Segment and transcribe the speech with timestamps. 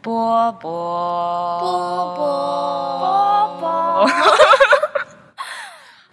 [0.00, 4.10] 波波波波波，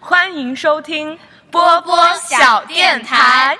[0.00, 1.16] 欢迎收听
[1.50, 3.56] 波波小电台。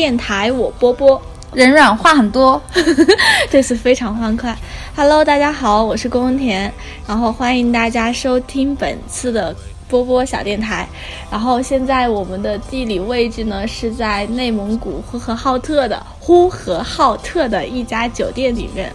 [0.00, 1.20] 电台我波波，
[1.52, 2.58] 人软话很多，
[3.50, 4.56] 这次非常欢快。
[4.96, 6.70] Hello，大家好，我是宫文田，
[7.06, 9.54] 然后欢迎大家收听本次的
[9.88, 10.88] 波波小电台。
[11.30, 18.90] 然后现在我们的地理位置呢是在内蒙古呼和浩特的呼和浩特的一家酒店里面。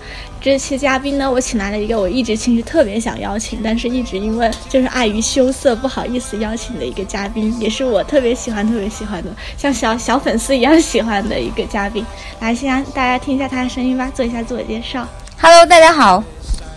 [0.45, 12.05] 这期嘉宾呢，我请来了一个我一直其实特别想邀请，但是一直因为就是碍于羞涩不好意思邀请的一个嘉宾，也是我特别喜欢特别喜欢的，像小小粉丝一样喜欢的一个嘉宾。
[12.39, 15.07] 来，先大家听一下他的声音吧，做一下自我介绍。
[15.41, 16.23] Hello，大家好，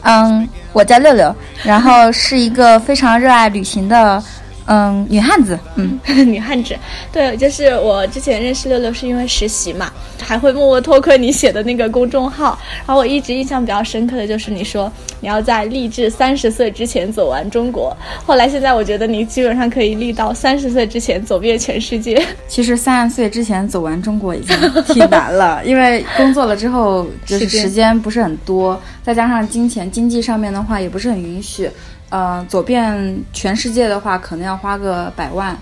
[0.00, 4.24] 嗯，我叫六六，然后是一个非常热爱旅行的
[4.70, 5.98] 嗯女汉子，嗯，
[6.30, 6.76] 女汉子，
[7.10, 12.58] 对，就是我之前认识六六是因为实习嘛，还会默默偷窥你写的那个公众号。
[12.86, 17.96] 然后我一直印象比较深刻的就是你说你要在立志三十岁之前走完中国。
[18.26, 22.22] 后来现在我觉得你基本上可以立到三十岁之前走遍全世界。
[22.46, 31.70] 其实三十岁之前走完中国已经挺难了，因为工作了之后就是时间不是很多，再加上金钱经济上面的话也不是很允许。
[32.10, 35.56] 呃，走遍全世界的话，可能要花个百万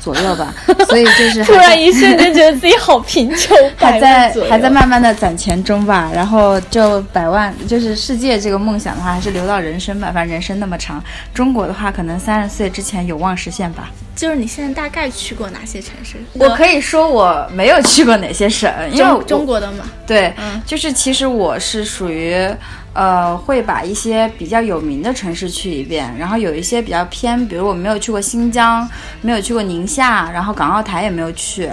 [0.00, 0.52] 左右吧，
[0.88, 6.10] 所以就是突然一瞬间觉得自己好贫穷， 还在还在慢慢的攒钱中吧。
[6.12, 10.10] 然后就百万，就是世界这个梦想的话，还是留到人生吧。
[10.12, 13.90] 反正人生那么长，中国的话，可能三十岁之前有望实现吧。
[14.14, 16.16] 就是你现在大概去过哪些城市？
[16.34, 19.84] 我可以说我没有去过哪些省，因为中国的嘛。
[20.06, 22.48] 对，嗯，就是其实我是属于。
[22.94, 28.86] 呃，会把一些比较有名的城市去一遍，然后有一些比较偏，比如我没有去过新疆，
[29.22, 31.70] 没有去过宁夏，然后港澳台也没有去，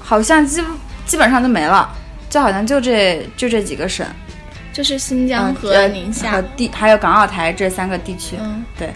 [0.00, 0.64] 好像基
[1.04, 1.94] 基本上都没了，
[2.30, 4.06] 就好像就这就这几个省，
[4.72, 8.88] 就是新疆和宁夏、和地还有港澳台这三个地区，嗯，对。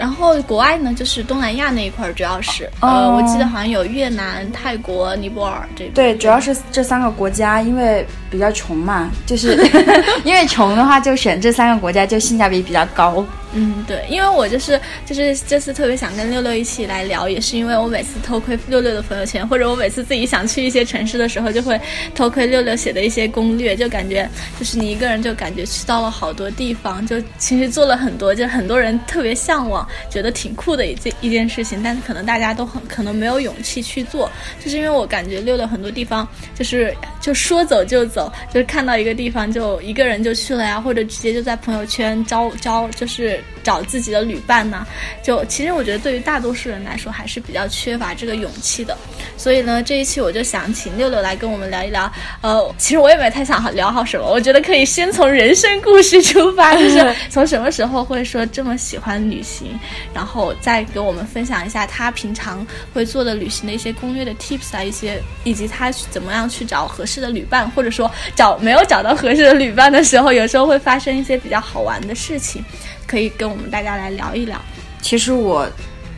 [0.00, 5.84] 然后国外呢，就是东南亚那一块，主要是、哦、呃，我记得好像有越南、泰国、尼泊尔这。
[5.94, 9.62] 对，主要是这三个国家，因为比较穷嘛，就是
[10.24, 13.22] 因为穷的话，就选这三个国家，就性价比比较高。
[13.52, 21.80] 嗯，对，因为我就是就是这次特别想跟六六一起来聊，也是因为我每次偷窥六六的朋友圈，或者我每次自己想去一些城市的时候，就会
[22.14, 24.28] 偷窥六六写的一些攻略，就感觉
[24.58, 34.30] 就是你一个人就感觉去到了好多地方，就其实做了很多，就很多人特别向往，觉得挺酷的一件一件事情，但是可能大家都很可能没有勇气去做，
[34.64, 43.40] 就是因为我感觉六六很多地方就是就说走就走，就是看到一个地方就一个人就去了呀，或者直接就在朋友圈招招就是。
[43.62, 44.86] 找自己的旅伴呢，
[45.22, 48.96] 就其实我觉得对于大多数人来说还是比较缺乏这个勇气的，
[49.36, 52.10] 所以呢这一期我就想请六六来跟我们聊一聊。
[52.40, 59.78] 呃，其实我也没太想好聊好什么，我觉得可以先从人生故事出发，就是 从什么时候会说这么喜欢旅行，
[60.14, 72.62] 然后再给我们分享一下他平常会做的旅行的一些攻略的 tips 啊，一些以及他怎么样去找合适的旅伴，或者说找没有找到合适的旅伴的时候，有时候会发生一些比较好玩的事情。
[73.06, 74.60] 可以跟我们大家来聊一聊。
[75.00, 75.66] 其实我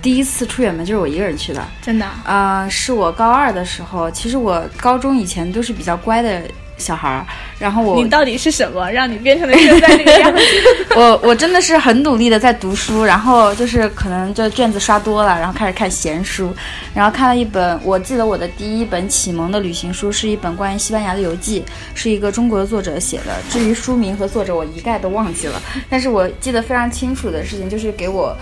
[0.02, 2.06] 第一次出远门就是我一个人去的，真的。
[2.24, 4.10] 呃，是我高二的时候。
[4.10, 6.42] 其实我高中以前都是比较乖的
[6.82, 7.24] 小孩儿，
[7.58, 10.40] 然后我你到底是什么让你变成了现在这个样子？
[10.96, 16.52] 我我真的是很努力的在读书，然后就是可能就卷子刷多了，然后开始看闲书，
[16.92, 23.36] 然后看了一本，我记得我的第一本启蒙的旅行书是一本关于西班牙的游记，是一个中国的作者写的。
[23.48, 25.62] 至于书名和作者，我一概都忘记了。
[25.88, 28.36] 但是我记得非常清楚的事情就是给我，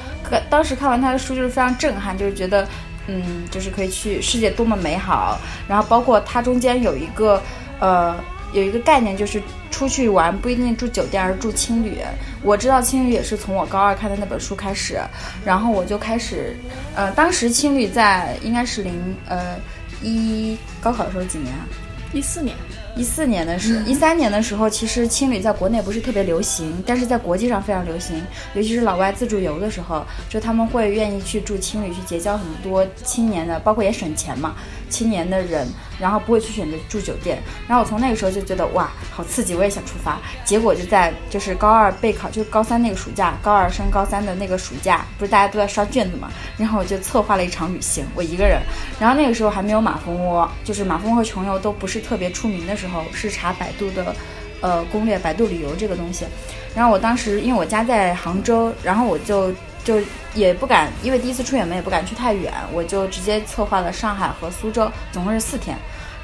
[0.49, 2.67] 当时看完他的书就是非常震撼，就是觉得。
[3.07, 5.37] 嗯，就是可以去世界多么美好，
[5.67, 7.43] 然后包括它中间有一个，
[7.81, 8.15] 呃，
[8.53, 11.99] 有一个概念，就是出去玩不一定住酒店，而住青旅。
[12.43, 15.01] 我知道青旅也是从我高二看的那本书开始，
[15.45, 16.57] 然后我就开始，
[16.95, 19.57] 呃，当时青旅在应该是零呃
[20.03, 21.67] 一高考的时候几年啊？
[22.13, 22.55] 一四年。
[22.97, 28.21] 一四年的时候，一三年的时候，其实青旅在国内不是特别流行，但是在国际上非常流行，
[28.55, 34.57] 尤其是老外自助游的时候，就他们会愿意去住青旅，去结交很多青年的，包括也省钱嘛，
[34.91, 35.67] 青年的人，
[35.99, 37.43] 然后不会去选择住酒店。
[37.67, 40.19] 然后我从那个时候就觉得哇，好刺激，我也想出发。
[40.45, 48.61] 结果就在就是高二备考，就高三那个暑假，高二升高三的那个暑假，不是大家都在刷卷子嘛，然后我就策划了一场旅行，我一个人。
[48.99, 54.15] 然后那个时候还没有马蜂窝，就是马蜂窝和穷游都不是特别出名的时候，是查百度的，
[54.61, 56.27] 呃，攻略，百度旅游这个东西。
[56.75, 59.53] 然后我当时因为我家在杭州，然后我就
[59.85, 59.99] 就
[60.35, 65.77] 也不敢，因为第一次出远门也不敢去太远，我就直接策划了上海和苏州，总共是四天。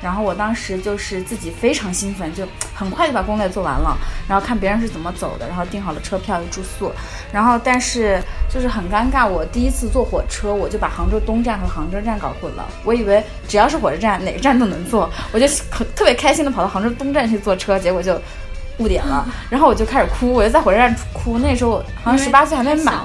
[0.03, 3.97] 然后我当时就是自己非常兴奋，就很快就把攻略做完了，
[4.29, 6.93] 然后看别人是怎么走的，然后订好了车票、住宿。
[7.33, 12.69] 然后但是就是很尴尬，我第一次坐火车，我就把杭州东站和杭州站搞混了。
[12.85, 18.21] 我以为只要是火车站，哪个站都能坐，我就很特别开心的跑到杭州东站去坐车，结果就
[18.77, 19.27] 误点了。
[19.49, 21.39] 然后我就开始哭，我就在火车站哭。
[21.39, 23.01] 那时候我好像十八岁还没满。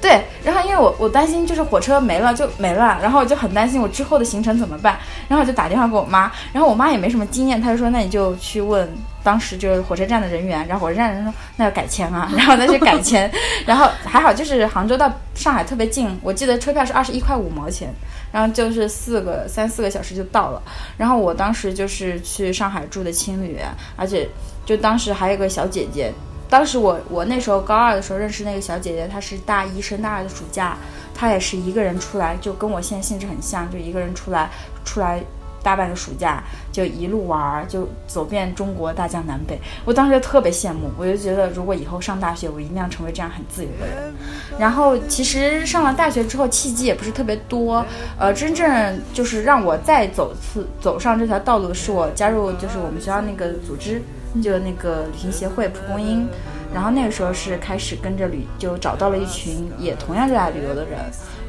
[0.00, 8.88] 对，然后因为我我担心就是火车没了就没了，然后我就很担心我之后的行程怎么办，然后我就打电话给我妈，然后我妈也没什么经验，她就说那你就去问
[9.24, 13.30] 当时就是火车站的人员，然后火车站人说那要改签啊，然后再去改签，
[13.66, 17.88] 然后还好就是杭州到上海特别近，我记得车票是二十一块五毛钱，
[18.30, 20.62] 然后就是四个三四个小时就到了，
[20.98, 23.58] 然后我当时就是去上海住的青旅，
[23.96, 24.28] 而且
[24.64, 26.12] 就当时还有个小姐姐。
[26.48, 30.76] 当时我我那时候高二的时候认识那个小姐姐，她是大一升大二的暑假，
[31.14, 34.50] 她也是一个人出来，就跟我现在性质很像，就一个人出来
[34.84, 35.20] 出来
[35.62, 36.40] 大半个暑假，
[36.70, 39.58] 就一路玩儿，就走遍中国大江南北。
[39.84, 44.14] 我当时就特别羡慕，我就觉得如果以后上大学，我一定要成为这样很自由的人。
[44.56, 47.84] 然后其实上了大学之后，契机也不是特别多，
[48.16, 54.00] 呃，真正就是让我再走次走上这条道路，是我加入就是我们学校那个组织。
[54.42, 56.28] 就那个旅行协会蒲公英，
[56.74, 60.98] 然后那个时候是开始跟着旅，就找到了一群也同样热爱旅游的人，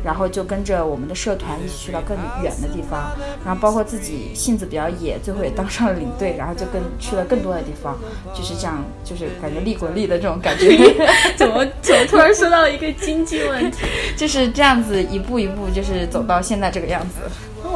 [0.04, 3.12] 然后就跟着我们的社团一起去到更远的地方，
[3.46, 7.98] 然后包括自己性子比较野，最后也当上了领队，然后就跟去了更多的地方，
[8.34, 10.68] 就是这样，就是感觉利滚利的这种感觉。
[11.36, 13.86] 怎么怎么突然说到一个经济问题？
[14.16, 17.16] 就是这样子一步一步，就是走到现在这个样子。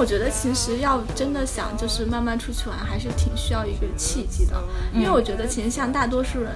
[0.02, 4.56] 我觉得其实要真的想就是慢慢出去玩，还是挺需要一个契机的。
[4.92, 6.52] 因为我觉得其实像大多数人，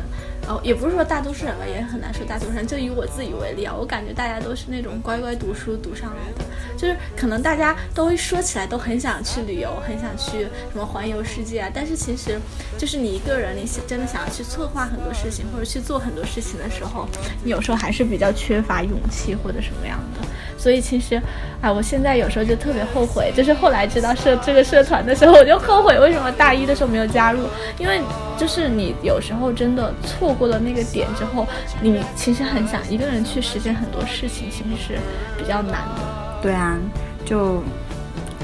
[0.47, 2.65] 哦，也不是说大多数人吧，也很难说大多数人。
[2.65, 6.45] 就以我自己为例啊，我感觉大家都是那种乖乖读书读上来的，
[6.77, 11.69] 就是可能大家都说起来都很想去旅游，很想去什么环游世界啊。
[11.73, 12.39] 但是其实
[12.77, 17.07] 就是你一个人，你真的想要去策划很多事情或者去做很多事情的时候，
[17.43, 20.27] 你有时候还是比较缺乏勇气或者什么样的。
[20.57, 21.21] 所以其实，
[21.61, 27.47] 啊，我现在有时候就特别后悔，就是后来知道社这个社团的时候，我就后悔为什么大一的时候没有加入，
[27.77, 27.99] 因为
[28.37, 31.47] 就是你有时候真的错过了那个点之后，
[31.81, 34.99] 你其实很想一个人去实现很多事情，其实是
[35.37, 36.39] 比较难的。
[36.41, 36.77] 对啊，
[37.25, 37.63] 就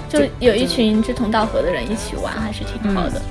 [0.09, 3.21] 就有一群志同道合的人一起玩，还是挺好的。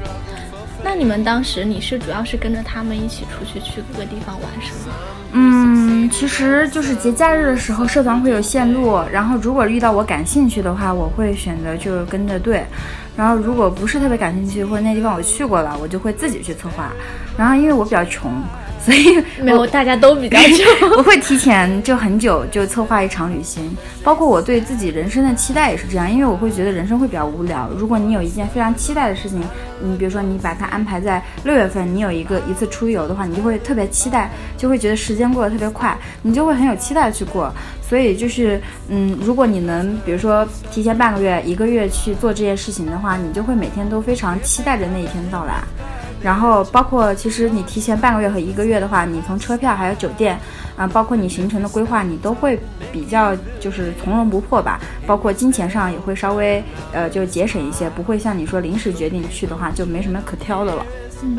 [0.83, 4.95] 那你们当时你是主要是跟着他们一起出去去各个地方玩，是吗？
[5.33, 12.65] 嗯，其实就是节假日的时候，社团会有线路，然后如果遇到我感兴趣的话，我会选择就跟着队，
[13.17, 16.91] 然后如果不是特别感兴趣或者那地方我去过了，我就会自己去策划。
[17.37, 18.33] 然后因为我比较穷。
[18.91, 20.65] 所以没有，大家都比较 久。
[20.97, 23.71] 我会提前就很久就策划一场旅行，
[24.03, 27.71] 包括我对自己人生的期待也是这样，因为我会觉得人生会比较无聊。
[27.79, 29.41] 如果你有一件非常期待的事情，
[29.81, 37.53] 你比如说你把它安排在六月份，你有一个一次出游的话，你就会特别期待，就会觉得时间过得特别快，你就会很有期待去过。
[37.89, 45.63] 所以就是，嗯，如果你能比如说提前半个月、一个月去做这件事情的话，你就会每天都非常期待着那一天到来。
[46.23, 50.39] 然后包括其实你提前半个月和一个月的话，你从车票还有酒店，
[50.77, 52.61] 啊，包括你行程的规划，你都会
[52.93, 54.79] 比较就是从容不迫吧。
[55.07, 56.63] 包括金钱上也会稍微
[56.93, 60.85] 呃就节省一些，不会像你说临时决定去的话就没什么可挑的了。
[61.23, 61.39] 嗯，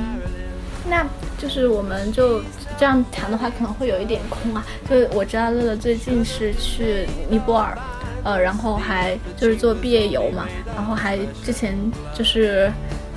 [0.89, 1.05] 那
[1.37, 2.41] 就是我们就
[2.75, 4.65] 这样谈的话可能会有一点空啊。
[4.89, 7.77] 就我知道乐乐最近是去尼泊尔，
[8.23, 11.77] 呃，然后还就是做毕业游嘛，然后还之前
[12.15, 12.71] 就是。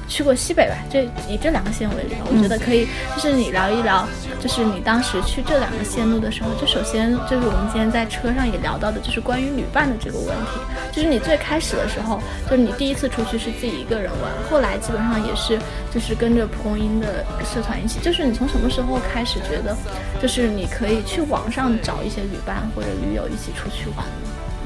[0.08, 4.06] 去过西北吧，就以这两个线为例吧，我觉得可以，就是你聊一聊，
[4.40, 10.60] 就是你当时去这两个线路的时候，就首先就是我们今天在车上也聊到的，就是关于旅伴的这个问题，
[10.92, 15.58] 就是你最开始的时候，就是你第一次出去是自己一个人玩，后来基本上也是
[15.92, 19.76] 就是跟着蒲公英的社团一起，就是你从什么时候开始觉得，
[20.20, 24.04] 就是你可以去网上找一些旅伴或者驴友一起出去玩？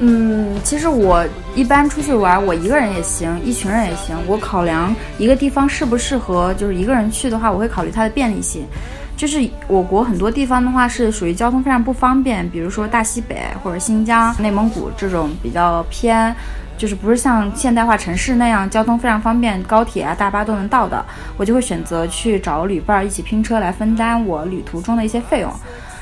[0.01, 4.15] 嗯，其实我一般出去玩，我一个人也行，一群人也行。
[4.27, 8.65] 我考量一个地方适不适合，就是一个人去的话，我会考虑它的便利性。
[9.17, 16.33] 就是我国很多地方的话是属于交通非常不方便，比如说大西北或者新疆、内蒙古这种比较偏，
[16.77, 25.51] 就是不是像现代化城市那样交通非常方便，高铁啊、大巴都能到的，我就会选择去找旅伴一起拼车来分担我旅途中的一些费用。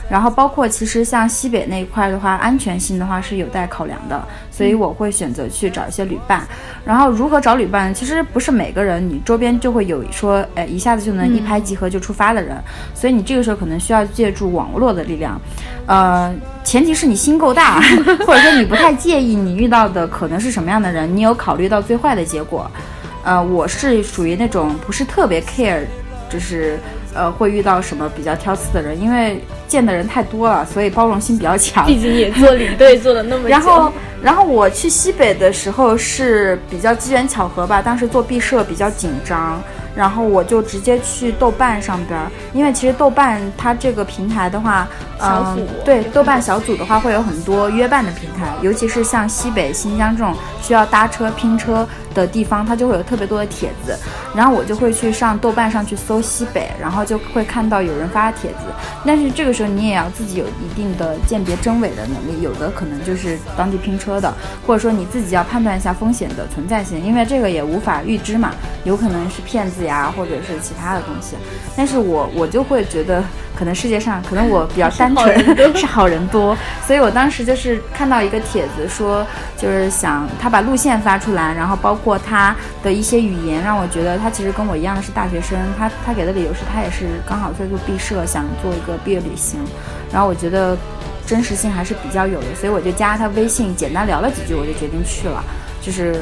[0.10, 6.48] 然后包括其实像西北那一块的话，安全性的话是有待考量的，所以我会选择去找一些旅伴。
[6.86, 7.94] 然后如何找旅伴？
[7.94, 12.56] 其实不是每个人你周边就会有说，哎，一下子就能一拍即合就出发的人，
[12.94, 15.40] 所以你这个时候可能需要借助网络的力量。
[15.88, 16.34] 呃，
[16.64, 17.82] 前提是你心够大，
[18.26, 22.70] 或者说你不太介意你遇到的可能是什么样的人，你有考虑到最坏的结果。
[23.24, 25.82] 呃，我是属于那种不是特别 care，
[26.30, 26.80] 就是。
[27.18, 29.00] 呃，会遇到什么比较挑刺的人？
[29.02, 31.86] 因为见的人太多了，所以包容心比较强。
[31.90, 33.50] 毕竟也做领队做了那么久。
[33.50, 39.60] 然后，然后我去西北的时候是比较机缘巧合吧，当时做毕设比较紧张。
[39.98, 42.20] 然后我就直接去豆瓣上边，
[42.54, 44.88] 因为其实豆瓣它这个平台的话，
[45.20, 53.98] 嗯，对，豆瓣小组的话会有很多约伴的平台，尤其是像西北、新疆这种需要搭车拼车的地方，它就会有特别多的帖子。
[54.36, 58.58] 然后我就会去上豆瓣上去搜西北，然后就会看到有人发帖子。
[59.04, 64.32] 但是这个时候你也要自己有一定的鉴别真伪的能力，有的可能就是当地拼车的，
[64.68, 68.52] 或者说你自己要判断一下风险的存在性，因为这个也无法预知嘛，
[68.84, 69.87] 有可能是骗子。
[69.88, 71.36] 呀，或者是其他的东西，
[71.76, 73.24] 但是我我就会觉得，
[73.58, 79.26] 可能世界上可能我比较单纯， 是好人多，所以我当时就是看到一个帖子说，
[79.58, 89.60] 就是想他把路线发出来，然后包括他的一些语言，让我觉得他其实跟我一样的是大学生，他他给的理由是他也是刚好在做毕设，想做一个毕业旅行，
[90.12, 90.78] 然后我觉得
[91.26, 95.44] 真实性还是比较有的，所以我就加他微信，简单聊了几句，我就决定去了，
[95.82, 96.22] 就是。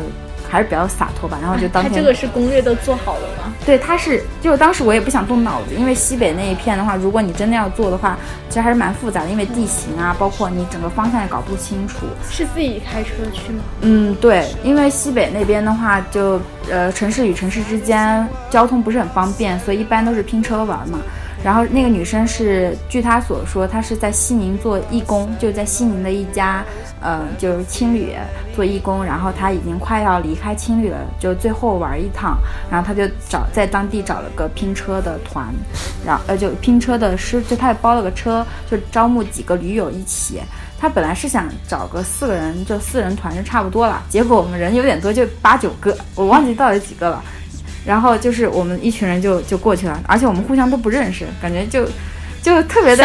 [0.55, 1.91] 还是比较洒脱吧，然后就当天。
[1.91, 3.53] 他这个是攻略都做好了吗？
[3.65, 12.05] 对，他是，就当时我也不想动脑子，因为西北那一片的话，如果你真的要做的话，其实还是蛮复杂的，因为地形啊，包括你整个方向也搞不清楚。
[12.29, 13.59] 是自己开车去吗？
[13.81, 16.39] 嗯，对，因为西北那边的话，就
[16.71, 20.99] 呃城市与城市之间交通不是很方便，所以一般都是拼车玩嘛。
[21.43, 26.63] 然后那个女生是，据她所说，她是在西宁做义工，就在西宁的一家，
[27.01, 28.15] 呃，就是青旅
[28.55, 29.03] 做义工。
[29.03, 32.37] 然后她已经快要离开青旅了，就最后玩一趟。
[32.71, 35.53] 然后她就找在当地找了个拼车的团，
[36.05, 40.41] 然后呃就拼车的师，就她也包了个车，就招募几个驴友一起。
[40.79, 44.03] 她本来是想找个四个人，就四人团就差不多了。
[44.09, 47.23] 结果我们人有点多，就八九个，我忘记到底几个了。
[47.85, 51.85] 然后就是我们一群人就就过去了，而且我们互相都不认识，感觉就
[52.41, 53.03] 就特别的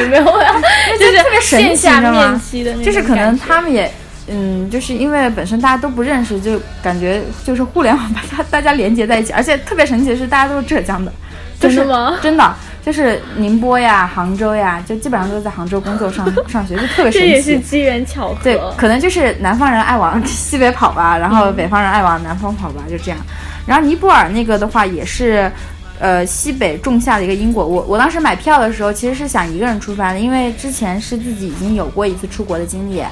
[0.00, 0.60] 有 没有啊？
[0.98, 2.40] 就是特别神奇，知道吗？
[2.84, 3.90] 就是可能他们也
[4.28, 11.12] 嗯，就是因为本身大家都不认识，就感觉就是互联网把大大家连接在一起，而且特别神奇的是大家都是浙江的，
[11.60, 12.18] 真的吗？
[12.20, 17.18] 真的就是宁波呀、杭州呀，就基本上都是在杭州工作上 上学，就特别神奇。
[17.20, 18.36] 这也是机缘巧合。
[18.42, 23.18] 对，可能就是南方人爱往西北跑吧，然后北方人爱往南方跑吧，就这样。
[23.66, 25.50] 然后尼泊尔那个的话也是，
[25.98, 27.66] 呃，西北种下的一个因果。
[27.66, 33.02] 我我当时买票的时候其实是想一个人出发的，因为之前是自己已经有过一次出国的经历。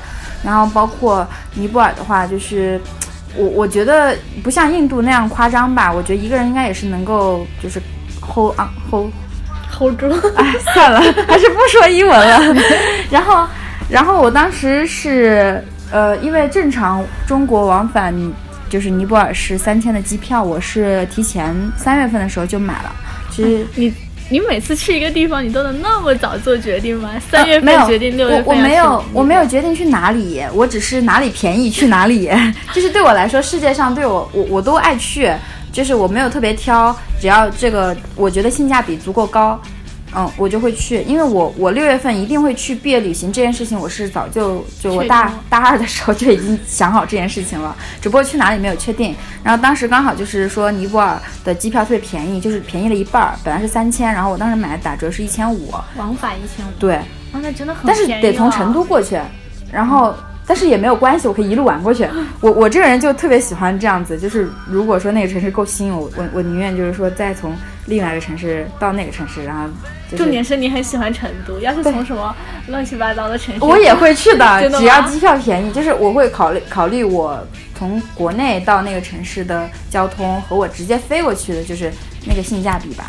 [0.45, 2.81] 然后包括尼泊尔的话，就是
[3.37, 5.93] 我我觉得不像印度那样夸张吧。
[5.93, 7.81] 我觉得一个人应该也是能够就是
[8.21, 9.11] hold on hold
[9.73, 10.07] hold 住。
[10.37, 12.63] 哎，算了， 还是不说英文了。
[13.11, 13.47] 然后
[13.89, 18.15] 然后我当时是呃，因为正常中国往返。
[18.75, 22.93] 就是尼泊尔是三天的机票，我是提前三月份的时候就买了。
[23.31, 23.95] 其实你
[24.28, 27.11] 你每次去一个地方，你都能那么早做决定吗？
[27.31, 32.28] 三月份决定，六月份我我没有我没有决定去哪里，我只是哪里便宜去哪里。
[32.75, 35.33] 就是对我来说，世界上对我我我都爱去，
[35.71, 39.62] 就是我没有特别挑，只要这个我觉得性价比足够高。
[40.16, 49.14] 嗯，我就会去，因为我我六月份一定会去毕业旅行这件事情，我是早就就我大大二的时候就已经想好这件事情了，只不过去哪里没有确定。
[49.42, 56.71] 然后当时刚好就是说尼泊尔的机票特别便宜，就是便宜了一半儿，本来是三千，然后我当时买的打折是一千五，往返一千五。
[56.78, 59.18] 对，啊，那真的很但是得从成都过去，
[59.73, 60.14] 然后
[60.47, 62.09] 但是也没有关系，我可以一路玩过去。
[62.40, 67.52] 我我这个人就特别喜欢这样子，就是如果说那个城市够吸引我，我我宁愿就是说再从
[67.87, 69.64] 另外一个城市到那个城市，然后。
[70.16, 72.35] 重点是你很喜欢成都，要是从什么
[72.68, 75.71] 乱七八糟的城市，我也会去的， 只要机票便宜。
[75.73, 81.92] 就是我会考虑考虑我从国内到那个城市的交通和我直接飞过去的，就是
[82.26, 83.04] 那个性价比吧。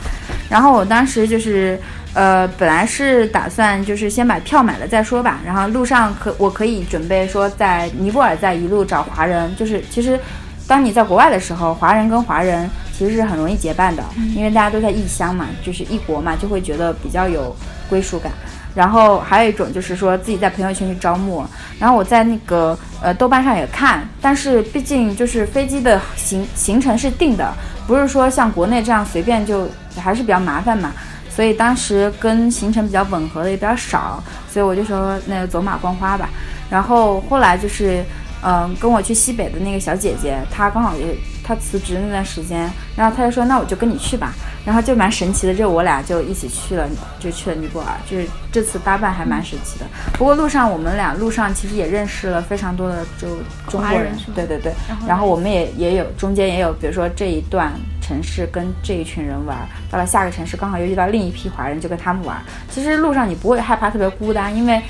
[0.50, 1.79] 然后我当时就是
[2.13, 10.19] 呃，本来是打算就是先把票买了再说吧，然后路上可我可以准备说在尼泊尔再一路找华人，就是其实
[10.67, 14.03] 当你在国外的时候，华人跟华人其实是很容易结伴的，
[14.36, 17.55] 因为大家都在异乡嘛，就是异国嘛，就会觉得比较有
[17.89, 18.31] 归属感。
[18.74, 21.45] 然后还有一种就是说自己在朋友圈去招募，
[21.79, 27.53] 然后我在那个呃豆瓣上也看，但是毕竟就是飞机的行行程是定的，
[27.88, 29.65] 不是说像国内这样随便就
[29.98, 30.91] 还是比较麻烦嘛，
[31.29, 36.29] 所以当时跟行程比较吻合的也比较少，所以我就说那个走马观花吧。
[36.69, 38.03] 然后后来就是
[38.46, 44.34] 嗯、跟我去西北的那个小姐姐，她刚好也她辞职那段时间，然后她就说那我就跟你去吧。
[44.66, 49.86] 然后就蛮神奇的，就我俩就一起去了，就去了尼泊尔，就是这次搭伴还蛮神奇的。
[50.14, 53.28] 不过路上我们俩路上其实也认识了非常多的就
[53.68, 54.74] 中国人人，对对对。
[54.90, 57.72] 然后然后我们也也有中间也有，比如说这一段
[58.02, 59.56] 城市跟这一群人玩，
[59.92, 62.42] 到了下个城市刚好又遇到另一批华人，就跟他们玩。
[62.68, 64.82] 其实路上你不会害怕特别孤单，因为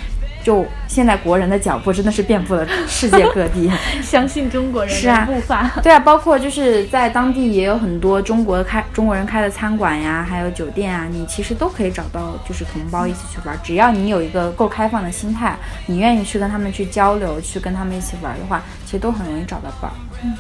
[0.46, 3.68] 就现在国人的脚步真的是遍布了世界各地。
[4.04, 5.72] 相信中国人是啊的步伐。
[5.82, 13.60] 对啊，包括就是在当地也有很多中国开中国人开的餐馆呀，还有酒店啊，你其实都可以找到就是同胞一起去玩。
[13.64, 19.98] 只要你有一个够开放的心态，你愿意去跟他们去交流，去跟他们一起玩的话，其实都很容易找到伴儿。
[20.24, 20.32] 嗯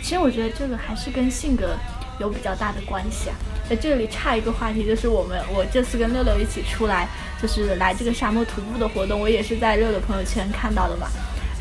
[0.00, 1.76] 其实我觉得这个还是跟性格
[2.18, 3.36] 有比较大的关系啊。
[3.68, 7.08] 在这里差一个话题，就是我们我这次跟六六一起出来，
[7.40, 11.06] 就是来这个沙漠徒步的活动，我也是在六六朋友圈看到的嘛。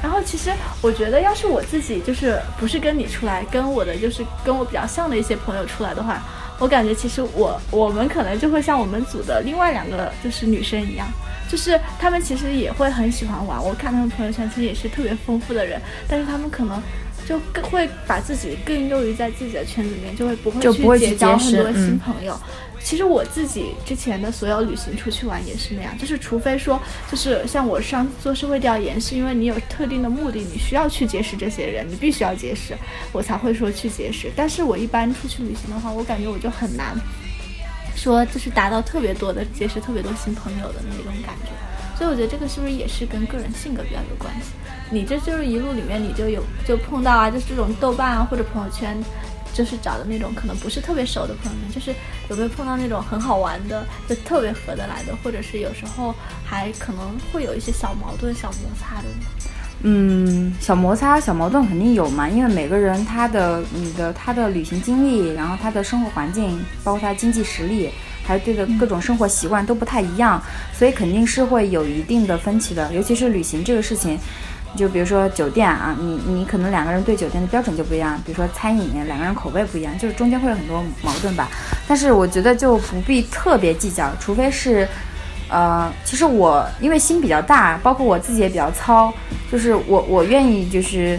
[0.01, 6.21] 然后其实我觉得，要是我自己就是不是跟你出来，跟我的就是跟我比较像的一些朋友出来的话，
[6.59, 11.07] 我感觉其实我我们可能就会像我们组的另外两个就是女生一样，
[11.49, 13.61] 就是她们其实也会很喜欢玩。
[13.61, 16.79] 我看她们朋友圈其实也是特别丰富的人，但是她们可能
[17.27, 22.39] 就更会把自己更囿于在自己的圈子里面，就会不会去结交很多新嗯朋友。
[22.81, 26.81] 其实我自己之前的所有旅行出去玩也是那样，就是除非说，
[27.11, 32.73] 就是像我上次做社会调研，是因为你有特定的目的，你需要去结识这些人，你必须要结识，
[33.11, 34.31] 我才会说去结识。
[34.33, 36.95] 但是我一般出去旅行的话，我感觉我就很难
[37.93, 41.51] 说就是达到特别多的结识特别多新朋友的那种感觉。
[41.97, 44.51] 所以我觉得这个是不是也是跟个人性格比较有关系？
[44.89, 48.97] 你这就是一路里面你就有就碰到啊，就是这种豆瓣啊或者朋友圈，
[49.53, 51.93] 就是找的那种可能不是特别熟的朋友们，就是
[52.29, 56.15] 有没有碰到那种很好玩的，就特别合得来的，或者是有时候
[56.45, 59.25] 还可能会有一些小矛盾、小摩擦的呢？
[59.83, 67.91] 嗯，小摩擦、小矛盾肯定有嘛，因为每个人他的、你的、他的旅行经历，然后他的生活环境，包括他经济实力，
[68.25, 70.41] 还有对的各种生活习惯都不太一样，
[70.73, 72.91] 所以肯定是会有一定的分歧的。
[72.91, 74.17] 尤其是旅行这个事情，
[74.75, 81.47] 就比如说酒店啊，你你可能两个人对酒店的标准就不一样，比如说餐饮，两个人口味不一样，就是中间会有很多矛盾吧。
[81.87, 84.87] 但是我觉得就不必特别计较，除非是。
[85.49, 89.13] 呃，其实我因为心比较大，包括我自己也比较糙，
[89.49, 91.17] 就是我我愿意就是，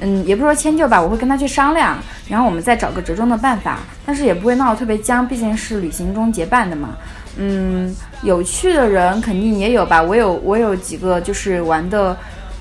[0.00, 1.96] 嗯，也不说迁就吧，我会跟他去商量，
[2.28, 6.96] 然后我们再找个折中的办法，但是也不会闹得特别僵，毕竟是旅行中结伴的嘛。
[7.36, 12.16] 嗯，有趣的人肯定也有吧，我有我有几个就是玩的，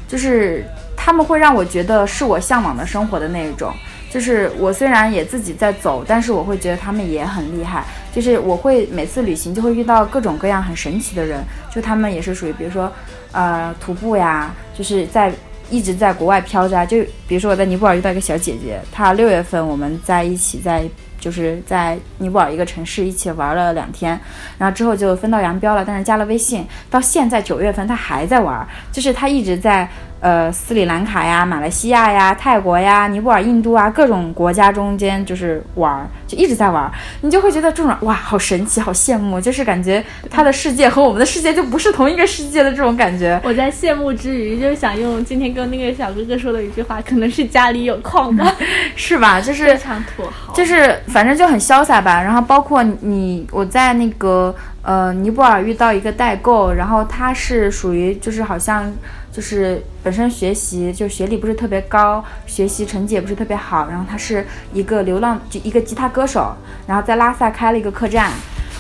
[0.07, 0.65] 就是
[0.95, 3.73] 他们会让我觉得是我向往的生活的那一种。
[4.09, 7.83] 就是我虽然也自己在走，但是我会觉得他们也很厉害。
[8.15, 12.91] 就是我会每次旅行就会遇到各种各样很神奇的人，就他们也是属于比如说，
[13.33, 15.31] 呃，徒步呀，就是在
[15.69, 16.85] 一直在国外飘着啊。
[16.85, 24.19] 就比如说我在尼泊尔遇到一个小姐姐，她六月份我们在一起在就是在尼泊尔一个城市一起玩了两天，
[24.57, 26.65] 然后之后就分道扬镳了，但是加了微信。
[26.89, 29.89] 到现在九月份他还在玩，就是他一直在。
[30.19, 43.39] 呃，斯里兰卡呀、马来西亚呀、泰国呀、尼泊尔、印度啊，各种国家中间就是玩儿，就一直在玩儿，你就会觉得这种哇，好神奇，好羡慕，就是感觉他的世界和我们的世界就不是同一个世界的这种感觉。
[43.43, 48.55] 我在羡慕之余，就是想用今天跟那个小哥哥说的一句话，可能是家里有矿吧，
[48.95, 49.39] 是吧？
[49.39, 52.21] 就是非常土豪，就是反正就很潇洒吧。
[52.21, 58.91] 然后包括你，我在那个呃尼泊尔遇到一个代购，然后他是属于就是好像
[59.37, 66.51] 就是本身学习就学历不是特别高，学习成绩也不是特别好，然后他是一个流浪就一个吉他歌手，
[66.87, 68.31] 然后在拉萨开了一个客栈。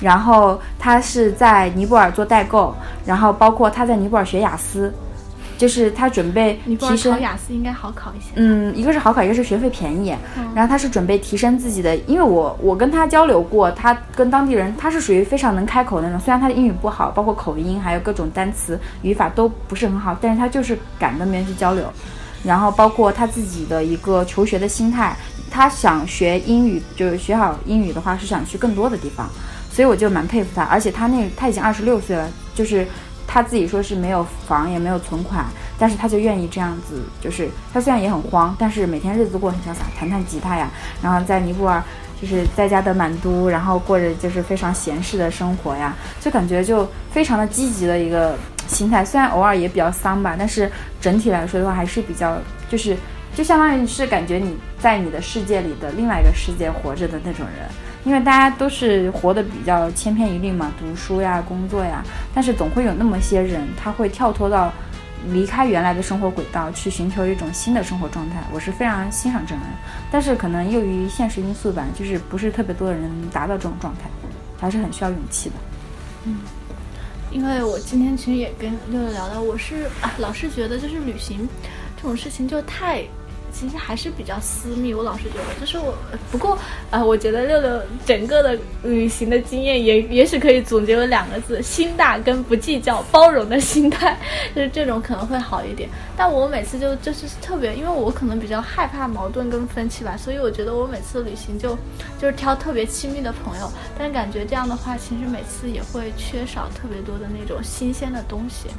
[0.01, 4.91] 然后他是在尼泊尔做代购，然后包括他在尼泊尔学雅思，
[5.57, 8.27] 就是他准备尼泊尔提升考雅思应该好考一些。
[8.35, 10.15] 嗯，一个是好考，一个是学费便宜。
[10.53, 21.91] 然后他是准备提升自己的，因为我我跟他交流过，他跟当地人他是属于非常能开口的那种，虽然他的英语不好，包括口音还有各种单词语法都不是很好，但是他就是敢跟别人去交流。
[22.43, 25.17] 然后包括他自己的一个求学的心态，
[25.49, 29.27] 他想学英语，就是学好英语的话是想去更多的地方。
[29.71, 30.63] 所以我就蛮佩服他。
[30.63, 32.87] 而且他那他已经二十六岁了，就是
[33.27, 35.45] 他自己说是没有房也没有存款，
[35.77, 40.71] 但是他就愿意这样子，就是他虽然也很慌，但是每天日子过很潇洒，弹弹吉他呀，
[41.03, 41.83] 然后在尼泊尔
[42.19, 48.35] 就是在家的满都，然后过着就是非常闲适的生活呀，就感觉就非常的积极的一个
[48.65, 49.03] 心态。
[49.03, 52.95] 虽然偶尔也比较丧吧，但是整体来说的话还是比较就是
[53.35, 57.69] 就相当于是感觉你在你的世界里的另外一个世界活着的那种人。
[58.07, 62.01] 因为大家都是活得比较千篇一律嘛，读书呀、工作呀，
[62.33, 64.71] 但是总会有那么些人，他会跳脱到
[65.29, 68.41] 离开原来的生活轨道，去寻求一种新的生活状态。
[68.53, 69.73] 我是非常欣赏这种人，
[70.09, 74.09] 但是可能由于现实因素吧，就是不是特别多的人能达到这种状态，
[74.57, 75.55] 还是很需要勇气的。
[76.23, 76.37] 嗯，
[77.29, 81.45] 因为我今天其实也跟六六聊到，我是啊，老是觉得就是旅行
[81.97, 83.03] 这种事情就太。
[83.51, 85.93] 其实还是比较私密，我老是觉得，就是我
[86.31, 86.57] 不过，
[86.91, 94.17] 呃，我觉得六六整个的旅行的经验也也许可以总结为两个字：心大跟不计较、包容的心态，
[94.55, 95.89] 就是这种可能会好一点。
[96.15, 101.77] 但我每次就就是特别，因为我可能比较害怕矛盾跟分歧吧，所以我觉得我每次旅行就
[102.19, 108.69] 就是挑特别亲密的朋友，但感觉这样的话，其实每次也会缺少特别多的那种新鲜的东西。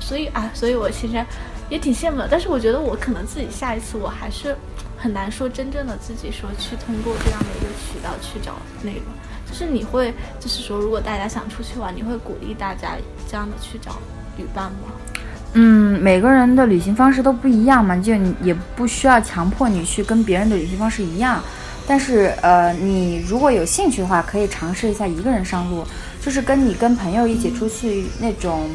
[0.00, 1.24] 所以啊，所以我其实
[1.68, 4.56] 也挺羡慕的，但是我觉得我可能自己下一次我还是
[4.96, 9.00] 很难说真正的自己说去通过这样的一个渠道去找那个，
[9.46, 12.96] 就是你会就是说如果大家想出去玩，你会鼓励大家
[13.30, 13.96] 这样的去找
[14.36, 14.92] 旅伴吗？
[15.52, 21.42] 嗯，每个人的旅行方式都不一样嘛，就也不需要强迫你去跟别人的旅行方式一样，
[21.86, 25.84] 但是呃，你如果有兴趣的话，可以尝试一下一个人上路，
[26.22, 28.68] 就是跟你跟朋友一起出去那种。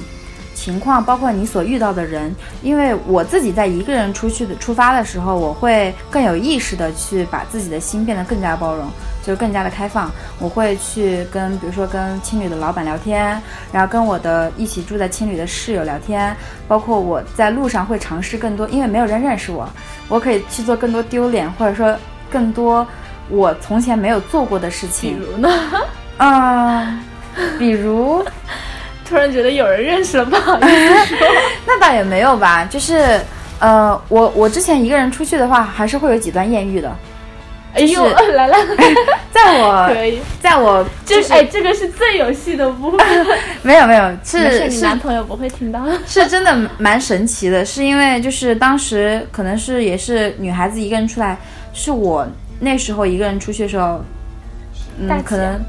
[0.63, 8.87] 情况包括你所遇到的人，因为我自己在一个人出去的出发的时候，我会更有意识的去把自己的心变得更加包容，
[9.21, 10.09] 就更加的开放。
[10.39, 13.41] 我会去跟比如说跟青旅的老板聊天，
[13.73, 16.33] 然后跟我的一起住在青旅的室友聊天，
[16.65, 19.67] 包括我在路上会尝试更多，因为没有人认识我，
[20.07, 21.93] 我可以去做更多丢脸或者说
[22.31, 22.87] 更多
[23.27, 25.19] 我从前没有做过的事情。
[25.19, 25.49] 比如呢？
[26.19, 26.99] 嗯，
[27.59, 28.23] 比如。
[29.07, 31.27] 突然觉得有人认识了，不好意思说。
[31.65, 33.19] 那倒也没有吧，就是，
[33.59, 36.95] 呃，我我之前一个人出去的话，还是会有几段艳遇的。
[37.73, 38.55] 哎呦， 来了，
[39.33, 42.99] 在我 可以，在我就是哎，这个是最有戏的部分。
[43.63, 45.81] 没有没有，是你男朋友不会听到。
[46.05, 51.35] 是真的蛮神奇的，是因为就是当时可能是也是女孩子一个人出来，
[51.73, 52.27] 是我
[52.59, 54.03] 那时候一个人出去的时候，
[54.99, 55.59] 嗯，可能。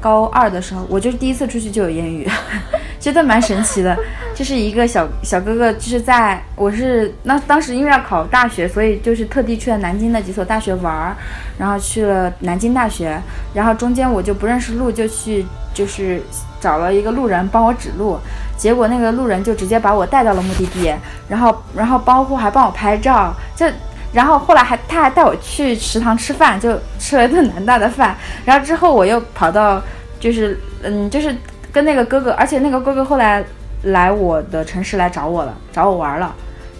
[0.00, 2.28] 高二的时候，我就第一次出去就有艳遇，
[3.00, 3.96] 觉得蛮神奇的。
[4.34, 11.16] 就是一个小小哥哥，就是在我是那当时因为要考大学，所以就是特地去了南京的几所大学玩儿，
[11.58, 13.20] 然后去了南京大学，
[13.52, 16.22] 然后中间我就不认识路，就去就是
[16.60, 18.16] 找了一个路人帮我指路，
[18.56, 20.94] 结果那个路人就直接把我带到了目的地，
[21.28, 23.66] 然后然后包括还帮我拍照，就。
[24.12, 28.16] 然后后来还他还带我去食堂吃饭，就吃了一顿南大的饭。
[28.44, 29.82] 然后之后我又跑到，
[30.18, 31.36] 就是嗯，就是
[31.72, 33.44] 跟那个哥哥，而且那个哥哥后来
[33.82, 36.34] 来我的城市来找我了，找我玩了。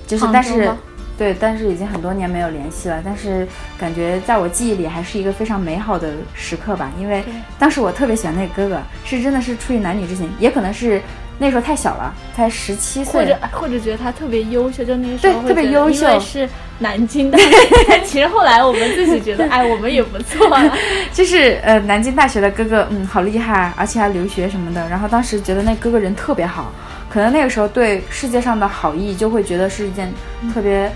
[0.07, 0.71] 就是但是
[1.19, 3.03] 对，但是已经很多年没有联系了。
[3.05, 3.47] 但是
[3.79, 7.23] 感觉在我记忆里还是一个非常美好的时刻吧，因为
[7.59, 11.01] 当时我特别喜欢那个哥哥，是真的是出于男女之情，也可能是。
[11.39, 16.49] 那时候太小了，才十七岁，或者或者觉得他特别优秀，就那个时候对特别优秀，是
[16.81, 17.39] 南京的。
[18.05, 20.49] 其实后来我们自己觉得，哎，我们也不错。
[21.15, 24.89] 就是呃，南京大学的哥哥，嗯，好厉害，而且还留学什么的。
[24.89, 26.73] 然后当时觉得那哥哥人特别好，
[27.09, 30.13] 可能那个时候对世界上的好意就会觉得是一件
[30.53, 30.91] 特别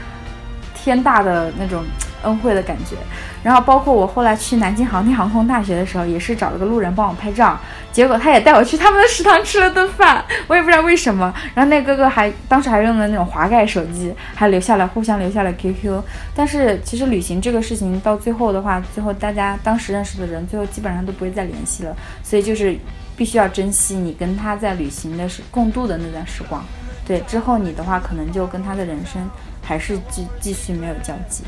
[0.75, 1.85] 天大的那种
[2.23, 2.97] 恩惠的感觉。
[3.43, 7.59] 然后包括我后来去南京航天航空大学的时候，也是找了个路人帮我拍照，
[7.91, 11.33] 结果他也带我去他们的食堂吃了顿饭， 我也不知道为什么。
[11.55, 16.03] 然后那哥哥还当时还用的那种滑盖手机，还留下了互相留下了 QQ。
[16.35, 21.97] 但是其实旅行这个事情到最后的话，最后大家当时认识的人，最后基本上都不会再联系了。
[22.23, 22.77] 所以就是
[23.17, 26.65] 必须要珍惜你跟他在旅行的时共度的那段时光。
[27.05, 29.29] 对，之后你的话可能就跟他的人生
[29.61, 31.43] 还是继继续没有交集，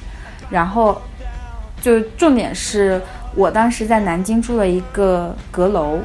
[0.50, 1.00] 然后。
[1.82, 2.98] 就重点是
[3.34, 5.98] 我当时在南京住了一个阁楼，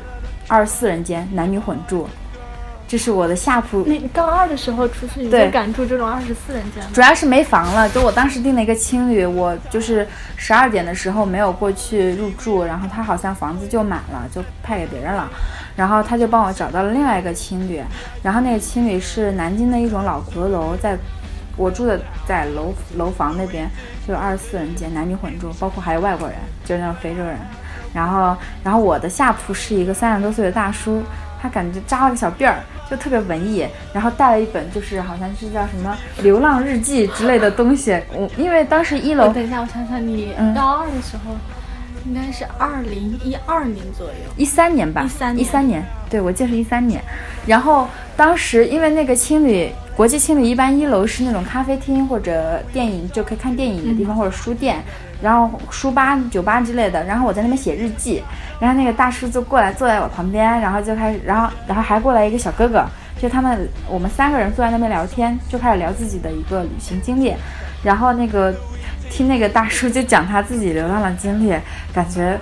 [0.45, 2.05] 二十四人间，男女混住，
[2.85, 3.85] 这是我的下铺。
[3.87, 6.83] 那高二的时候出去，你就敢住这种二十四人间？
[6.91, 15.29] 主要是没房了，就我当时订了一个青旅，我就是十二点的时候没有过去入住，然后他好像房子就满了，就派给别人了，
[15.77, 17.81] 然后他就帮我找到了另外一个青旅，
[18.21, 20.97] 然后那个青旅是南京的一种老阁楼，在。
[21.59, 23.69] 我住的在楼楼房那边，
[24.07, 27.35] 就二十四人间，男女混住，包括还有外国人，就是那种非洲人。
[27.93, 31.03] 然后然后我的下铺是一个三十多岁的大叔，
[31.41, 37.99] 他感觉扎了个小辫儿，就特别文艺，然后带了一本就是好像是叫什么《流浪日记》之类的东西。
[38.13, 41.35] 我因为当时一楼等一下，我想想，你嗯高二的时候，
[42.05, 44.13] 应该是二零一二年左右。
[44.37, 47.03] 一三年吧，一三一三年，对我记得是一三年。
[47.45, 54.81] 然后当时因为那个青旅，国际青旅一般一楼是那种咖啡厅或者电影就可以看电影的地方，或者书店，
[55.21, 57.03] 然后书吧、酒吧之类的。
[57.03, 58.23] 然后我在那边写日记，
[58.61, 62.85] 然后那个大叔就过来坐在我旁边，然后就开始，然后然后还过来一个小哥哥，
[63.21, 67.35] 就他们我们三个人坐在那边聊天，就开始聊自己的一个旅行经历，
[67.83, 68.55] 然后那个
[69.09, 71.53] 听那个大叔就讲他自己流浪的经历，
[71.93, 72.39] 感觉。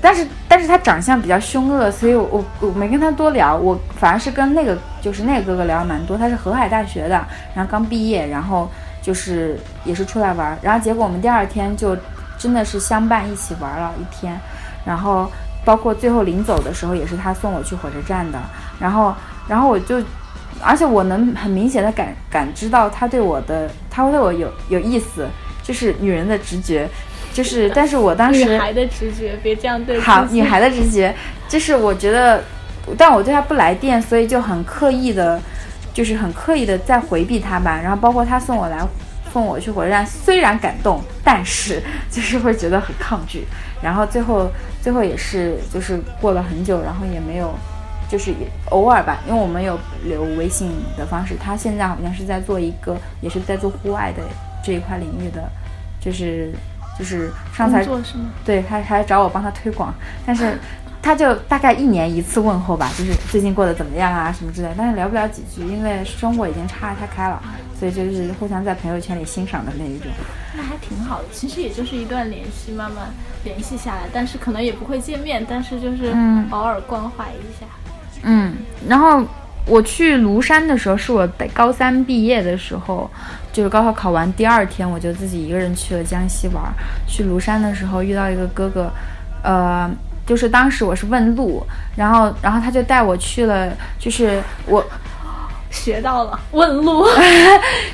[0.00, 6.16] 但是但是他长相比较凶恶，所以我我我没跟他多聊，我反而是跟那个就是那个哥哥聊蛮多。
[6.16, 8.68] 他是河海大学的，然后刚毕业，然后
[9.00, 11.96] 就是也是出来玩，然后结果我们第二天就
[12.38, 14.38] 真的是相伴一起玩了一天，
[14.84, 15.30] 然后
[15.64, 18.38] 包括最后临走的时候也是他送我去火车站的，
[18.78, 19.14] 然后
[19.48, 20.02] 然后我就。
[20.64, 25.26] 而且我能很明显的感感知到他对我的，他会对我有有意思，
[25.60, 26.88] 就是女人的直觉，
[27.32, 29.98] 就是，但是我当时女孩的直觉，别这样对。
[30.00, 31.14] 好，女孩的直觉，
[31.48, 32.42] 就是我觉得，
[32.96, 35.40] 但我对他不来电，所以就很刻意的，
[35.92, 37.80] 就是很刻意的在回避他吧。
[37.82, 38.78] 然后包括他送我来，
[39.32, 43.44] 送我去火车站，虽然感动，但是 就是会觉得很抗拒。
[43.82, 47.52] 然后最后最后也是就是过了很久，然后也没有。
[48.10, 51.34] 就是也偶尔吧，因为我们有留微信的方式。
[51.42, 54.22] 他现在好像是在做一个，也是在做户外的
[54.62, 55.42] 这一块领域的，
[55.98, 56.52] 就是
[56.98, 58.02] 就是上次？
[58.44, 59.92] 对他还找我帮他推广，
[60.26, 60.58] 但是
[61.00, 67.42] 他就大概一年一次问候吧，就是最近过得怎么样啊什么之类，但是聊不了几句，因为生活已经差得太开了，
[67.78, 70.08] 所以就是互相在朋友圈里欣赏的那一种。
[70.54, 73.06] 那还挺好的，其实也就是一段联系，慢慢
[73.42, 77.66] 联系下来，但是可能也不会见面，但是就是嗯偶尔关怀一下。
[78.22, 78.54] 嗯，
[78.86, 79.24] 然后
[79.66, 83.08] 我去庐山的时候，是我高三毕业的时候，
[83.52, 86.64] 就是高考考完第二天，我就自己一个人去了江西玩。
[87.06, 88.90] 去庐山的时候遇到一个哥哥，
[89.42, 89.90] 呃，
[90.26, 91.64] 就是当时我是问路，
[91.96, 94.84] 然后然后他就带我去了，就是我
[95.70, 97.06] 学到了， 问路。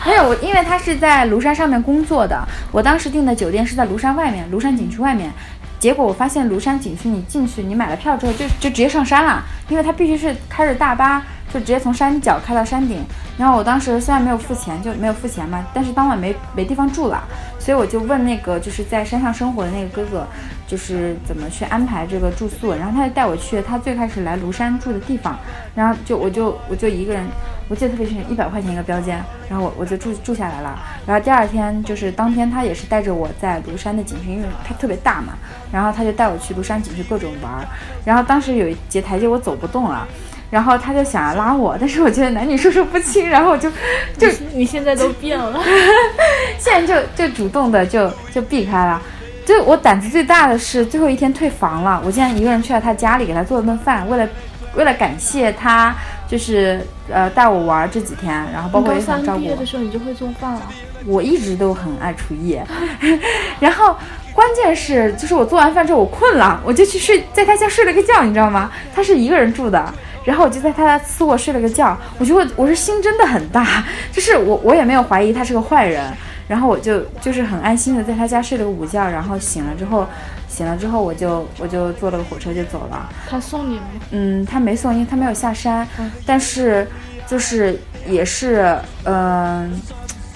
[0.06, 5.30] 没有我，因为他是在庐山上面工作的，我当时订的酒店是在庐山外面，庐山景区外面。
[5.78, 13.04] 结果我发现庐山景区，你进去，你买了票之后就就直接上山了，因为他必须是开着大巴，就直接从山脚开到山顶。
[13.38, 17.22] 然后我当时虽然没有付钱，就没有付钱嘛，但是当晚没没地方住了，
[17.58, 20.26] 所以我就问那个就是在山上生活的那个哥哥，
[20.66, 22.72] 就是怎么去安排这个住宿。
[22.72, 25.38] 然后他就带我去他最开始来庐山住的地方，
[25.74, 27.24] 然后就我就我就一个人，
[27.68, 30.76] 我记得特别清楚，一百块钱一个标间，然后我我就住住下来了。
[31.06, 35.34] 然后第二天就是当天他也是带着我在庐山的景区，因为它特别大嘛，
[35.70, 37.64] 然后他就带我去庐山景区各种玩儿。
[38.04, 40.04] 然后当时有一节台阶我走不动了。
[40.50, 43.70] 然后他就想要拉我，但是我觉得男女授受不亲，然后我就
[44.16, 45.60] 就你现在都变了，
[46.58, 49.00] 现在就就主动的就就避开了。
[49.44, 54.28] 就我胆子最大的是最后一天退房了，我竟然一个人去了他家里给他做了顿饭，为了
[54.74, 55.94] 为了感谢他，
[56.28, 56.80] 就是
[57.10, 59.64] 呃带我玩这几天，然后包括高也想照顾我三毕业的。
[59.66, 60.62] 时候你就会做饭了。
[61.06, 62.60] 我一直都很爱厨艺，
[63.60, 63.96] 然后
[64.34, 68.70] 关键是就是我做完饭之后我困了，我就去睡，在他家睡了个觉，你知道吗？
[68.94, 69.94] 他是一个人住的。
[70.28, 76.04] 然后我就在他家次卧睡了个觉，我觉得我我是心真的很大， 就是我我也没有怀疑他是个坏人，
[76.46, 80.06] 然后我就就是很安心的在他家睡了个午觉，然后醒了之后，
[80.46, 83.84] 醒了之后我就我就坐了个火车就走了，他送你吗？
[84.10, 85.88] 嗯，他没送，因为他没有下山，
[86.26, 86.86] 但是
[87.26, 89.80] 就是也是，嗯、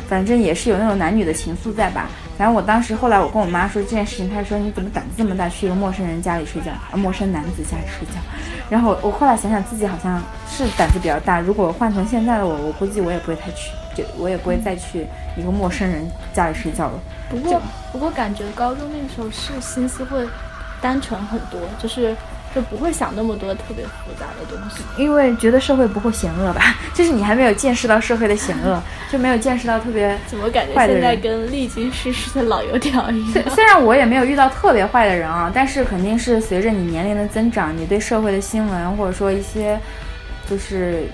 [0.08, 2.08] 反正也是有那种男女的情愫在吧。
[2.42, 8.14] 然后我当时后来我跟我妈说这件事情，她说你怎么胆子这么大，去一个陌生人家里睡觉，啊，陌生男子家里睡觉。
[8.68, 16.98] 然后我后来想想自己好像是胆子比较大，如果换成现在的我，我估计我也不会太去，就我也不会再去一个陌生人家里睡觉了。
[17.30, 20.26] 不过不过感觉高中那个时候是心思会
[20.80, 22.16] 单纯很多，就是
[22.54, 24.82] 就不会想那么多特别复杂的东西。
[24.96, 33.32] 因为觉得社会不会险恶吧，就是你还没有见识到社会的险恶， 就没有见识到特别怎么感觉现在跟历经世事的老油条一样？
[33.32, 39.78] 虽虽然我也没有遇到特别坏的人啊，但是肯定是随着你年龄的增长，你对社会的新闻或者说一些，
[40.50, 41.04] 就是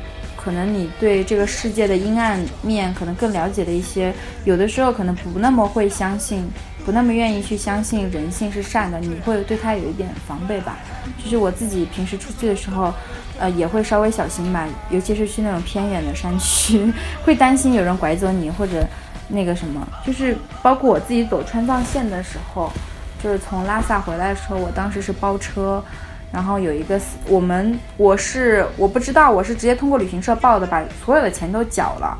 [0.48, 4.14] 可能你对这个世界的阴暗面可能更了解的一些，
[4.46, 6.48] 有的时候可能不那么会相信，
[6.86, 10.78] 不那么愿意去相信人性是善的，你会对他有一点防备吧。
[11.22, 12.90] 就是我自己平时出去的时候，
[13.38, 16.90] 呃，也会稍微小心吧，尤其是去那种偏远的山区，
[17.22, 18.82] 会担心有人拐走你或者
[19.28, 22.72] 那个什么，就是包括我自己走川藏线的时候，
[23.22, 25.84] 就是从拉萨回来的时候，我当时是包车，
[26.32, 32.16] 然后有一个我们我是我不知道我是直接通过旅行社报的，把所有的钱都缴了，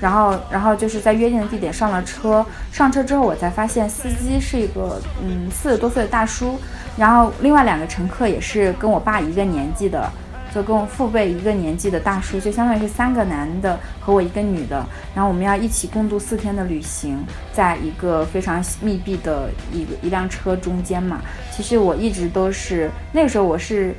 [0.00, 6.58] 然后然后就是在约定的地点上了车，上车之后我才发现司机是一个嗯四十多岁的大叔，
[6.96, 10.10] 然后另外两个乘客也是跟我爸一个年纪的。
[10.54, 14.84] 就跟我父辈一个年纪的大叔，就相当于是三个男的和我一个女的，
[15.14, 21.20] 然后我们要一起共度四天的旅行，在一个非常密闭的一个一辆车中间嘛。
[21.50, 23.94] 其实我一直都是那个时候我是。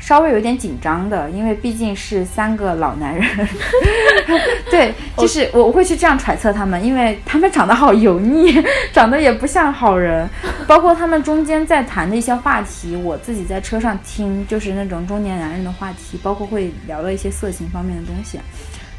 [0.00, 3.48] 稍微有点紧张的，因为毕竟是三个老男人，
[4.70, 8.60] 对，就是我我会去这样揣测他们，因为他们长得好油腻，
[8.92, 10.28] 长得也不像好人，
[10.66, 18.40] 包括他们中间在谈的一些话题，我自己在车上听，就是那种中年男人的话题，包括会聊到一些色情方面的东西。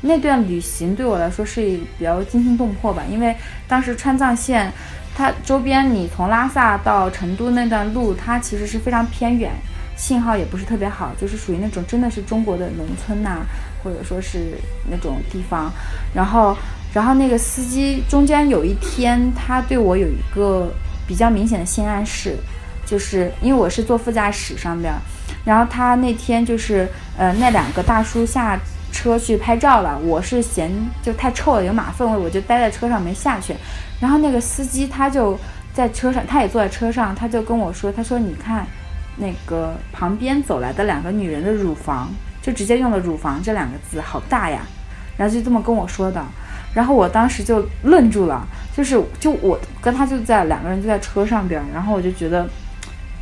[0.04, 1.62] 那段旅行对我来说是
[1.98, 3.36] 比较惊心动魄吧，因为
[3.68, 4.72] 当时川藏线，
[5.16, 9.52] 它周边你从拉萨到成都那段路，它其实是非常偏远。
[10.02, 13.46] 信号也不是特别好，就是属于那种真的是中国的农村呐，
[13.84, 14.58] 或者说是
[14.90, 15.72] 那种地方。
[16.12, 16.58] 然后，
[16.92, 20.74] 然后那个司机中间有一天，他对我有一个
[21.08, 22.36] 比较明显的性暗示，
[22.84, 24.92] 就是因为我是坐副驾驶上边，
[25.46, 28.60] 然后他那天就是呃那两个大叔下
[28.92, 30.72] 车去拍照了，我是嫌
[31.04, 33.54] 就太臭了有马粪味，我就待在车上没下去。
[34.00, 35.40] 然后那个司机他就
[35.76, 38.66] 在车上，他也坐在车上，他就跟我说，他说你看。
[39.18, 42.10] 那个旁边走来的两个女人的乳房，
[42.42, 44.62] 就直接用了“乳房”这两个字，好大呀！
[45.18, 46.24] 然后就这么跟我说的，
[46.74, 48.46] 然后我当时就愣住了，
[48.76, 52.50] 就是就我跟他就在两个人就在车上边，然后我就觉得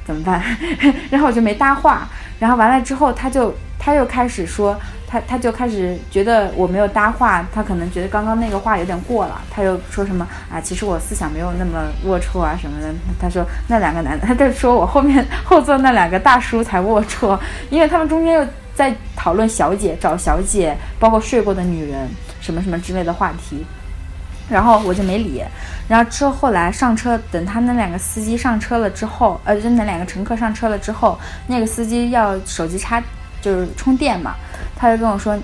[0.05, 0.41] 怎么办？
[1.09, 2.07] 然后我就没搭话，
[2.39, 4.79] 然后完了之后他就他又开始说。
[5.11, 10.61] 他他就开始觉得我没有搭话，他可能觉得刚刚那个话有点过了，他又说什么啊？
[10.61, 12.93] 其实我思想没有那么龌龊啊什么的。
[13.19, 17.35] 他说那两个男的， 他在说我后面后座那两个大叔才龌龊，
[17.71, 22.07] 因为他们中间又在讨论小姐找小姐，包括睡过的女人
[22.39, 23.65] 什么什么之类的话题，
[24.47, 25.43] 然后我就没理。
[25.87, 31.17] 然后之后后来上车，等他那两个司机上车了之后，呃，就那两个乘客上车了之后，
[31.47, 33.01] 那个司机要手机插
[33.41, 34.35] 就是充电嘛。
[34.79, 35.37] 他就跟我说，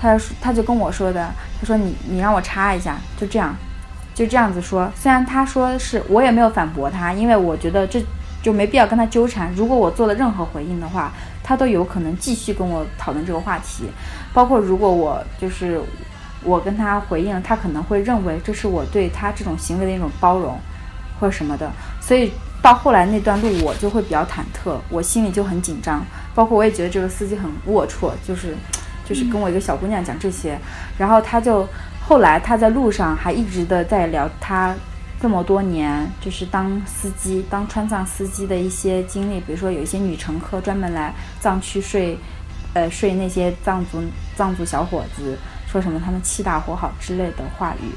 [0.00, 3.54] 他说他就跟我说的，他说你你让我插一下，就这样，
[4.12, 4.90] 就这样子说。
[4.96, 8.02] 虽然他说是我也没有反驳他，因为我觉得这
[8.42, 9.52] 就没必要跟他纠缠。
[9.54, 11.12] 如果我做了任何回应的话，
[11.44, 13.84] 他都有可能继续跟我讨论这个话题。
[14.34, 15.80] 包括如果我就是
[16.42, 20.58] 我跟他回应，他可能会认为这是我对他这种行为的一种包容，
[21.20, 21.70] 或者什么的。
[22.00, 26.04] 所以到后来那段路，我就会比较忐忑，我心里就很紧张。
[26.34, 28.56] 包括我也觉得这个司机很龌龊，就是。
[29.10, 30.56] 就是跟我一个小姑娘讲这些，
[30.96, 31.68] 然后她就
[32.00, 34.72] 后来她在路上还一直的在聊她
[35.20, 42.16] 这么多年就是当司机当川藏司机的一些经历，比如说有一些女乘客专门来藏区睡，
[42.72, 44.00] 呃睡那些藏族
[44.36, 47.90] 藏族小伙子，说什么他们气大活好之类的话语。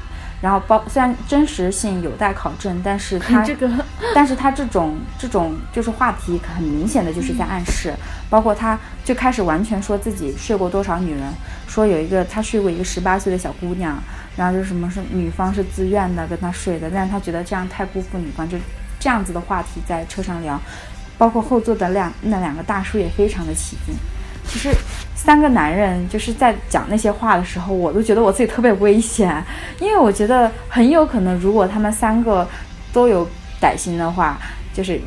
[0.44, 3.66] 然后包虽然真实性有待考证，但是他 这个，
[4.14, 7.94] 但是他这种这种就是话题很明显的就是在暗示，
[8.28, 11.32] 包括他就开始完全说自己睡过多少女人，
[11.66, 13.96] 说有一个他睡过一个十八岁的小姑娘，
[14.36, 18.58] 然后就什么是女方是自愿的跟他睡的，但是他觉得这样太辜负女方，就
[19.00, 20.60] 这样子的话题在车上聊，
[21.16, 23.94] 包括后座的两那两个大叔也非常的起劲，
[24.48, 24.70] 其实。
[25.16, 29.42] 三个男人就是在讲那些话的时候，我都觉得我自己特别危险，
[29.80, 32.46] 因为我觉得很有可能，如果他们三个
[32.92, 33.26] 都有
[33.58, 34.38] 歹心的话，
[34.74, 35.00] 就是，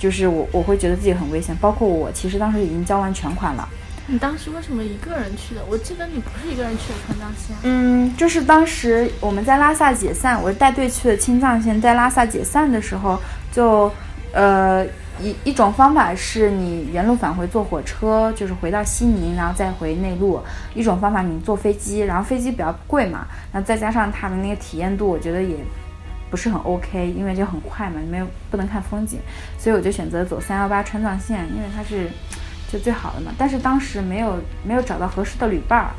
[0.00, 1.56] 就是我我会觉得自己很危险。
[1.60, 3.68] 包括我，其实当时已经交完全款了。
[4.08, 5.60] 你当时为什么一个人去的？
[5.70, 7.54] 我记得你不是一个人去的川藏线。
[7.62, 13.16] 嗯，就是当时我们在拉萨解散，我是带队去的青藏线，在拉萨解散的时候，
[13.52, 13.88] 就，
[14.32, 14.84] 呃。
[15.22, 20.40] 一一种方法是你原路返回坐火车，就是回到西宁，然后再回内陆；
[20.74, 25.56] 一种方法你坐飞机，然后飞机比较贵嘛，然后再加上它的那个体验度，我觉得也
[26.30, 29.18] 不是很 OK，因为就很快嘛，没有不能看风景，
[29.58, 32.10] 所以我就选择走三幺八川藏线，因为它是
[32.72, 33.32] 就最好的嘛。
[33.36, 35.90] 但是当时没有没有找到合适的旅伴儿。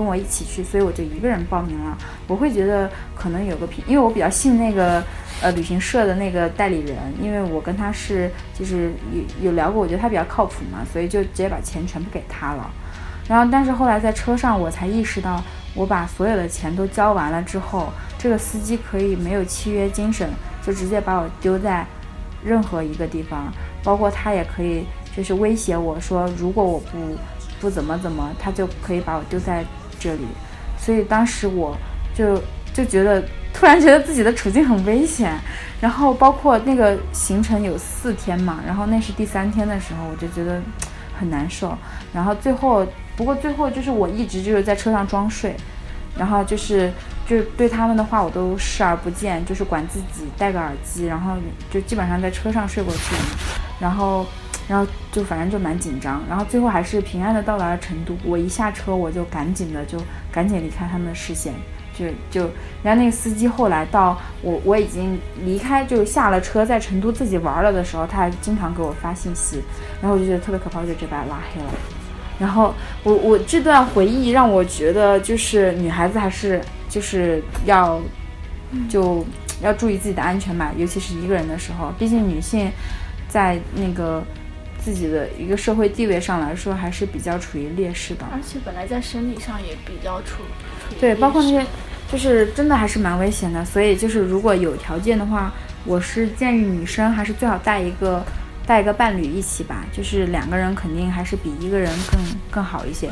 [0.00, 1.98] 跟我一起去，所以我就一个人报名了。
[2.26, 5.04] 我会觉得可能有个平，因为我比较信那个
[5.42, 12.70] 呃旅行社的那个代理人，因为我跟他是就是有有聊过，我觉得他比较靠谱嘛，所以就直接把钱全部给他了。
[13.28, 15.42] 然后，但是后来在车上我才意识到，
[15.74, 20.30] 我把所有的钱都交完了之后，这个司机可以没有契约精神，
[20.62, 21.86] 就直接把我丢在
[22.42, 23.52] 任何一个地方，
[23.84, 27.16] 包括他也可以就是威胁我说，如果我不
[27.60, 29.62] 不怎么怎么，他就可以把我丢在。
[30.00, 30.26] 这里，
[30.76, 31.76] 所以当时我
[32.12, 32.42] 就
[32.74, 33.22] 就觉得
[33.54, 35.38] 突然觉得自己的处境很危险。
[35.80, 40.60] 然后包括那个行程有四天嘛，然后那是第三天的时候，我就觉得
[41.18, 41.74] 很难受。
[42.12, 42.86] 然后最后，
[43.16, 45.56] 不过最后就是我一直就是在车上装睡，
[46.18, 46.92] 然后就是
[47.26, 51.34] 就对他们的话我都视而不见，就是管自己戴个耳机，然后
[51.70, 53.14] 就基本上在车上睡过去。
[53.80, 54.26] 然后，
[54.70, 56.22] 然后就反正就蛮紧张。
[56.28, 58.16] 然后最后还是平安的到达了成都。
[58.24, 59.98] 我一下车我就赶紧的就
[60.30, 61.52] 赶紧离开他们的视线。
[61.92, 62.48] 就就，
[62.82, 69.60] 然后那个司机后来到我我已经离开，就下了车，在成都自己玩了的时候，他还经常给我发信息，
[70.00, 71.68] 然后我就觉得特别可怕，我就直接把他拉黑了。
[72.38, 76.58] 然后我我这段回忆让我觉得，就是女孩子还是
[76.88, 78.00] 就是要
[78.88, 79.22] 就
[79.60, 82.70] 要注意自己的安全嘛，尤其是一个人的时候，毕竟女性
[83.28, 84.24] 在那个
[84.82, 88.26] 自己的一个社会地位上来说，还是比较处于劣势的。
[88.32, 90.42] 而且本来在生理上也比较处
[90.88, 91.66] 处于对，包括那些，
[92.10, 93.64] 就是真的还是蛮危险的。
[93.64, 95.52] 所以就是如果有条件的话，
[95.84, 98.24] 我是建议女生还是最好带一个
[98.66, 102.20] 带一个伴侣一起吧，就是两个人肯定还是比一个人更
[102.50, 103.10] 更好一些。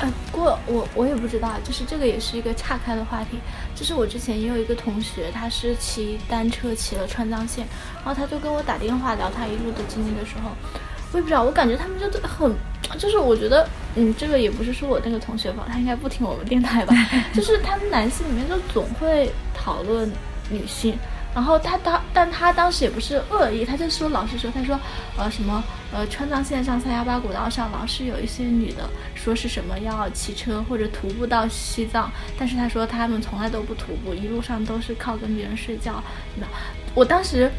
[0.00, 3.38] 呃，过我我也不知道，就是这个也是一个岔开的话题。
[3.74, 10.50] 就是我之前也有一个同学，他是骑单车骑了川藏线，然后他就跟我打电话聊他一路的经历的时候，
[11.12, 12.50] 我也不知道，我感觉他们就很，
[12.98, 16.94] 就是我觉得，嗯，这个也不是说我那个同学吧，他应该不听我们电台吧，
[17.34, 20.10] 就是他们男性里面就总会讨论
[20.50, 20.96] 女性。
[21.34, 24.78] 然后他当，但他当时也不是恶意，他就说老实说，他说，
[25.16, 25.62] 呃什么，
[25.92, 36.02] 呃川藏线上三幺八古道上老是有一些女的说是什么要骑车或者徒步到西藏，但是他说他们从来都不徒步，一路上都是靠跟别人睡觉。
[36.36, 36.46] 那
[36.94, 37.50] 我当时，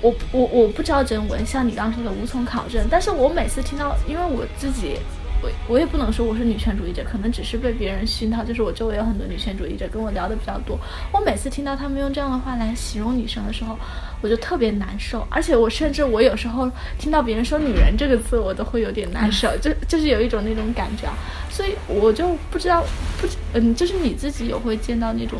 [0.00, 4.98] 我我我不知道真伪，像你刚刚说的无从考证，但是我每次听到，因为我自己。
[5.42, 10.78] 我我也不能说我是女权主义者，可能只是被别人熏陶，就是我周围有很多女权主义者跟我聊的比较多。
[11.12, 13.78] 我每次听到他们用这样的话来形容女生的时候，
[14.20, 21.14] 我就特别难受，而且我甚至我有时候听到别人说“女人”这个字，我都会有点难受，就就是有一种那种感觉啊。
[21.50, 22.84] 所以我就不知道，
[23.18, 25.38] 不知嗯，就是你自己有会见到那种，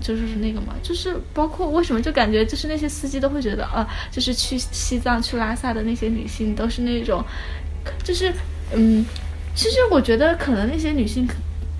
[0.00, 7.22] 就是那个嘛，就是包括为什么就感觉就是那些司机都会觉得啊，就是去西藏去拉萨的那些女性都是那种，
[8.02, 8.32] 就是
[8.74, 9.04] 嗯。
[9.54, 11.28] 其实我觉得，可能那些女性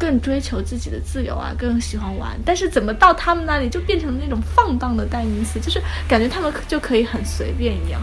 [0.03, 2.31] 更追求自己的自由啊，更喜欢玩。
[2.45, 8.01] 但是怎么到他们那里就变成了那种放荡的代名词，就是感觉他们就可以很随便一样。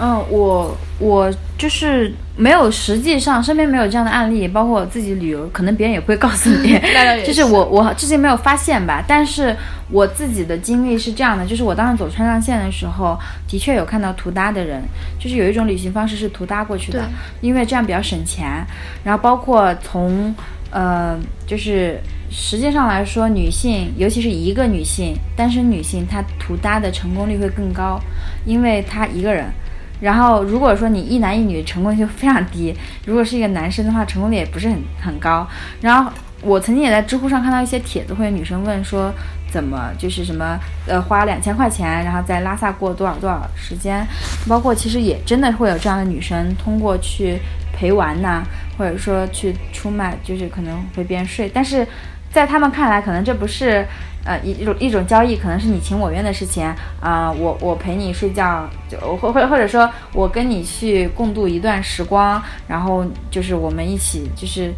[0.00, 6.80] 嗯，我我就是没有，实际上身边没有这样的案例，包括我自己旅游，可能别人也不会告诉你。
[7.26, 9.56] 就是我我至今没有发现吧，但是
[9.90, 13.16] 我自己的经历是这样的，就是我当时走川藏线的时候，
[13.48, 14.82] 的确有看到图搭的人，
[15.20, 17.04] 就是有一种旅行方式是图搭过去的，
[17.40, 18.66] 因为这样比较省钱。
[19.04, 20.34] 然后包括从
[20.74, 21.16] 呃，
[21.46, 28.00] 就是实际上来说，女性尤其是一个女性，单身女性，她图搭的成功率会更高，
[28.44, 29.46] 因为她一个人。
[30.00, 32.74] 然后，如果说你一男一女，成功率就非常低；
[33.06, 35.46] 如果是一个男生的话，成功率也不是很很高。
[35.80, 36.10] 然后，
[36.42, 39.14] 我曾经也在知乎上看到一些帖子，会有女生问说，
[39.48, 40.58] 怎么就是什么
[40.88, 44.04] 呃花两千块钱，然后在拉萨过多少多少时间？
[44.48, 47.38] 包括其实也真的会有这样的女生，通过去
[47.76, 48.42] 陪玩呐、
[48.78, 51.86] 或者说去出卖，就是可能陪别人睡，但是
[52.30, 53.86] 在他们看来，可能这不是
[54.24, 56.64] 呃一一种一种交易，可能是你情我愿的事情
[57.00, 64.72] 啊、我我陪你睡觉，就或或或者说我跟你去共度一段时光，然后就是我们一起就是。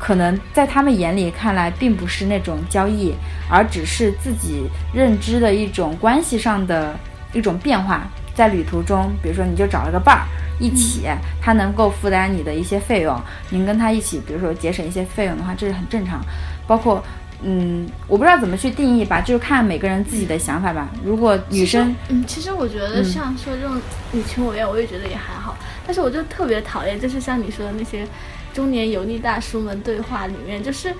[0.00, 3.12] 可能在他们眼里看来，并不是那种交易，
[3.50, 4.62] 而只是自己
[4.94, 6.94] 认知的一种关系上的
[7.32, 8.06] 一种变化。
[8.32, 10.22] 在旅途中，比如说你就找了个伴儿
[10.58, 11.08] 一起，
[11.40, 16.20] 他能够负担你的一些费用，您跟他一起，比如说节省一些费用的话，这是很正常。
[16.66, 17.02] 包括，
[17.42, 20.88] 嗯，我不知道怎么去定义吧，就是看每个人自己的想法吧。
[21.04, 23.80] 如果女生，嗯，其实我觉得像说这种
[24.12, 25.56] 你情我愿，我也觉得也还好。
[25.86, 28.06] 但是我就特别讨厌，就是像你说的那些
[28.52, 30.92] 中年油腻大叔们对话里面，就是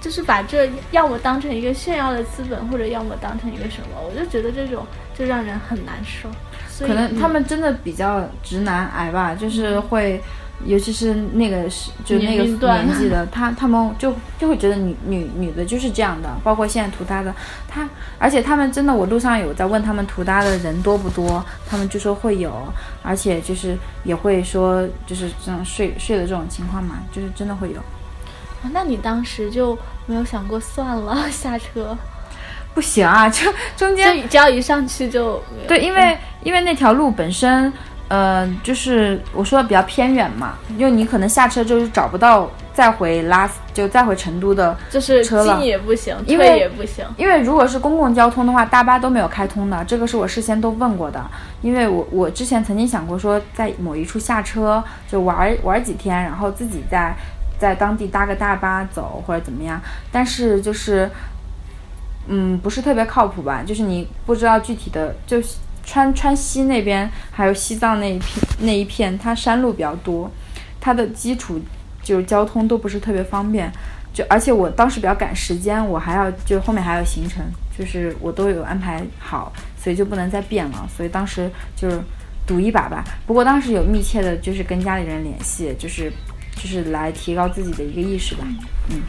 [0.00, 4.86] 就是把这要么当成一个炫耀的资本，或者要么当成一个什么，我就觉得这种
[5.18, 6.30] 就让人很难受。
[6.86, 10.22] 可能他嗯们真的比较直男癌吧，就是会，
[10.64, 17.34] 尤其是那个是就那个年纪的， 他他们就就会觉得女女女的就是这样的，包括现在涂搭的，
[17.68, 22.52] 他而且他们真的，我路上有在问他们涂搭的人多不多，他们就说会有，
[23.02, 27.80] 而且就是也会说就是这种睡睡的这种情况嘛，就是真的会有。
[28.62, 31.96] 啊那你当时就没有想过算了 下车？
[32.74, 37.72] 不行啊， 就中间就只要一上去就对，因为因为那条路本身，
[38.08, 47.04] 呃，就是我说的比较偏远嘛，因为你可能下车就是找不到，再回拉就再回成都的，就是车了进也不行，因为退也不行。
[47.16, 51.22] 因为如果是公共交通的话，大巴都没有开通的，这个是我事先都问过的。
[51.62, 57.14] 因为我我之前曾经想过说，在某一处下车就玩玩几天，然后自己在
[57.58, 61.10] 在当地搭个大巴走或者怎么样，但是就是。
[62.32, 63.64] 嗯，不是特别靠谱吧？
[63.66, 65.42] 就是你不知道具体的，就
[65.84, 70.30] 川川西那边还有西藏那一片那一片，它山路比较多，
[70.80, 71.60] 它的基础
[72.04, 73.70] 就是交通都不是特别方便。
[74.12, 77.44] 就而且我当时比较赶时间，我还要就后面还有行程，
[77.76, 80.88] 就是我都有安排好，所以就不能再变了。
[80.96, 82.00] 所以当时就是
[82.46, 83.02] 赌一把吧。
[83.26, 86.12] 不过当时有密切的就是跟家里人联系，就是
[86.54, 88.44] 就是来提高自己的一个意识吧。
[88.88, 89.00] 嗯。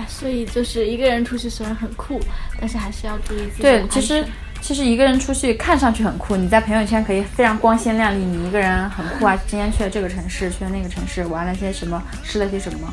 [0.00, 2.18] 哎，所以就是一个人出去虽然很酷，
[2.58, 4.24] 但是还是要注意自己对，其实
[4.62, 9.38] 其实一个人出去看上去很酷，你在朋友圈可以非常光鲜亮丽，你一个人很酷啊！
[9.46, 12.92] 今天去了这个城市，去了那个城市，玩了些什么，吃了些什么。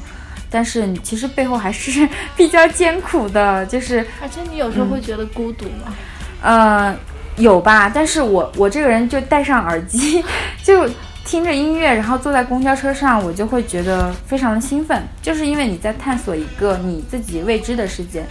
[0.49, 5.93] 但是你其实背后还是 比较艰苦的，就是而且你有时候会觉得孤独吗？
[6.41, 6.95] 呃，
[7.37, 10.23] 有吧，但是我我这个人就戴上耳机，
[10.63, 10.89] 就
[11.27, 18.23] 听着音乐，然后坐在公交车上，我就会觉得非常的兴奋，就是因为你在探索一个你自己未知的世界，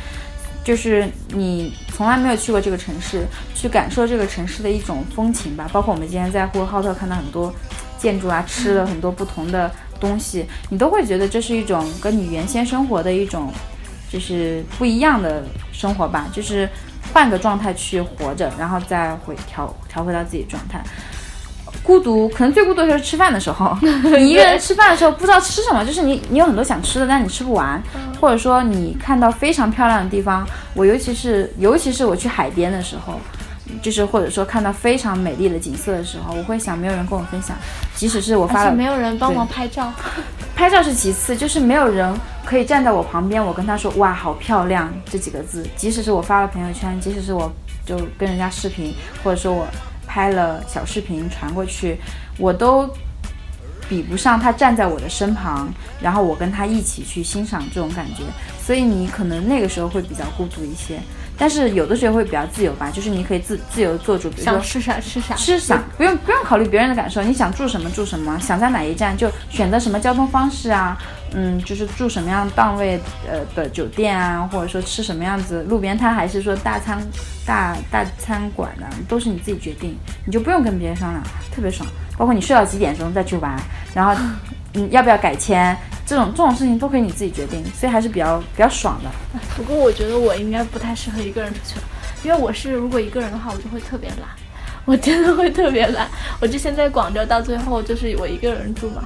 [0.64, 5.68] 就是你从来没有去过这个城市，去感受这个城市的一种风情吧。
[5.70, 7.54] 包括我们今天在呼和浩特看到很多
[7.98, 9.70] 建筑啊，吃了很多不同的
[10.00, 13.52] 东西，你都会觉得这是一种跟你原先生活的一种
[14.10, 16.66] 就是不一样的生活吧，就是
[17.12, 20.82] 换个状态去活着，然后再回调调回到自己状态。
[21.86, 23.76] 孤独可能最孤独的就是吃饭的时候，
[24.18, 27.80] 你一个人吃饭的时候不知道吃什么，就是你你有很多想吃的，但是你吃不完，
[28.20, 33.20] 或者说你看到非常漂亮的地方，我尤其是尤其是我去海边的时候，
[33.80, 37.56] 就是或者说看到非常美丽的景色的时候，我会想没有人跟我分享，
[37.94, 39.92] 即使是我发了没有人帮忙拍照。
[40.56, 42.12] 拍照是其次，就是没有人
[42.44, 47.52] 可以站在我旁边，我跟他说哇好漂亮这几个字，即使是我发了朋友圈，即使是我
[47.84, 49.66] 就跟人家视频，或者说我
[50.16, 51.98] 拍了小视频传过去，
[52.38, 52.88] 我都
[53.86, 55.68] 比不上他站在我的身旁，
[56.00, 58.22] 然后我跟他一起去欣赏这种感觉，
[58.64, 60.98] 所以你可能那个时候会比较孤独一些。
[61.38, 70.96] 但是有的时候会比较自由吧，就是你可以自自由做主，比如说想吃啥吃啥，吃啥不用不用考虑别人的感受，你想住什么住什么，想在哪一站就选择什么交通方式啊，
[71.32, 72.98] 嗯，就是住什么样档位
[73.28, 76.98] 呃的酒店啊，或者说吃什么样子路边摊，还是说大餐
[77.44, 81.22] 大大餐馆呢、都是你自己决定，你就不用跟别人商量，
[81.54, 81.88] 特别爽。
[82.16, 83.54] 包括你睡到几点钟再去玩，
[83.94, 84.14] 然后
[84.72, 89.40] 嗯要不要改签，这种这种事情都可以你自己决定，所以还是比较比较爽的。
[89.54, 91.82] 不过我觉得我应该不太适合一个人出去了，
[92.24, 94.30] 因为我是如果一个人的话，我就会特别懒，
[94.86, 96.08] 我真的会特别懒。
[96.40, 99.02] 我之前在广州到最后就是我一个人住嘛，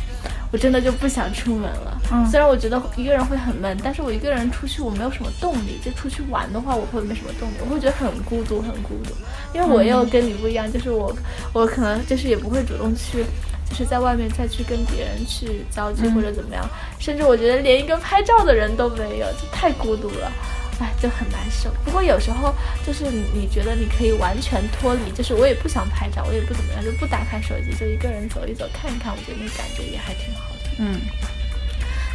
[0.53, 2.01] 我真的就不想出门了。
[2.13, 9.15] 嗯虽然我觉得一个人会很闷，但是我一个人出去我没有什么动力，就出去玩的话我会没什么动力，我会觉得很孤独很孤独。
[9.55, 11.15] 因为我又跟你不一样，就是我
[11.53, 13.25] 我可能就是也不会主动去。
[13.71, 20.33] 就是在外面再去跟别人去交际或者怎么样，甚至我觉得连一个拍照的人都没有，就太孤独了。
[20.81, 21.71] 哎，就很难受。
[21.85, 22.55] 不过有时候
[22.87, 30.71] 就是你你觉得你可以完全脱离，就是我也不想拍照，我也不怎么样，就不打开手机，就一个人走一走看一看，我觉得那感觉也还挺好的。
[30.79, 31.01] 嗯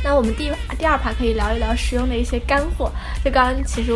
[0.03, 2.91] 那我们第第二趴可以聊一聊实用的一些干货。
[3.23, 3.91] 就刚刚其实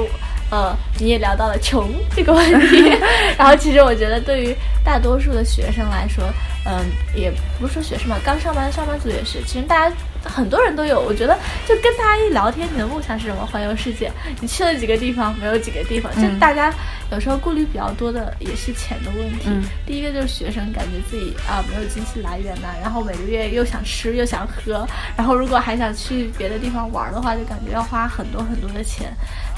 [0.49, 2.89] 呃你也聊到了穷这个问题，
[3.37, 6.23] 然后其实我觉得对于大多数的学生来说，
[6.65, 6.83] 嗯、
[7.15, 9.95] 也不是说学生嘛，刚上班的上班族也是，其实大家。
[10.23, 13.45] 很多人都有，我觉得就跟大家一聊天，你的梦想是什么？
[13.45, 14.11] 环游世界。
[14.41, 15.37] 你去了几个地方？
[15.39, 16.13] 没有几个地方。
[16.15, 16.73] 就嗯大家
[17.11, 19.45] 有时候顾虑比较多的也是钱的问题。
[19.47, 29.11] 嗯第一个就是学生感觉自己啊没有经济来源呐、然后每个月又想吃又想喝，然后如果还想去别的地方玩的话，就感觉要花很多很多的钱。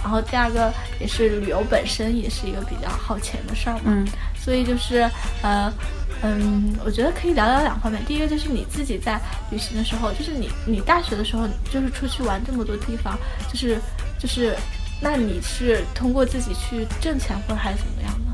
[0.04, 5.10] 然后第二个也是旅游本身也是一个比较耗钱的事儿嘛，嗯所以就是
[5.42, 5.72] 呃。
[6.24, 8.00] 嗯，我觉得可以聊聊两方面。
[8.06, 9.20] 第一个就是你自己在
[9.50, 13.18] 旅行的时候，就是你你大学的时候，就是出去玩这么多地方，
[13.52, 13.78] 就是
[14.20, 14.56] 就是，
[15.02, 18.34] 那你是通过自己去挣钱，或者还是怎么样呢？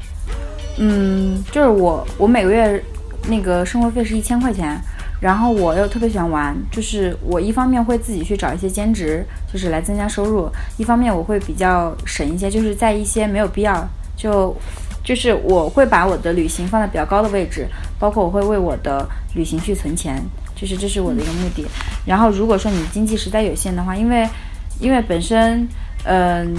[0.79, 2.83] 嗯，就是我我每个月
[3.29, 4.77] 那个生活费是一千块钱，
[5.21, 14.53] 然后我又特别喜欢玩，就是我一方面会自己去找一些兼职，就是来增加收入，一方面我会比较省一些，就是在一些没有必要就。
[15.07, 17.65] 就是我会把我的旅行放在比较高的位置，
[17.97, 20.21] 包括我会为我的旅行去存钱，
[20.53, 21.65] 就是这是我的一个目的。
[22.05, 24.27] 然后如果说你经济实在有限的话，因为
[24.81, 25.65] 因为本身
[26.03, 26.53] 嗯、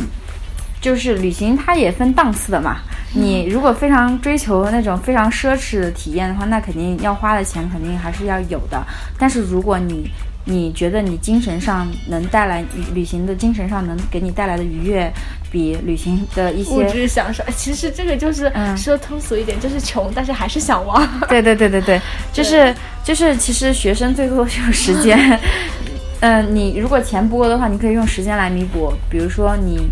[0.80, 2.78] 就是旅行它也分档次的嘛。
[3.12, 8.82] 你如果非常追求那种非常奢侈的体验的话，那肯定要花的钱肯定还是要有的。
[9.18, 10.10] 但是如果你
[10.50, 15.12] 你觉得你精神上能带来旅行的精神上能给你带来的愉悦，
[15.50, 21.06] 比旅行的一些物些质享受，哎其实这个就是嗯说通俗一点，就是穷，但是还是想玩。
[21.28, 22.00] 对对对对 对，
[22.32, 22.74] 就是
[23.04, 25.38] 就是，其实学生最多就是时间。
[26.20, 28.92] 嗯、你如果钱不够的话，你可以用时间来弥补。
[29.10, 29.88] 比如说你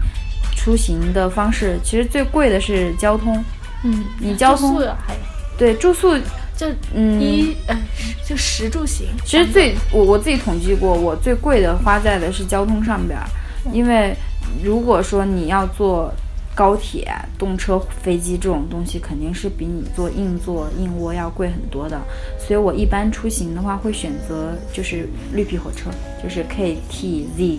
[0.57, 3.45] 出行的方式，其实最贵的是交通。
[3.85, 5.15] 嗯，你交通住宿还
[5.59, 6.17] 对住宿，
[6.57, 7.79] 就嗯，一呃
[8.25, 9.09] 就食住行。
[9.25, 13.27] 其实最我我自己统计过，我最贵的花在的是交通上边儿，
[13.73, 14.17] 因为
[14.65, 16.13] 如果说你要坐
[16.55, 22.01] 高铁、动车、飞机这种东西，肯定是比你坐硬座、硬卧要贵很多的。
[22.39, 25.91] 所以我一般出行的话，会选择就是绿皮火车，
[26.23, 27.59] 就是 K T Z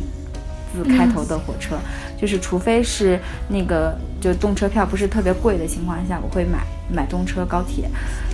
[0.74, 1.78] 字开头的火车，
[2.20, 7.90] 就是除非是那个就动车票不是特别贵的情况下，我会买买动车、高铁。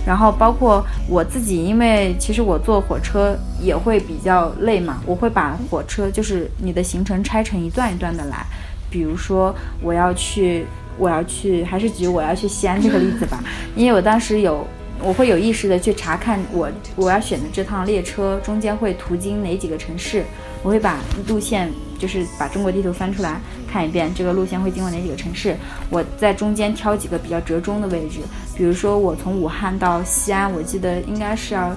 [0.06, 8.44] 然后包括我自己，因为其实我坐火车也会比较累嘛，我会把火车就是你的行程拆成一段一段的来，
[8.90, 10.66] 比如说我要去，
[10.98, 13.42] 我要去，还是举我要去西安这个例子吧，
[13.74, 14.66] 因为我当时有。
[15.02, 20.24] 我会有意识的去查看我我要选的这趟列车中间会途经哪几个城市，
[20.64, 20.98] 我会把
[21.28, 23.38] 路线就是把中国地图翻出来
[23.70, 25.54] 看一遍，这个路线会经过哪几个城市，
[25.90, 28.20] 我在中间挑几个比较折中的位置，
[28.56, 31.76] 比如说我从武汉到西安，我记得应该是要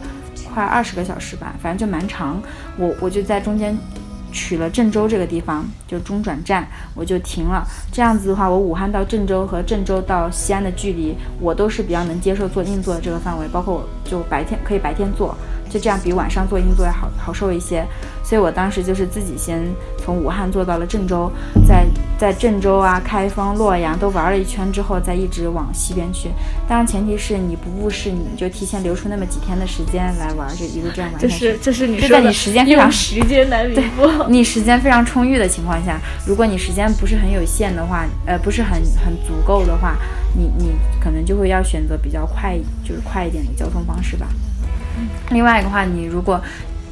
[0.54, 2.42] 快二十个小时吧，反正就蛮长，
[2.78, 3.78] 我我就在中间
[4.32, 7.66] 取了郑州这个地方，就中转站，我就停了。
[7.92, 15.36] 这样子的话，我武汉到郑州和郑州到西安的距离，我都是比较能接受坐硬座的这个范围，包括我就白天可以白天坐，
[15.70, 17.86] 就这样比晚上坐硬座要好好受一些。
[18.24, 19.63] 所以我当时就是自己先
[20.03, 21.32] 从武汉坐到了郑州，
[21.65, 21.86] 在
[22.18, 26.30] 在郑州啊、开封、洛阳都玩了一圈之后，再一直往西边去。
[26.68, 31.34] 当然前提是你不误事，你就提前留出那么几天的时间来玩，就一路这样玩下去。
[31.34, 34.26] 就是这是你就说的在你时间非常 时间来弥补。
[34.28, 38.74] 你时间非常充裕的情况下，如果你时间不是很有限的话，呃，不是很
[39.05, 39.95] 很足够的话，
[40.36, 44.28] 你你可能就会要选择比较快，就是快一点的交通方式吧。
[45.32, 46.41] 另外一个话，你如果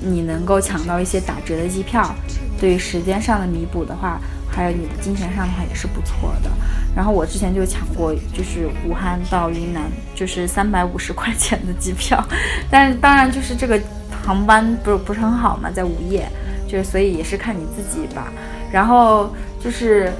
[0.01, 2.13] 你能够抢到一些打折的机票，
[2.59, 6.49] 对于时间上的弥补的话，还有你的金钱上的话也是不错的。
[6.95, 9.83] 然后我之前就抢过，就是武汉到云南，
[10.13, 12.23] 就是三百五十块钱的机票，
[12.69, 13.79] 但是当然就是这个
[14.25, 16.29] 航班不是不是很好嘛，在午夜，
[16.67, 18.31] 就是所以也是看你自己吧。
[18.71, 20.11] 然后就是，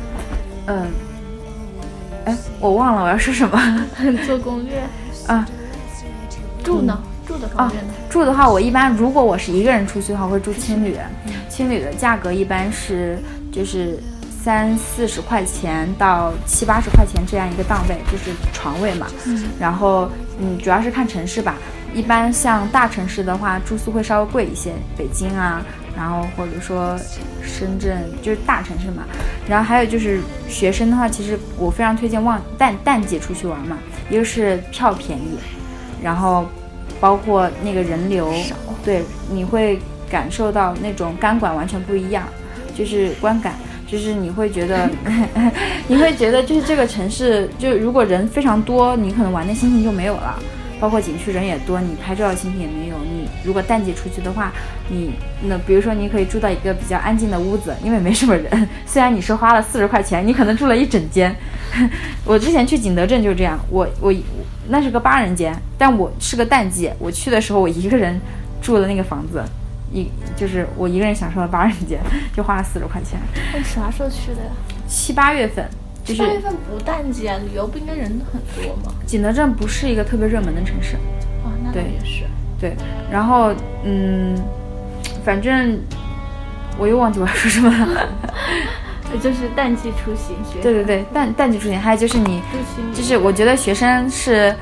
[0.67, 0.91] 嗯，
[2.25, 3.85] 哎，我忘了我要说什么
[4.25, 4.81] 做攻略
[5.27, 5.45] 啊。
[6.63, 7.01] 住呢？
[7.25, 7.93] 住的方面呢？
[8.09, 10.95] 住的话，我一般如果我是一个人出去的话，会住青旅。
[11.49, 13.17] 青旅的价格一般是
[13.51, 13.97] 就是
[14.43, 19.07] 三四十块钱到七八十块钱这样一个档位，就是床位嘛。
[19.59, 20.09] 然后
[20.39, 21.55] 嗯，主要是看城市吧。
[21.93, 25.61] 一般像大城市的话，住宿会稍微贵一些，北京啊，
[25.95, 26.99] 然后或者说
[27.41, 29.03] 深圳，就是大城市嘛。
[29.47, 30.19] 然后还有就是
[30.49, 33.77] 学生的话，其实我非常推荐旺淡淡季出去玩嘛，
[34.09, 35.37] 一个是票便宜，
[36.03, 36.45] 然后
[37.05, 38.33] 包括那个人流，
[38.83, 39.77] 对，你会
[40.09, 42.23] 感受到那种钢管完全不一样，
[42.75, 43.53] 就是观感，
[43.85, 44.89] 就是你会觉得，
[45.87, 50.39] 你会觉得就是这个城市，就如果人非常多，你可能玩的心情就没有了。
[50.79, 52.95] 包括景区人也多，你拍照的心情也没有。
[52.99, 54.51] 你如果淡季出去的话，
[54.89, 55.13] 你
[55.43, 58.67] 那比如说你可以住到一个比较安静的屋子，因为没什么人。
[58.85, 61.35] 虽然你是花了四十块钱，你可能住了一整间。
[62.25, 64.13] 我之前去景德镇就是这样，我我
[64.67, 68.19] 那是个八人间，但我是个淡季，我去的时候我一个人
[68.61, 69.43] 住的那个房子，
[69.91, 71.99] 一就是我一个人享受了八人间，
[72.35, 73.19] 就花了四十块钱。
[73.53, 74.51] 你啥时候去的呀？
[74.87, 75.67] 七八月份，
[76.05, 78.93] 就是八月份不淡季啊，旅游不应该人很多吗？
[79.05, 80.95] 景德镇不是一个特别热门的城市。
[81.43, 82.23] 啊，那倒对也是。
[82.59, 82.73] 对，
[83.11, 83.53] 然后
[83.83, 84.33] 嗯，
[85.25, 85.77] 反正
[86.77, 88.07] 我又忘记我要说什么了。
[89.21, 92.41] 就是淡季出行，学对对对，淡淡季出行，还有就是你，
[92.93, 94.53] 就是我觉得学生是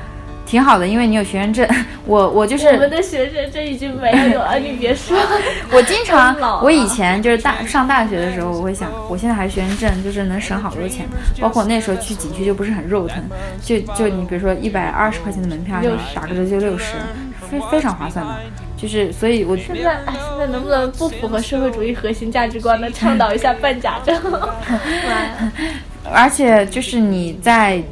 [0.54, 1.68] 挺好的，因为你有学生证。
[2.06, 5.18] 我我就是我们的学生证已经没有了，你别说。
[5.72, 11.06] 我经常老，我以前就是大上大学的时候，我会想，我现在还是学生证，就是能省好多钱。
[11.40, 13.20] 包括那时候去景区就不是很肉疼，
[13.60, 16.92] 就就你比如说一百二十块钱的门票，你60打个折就六十，
[17.50, 18.36] 非非常划算的。
[18.76, 24.16] 就是所以我，现在，哎，现在能不能不符合社会主义核心价值观的，倡导一下办假证？
[26.12, 27.82] 而且就是你在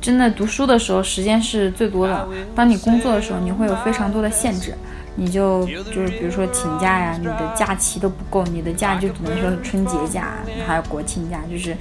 [0.00, 2.28] 真的读书的时候，时间是最多的。
[2.54, 4.74] 当你工作的时候，你会有非常多的限制，
[5.14, 11.76] 你就就是比如说请假呀，你的假期都不够，你的假就只能说是春节假，还有国庆假，就是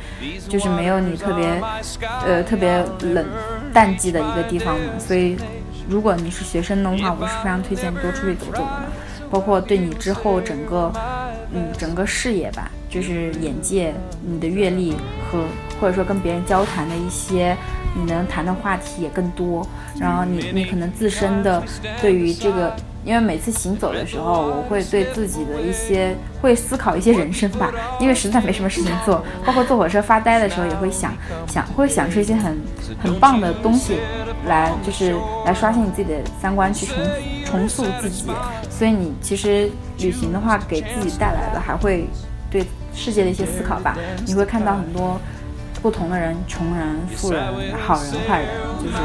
[0.48, 1.62] 就是没有你特别
[2.26, 3.26] 呃特别冷
[3.74, 4.92] 淡季的一个地方嘛。
[5.00, 5.38] 所以
[5.88, 8.84] 如果你是学生的话，我是非常推荐多出去走走的嘛。
[9.32, 10.92] 包括对你之后整个，
[11.54, 14.94] 嗯，整个事业吧，就是眼界、你的阅历
[15.32, 15.44] 和
[15.80, 17.56] 或者说跟别人交谈的一些，
[17.96, 19.66] 你能谈的话题也更多。
[20.00, 21.64] 然后你你可能自身的
[22.02, 22.76] 对于这个。
[23.06, 31.14] 因为每次行走的时候，我会对自己的一些会思考一些人生吧，因为实在没什么事情做，包括坐火车发呆的时候也会想
[31.48, 32.58] 想，会想出一些很
[33.02, 33.96] 很棒的东西
[34.46, 35.16] 来，就是
[35.46, 36.96] 来刷新你自己的三观，去重
[37.46, 38.26] 重塑自己。
[38.70, 42.06] 所以你其实旅行的话，给自己带来的还会
[42.52, 43.96] 对世界的一些思考吧，
[44.26, 45.20] 你会看到很多
[45.82, 47.42] 不同的人，穷人、富人、
[47.78, 48.98] 好人、坏人，就是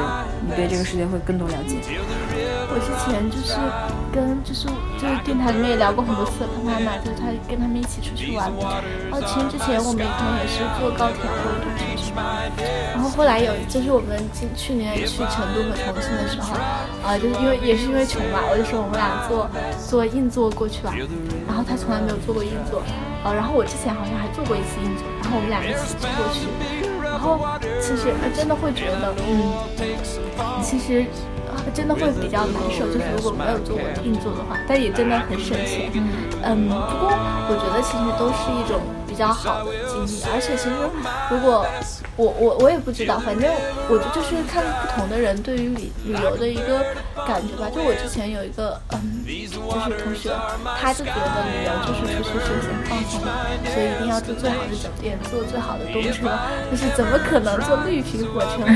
[0.47, 1.77] 你对这个世界会更多了解。
[2.75, 3.55] 我之前就是
[4.11, 4.67] 跟就是
[4.99, 8.51] 就是电台里面也聊过很多次他妈妈，就是他跟他们一起出去玩。
[8.51, 12.51] 然后其实之前我们可能也是坐高铁或者坐车去玩。
[12.91, 16.59] 然后后来有就是我们去去年去成都和重庆的时候，
[17.07, 19.47] 啊，就是因为也是因为穷嘛，我就说我们俩坐
[19.79, 20.91] 坐硬座过去吧。
[21.47, 22.83] 然后他从来没有坐过硬座，
[23.23, 26.51] 呃，然后我之前好像还坐过一次硬座，然后我们俩一起坐过去。
[27.07, 27.39] 然后
[27.79, 29.55] 其实真的会觉得，嗯，
[30.61, 31.07] 其实。
[31.73, 35.91] 真的会比较难受，就是如果没有做过硬座的话，但也真的很省钱。
[36.43, 37.09] 嗯，不过
[37.49, 38.81] 我觉得其实都是一种。
[39.07, 40.75] 比较好的经历，而且其实
[41.31, 41.65] 如果
[42.17, 43.47] 我我我也不知道，反正
[43.87, 46.83] 我就是看不同的人对于旅旅游的一个
[47.23, 47.71] 感觉吧。
[47.71, 50.35] 就我之前有一个嗯，就是同学，
[50.83, 53.23] 他就觉得旅游就是出去休闲放松，
[53.71, 56.27] 所以一定要住最好的酒店，坐最好的动车，
[56.73, 58.67] 就是怎么可能坐绿皮火车？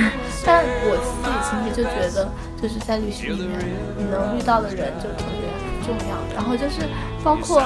[0.49, 3.61] 但我自己其实就觉得，就是在旅行里面
[3.99, 5.45] 你能遇到的人就特别
[5.85, 6.17] 重要。
[6.35, 6.89] 然后就是
[7.23, 7.63] 包括。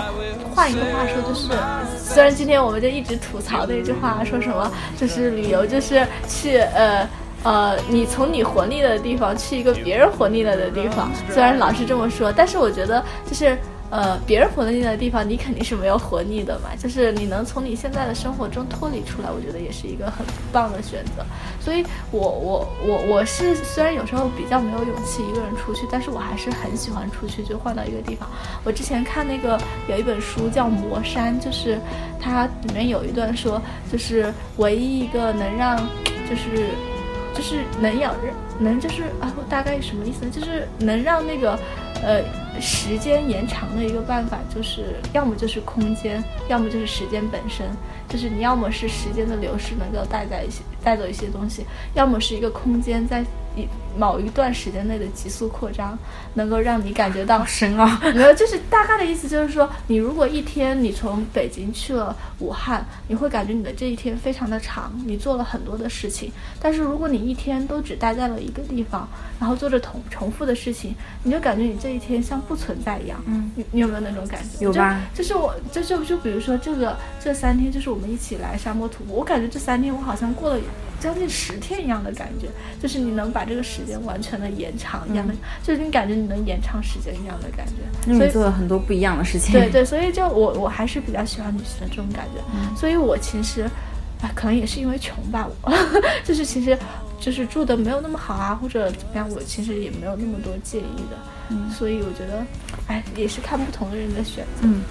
[0.54, 1.48] 换一个话说，就是
[1.96, 7.08] 虽然今天我们就一直吐槽那句话，说什么就是旅游就是去呃
[7.42, 13.56] 呃，你从你活腻了的地方去一个别人活腻了的地方，虽然老是这么说，但是我觉得就是。
[13.93, 16.70] 呃，别人活腻的地方，你肯定是没有活腻的嘛。
[16.78, 21.22] 就是你能从你现在的生活中脱离出来，我觉得也是一个很棒的选择。
[21.61, 28.26] 所以，我我我我是虽然有时候比较没有勇气一个人出去，但是我还是很喜欢出去，就换到一个地方。
[28.64, 31.78] 我之前看那个有一本书叫《魔山》，就是
[32.18, 33.61] 它里面有一段说，
[33.93, 35.76] 就是唯一一个能让，
[36.30, 36.70] 就是
[37.34, 40.30] 就是能养人，能就是啊，大概什么意思呢？
[40.30, 41.59] 就是能让那个。
[42.03, 42.20] 呃，
[42.61, 47.66] 时间延长的一个办法就是，要么就是空间，要么就是时间本身。
[48.09, 51.64] 就是你要么是时间的流逝能够带在一起带走一些东西，
[51.94, 53.24] 要么是一个空间在
[53.56, 53.66] 一
[53.96, 55.98] 某一段时间内的急速扩张，
[56.34, 57.86] 能够让你感觉到深奥。
[58.14, 66.30] 没有，就是大概的意思就是说，你如果一天你从北京去了武汉，你会感觉你的这一天非常的长，你做了很多的事情。
[66.60, 69.06] 但是如果你一天都只待在了一个地方，
[69.38, 73.22] 然后做着同重复的事情，你就感觉你这一天像不存在一样。
[73.26, 74.64] 嗯，你你有没有那种感觉？
[74.64, 74.98] 有吧？
[75.14, 78.02] 就是我，就就就比如说这个这三天，就是我。
[78.02, 80.58] 我们一起来沙漠徒步，我感觉这三天我好像过了
[81.00, 82.48] 将近十天一样的感觉，
[82.80, 88.14] 就是你能把这个时间完全的延长一样的，就是你感觉你能延长时间一样的感觉。
[88.16, 89.52] 所以做了很多不一样的事情。
[89.52, 92.40] 对对，所以就我我还是比较喜欢旅行的这种感觉。
[92.78, 93.62] 所以我其实，
[94.20, 95.72] 啊，可能也是因为穷吧，我
[96.24, 96.78] 就是其实
[97.20, 101.18] 就是住的没有那么好啊，或者怎么样，我其实也没有那么多介意的。
[101.48, 102.44] 嗯，所以我觉得，
[102.86, 104.62] 哎，也是看不同的人的选择。
[104.62, 104.82] 嗯。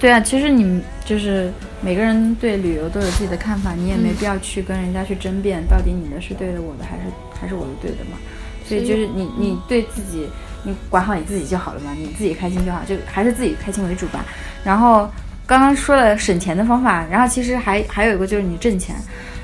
[0.00, 7.02] 对啊，其实你就是每个人对旅游都有自己的看法，你也没必要去跟人家去争辩，到底你的是对的，我的还是
[7.38, 8.16] 还是我的对的嘛。
[8.64, 10.26] 所以就是你你对自己，
[10.62, 14.24] 你管好你自己就好了嘛，你自己开心就好，就还是自己开心为主吧。
[14.64, 15.06] 然后
[15.46, 18.96] 刚刚说了省钱的方法，然后其实还还有一个就是你挣钱。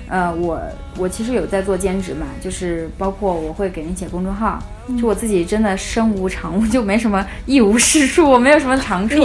[0.09, 0.61] 呃，我
[0.96, 4.62] 我其实有在做兼职嘛，就是包括我会给人写公众号，
[5.00, 9.16] 就我自己真的身无长物，就没什么一无是处，我没有什么长处，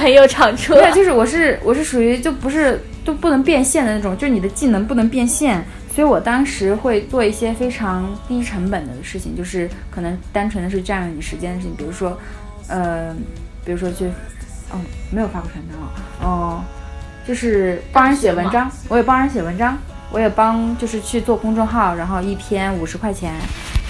[0.00, 0.74] 很有长处。
[0.74, 12.18] 对，就是我是我是属于就不是都不能变现的那种，就是你的技能不能变现，所以我当时会做一些非常低成本的事情，就是可能单纯的是占用你时间的事情，比如说，
[12.68, 13.14] 呃，
[13.64, 14.04] 比如说去，
[14.70, 14.78] 哦，
[15.10, 15.88] 没有发过传单啊，
[16.22, 16.64] 哦，
[17.26, 19.78] 就是帮人写文章，我也帮人写文章。
[20.14, 23.34] 我也帮，就是去做公众号，然后一篇五十块钱，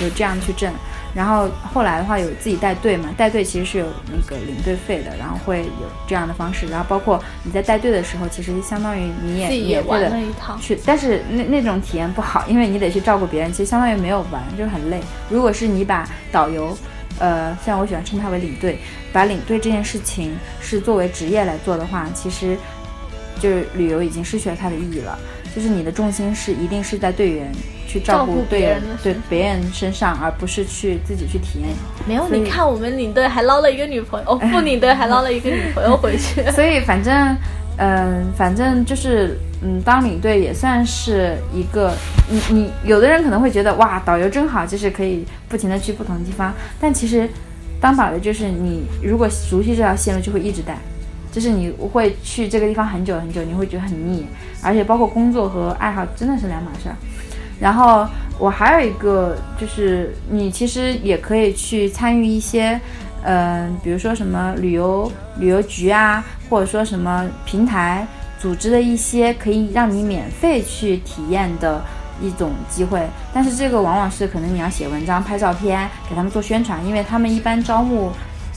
[0.01, 0.73] 有这样去挣。
[1.15, 6.67] 然后后来的话，有自己带队嘛，带队其实是有那个领队费的，然后会有这样的方式。
[6.69, 10.11] 然后包括你在带队的时候，其实相当于你也免费的
[10.59, 15.01] 去，但是那那种体验不好，因为你得去照顾别人，其实相当于没有玩，就很累。
[15.29, 16.75] 如果是你把导游，
[17.19, 18.79] 呃，像我喜欢称他为领队，
[19.13, 22.57] 把领队这件事情是作为职业来做的话，其实。
[23.41, 25.19] 就是旅游已经失去了它的意义了。
[25.55, 27.53] 就是你的重心是一定是在队员
[27.87, 31.69] 去照照顾队员别对别人身上，而不是去自己去体验。
[32.07, 36.43] 没有，你看我们领队还捞了一个女朋友，哦，副领队还捞了一个女朋友回去。
[36.51, 37.37] 所以反正，
[37.77, 41.93] 嗯、反正就是，嗯，当领队也算是一个，
[42.29, 47.29] 你你有的人可能会觉得哇，导游真好，就是可以不停的去不同的地方，但其实
[47.81, 50.77] 当导游就是你如果熟悉这条线路，就会一直带。
[51.35, 54.25] 就是你会去这个地方很久很久，你会觉得很腻，
[54.63, 56.95] 而且包括工作和爱好真的是两码事儿。
[57.59, 58.07] 然后
[58.39, 62.81] 我还有一个就是，你其实也可以去参与一些，
[63.25, 65.11] 嗯、比如说什么旅游
[65.41, 68.07] 旅游局啊，或者说什么平台
[68.39, 71.83] 组织的一些可以让你免费去体验的
[72.23, 73.05] 一种机会。
[73.33, 78.13] 但是这个往往是可能你要写文章、拍照片，给他们做宣传，因为他们一般招募。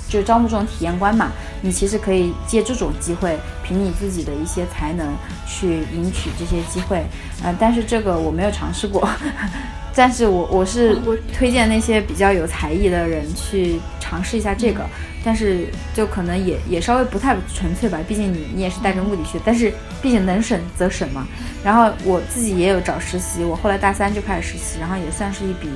[0.08, 1.32] 就招募这种体验官嘛，
[1.62, 5.14] 你其实可以借这种机会，凭你自己的一些才能
[5.45, 7.03] 去赢取这些机会。
[7.43, 9.08] 呃，但是这个我没有尝试过，
[9.93, 10.97] 但是我我是
[11.34, 14.84] 推荐那些比较有才艺的人去尝试一下这个，
[15.24, 21.28] 但是就可能也也稍微不太纯粹吧，毕竟你你也是带着目的去，但是毕竟能省则省嘛。
[21.64, 25.68] 然后我自己也有找实习，我后来大三就开始实习，然后也算是一笔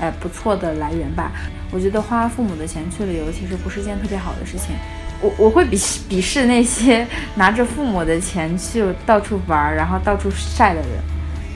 [0.00, 1.32] 呃不错的来源吧。
[1.70, 4.74] 我觉得花父母的钱去旅游其实不是件特别好的事情。
[5.20, 10.88] 我我会鄙视鄙视那些拿着父母的钱去到处玩儿，然后到处晒的人，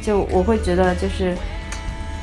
[0.03, 1.34] 就我会觉得就是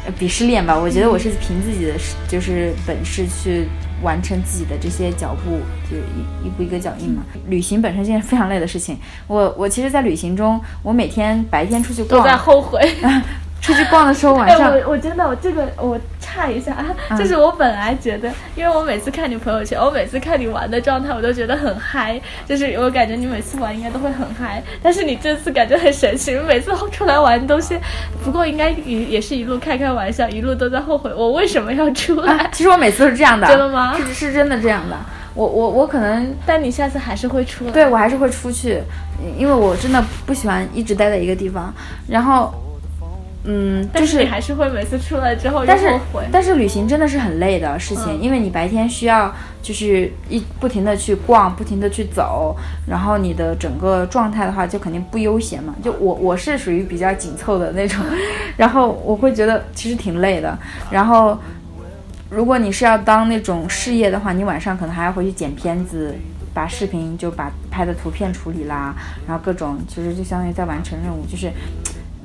[0.05, 0.78] 呃鄙视链吧。
[0.78, 3.67] 我觉得我是凭自己的实就是本事去
[4.03, 5.59] 完成自己的这些脚步，
[5.89, 7.24] 就一一步一个脚印嘛。
[7.47, 8.99] 旅行本身是件非常累的事情。
[9.26, 12.82] 我我其实，在旅行中，我每天白天出去逛都在，后悔。
[13.62, 14.72] 出去逛的时候晚哎，上。
[14.72, 27.80] 我我真的，我这个我差一下啊，就是我本来觉得，因为我每次看你朋友圈，我每次看你玩的状态，我都觉得很嗨，就是我感觉你每次玩应该都会很嗨，但是你这次感觉很神奇，每次出来玩都是，
[28.24, 32.34] 不过应该也也是一路开开玩笑，一路都在后悔我为什么要出来。
[32.34, 34.95] 啊，其实我每次都是这样的，真的吗是是真的这样的。
[35.36, 37.72] 我我我可能但你下次还是会出来。
[37.72, 38.82] 对我还是会出去，
[39.38, 41.74] 因为我真的不喜欢一直待在一个地方。
[42.07, 42.53] 然后，
[43.52, 46.24] 嗯，但是但你还是会每次出来之后又但是后悔。
[46.32, 49.34] 但是旅行真的是很累的事情，嗯因为你白天需要
[49.64, 52.56] 就是一不停的去逛，不停的去走，
[52.88, 55.74] 然后你的整个状态的话就肯定不悠闲嘛。
[55.84, 58.00] 就我我是属于比较紧凑的那种，
[58.56, 60.56] 然后我会觉得其实挺累的。
[60.91, 61.36] 然后
[62.30, 66.14] 如果你是要当那种事业的话，你晚上可能还要回去剪片子。
[66.52, 68.93] 把视频就把拍的图片处理啦，
[69.26, 71.50] 然后各种其实就相当于在完成任务，就是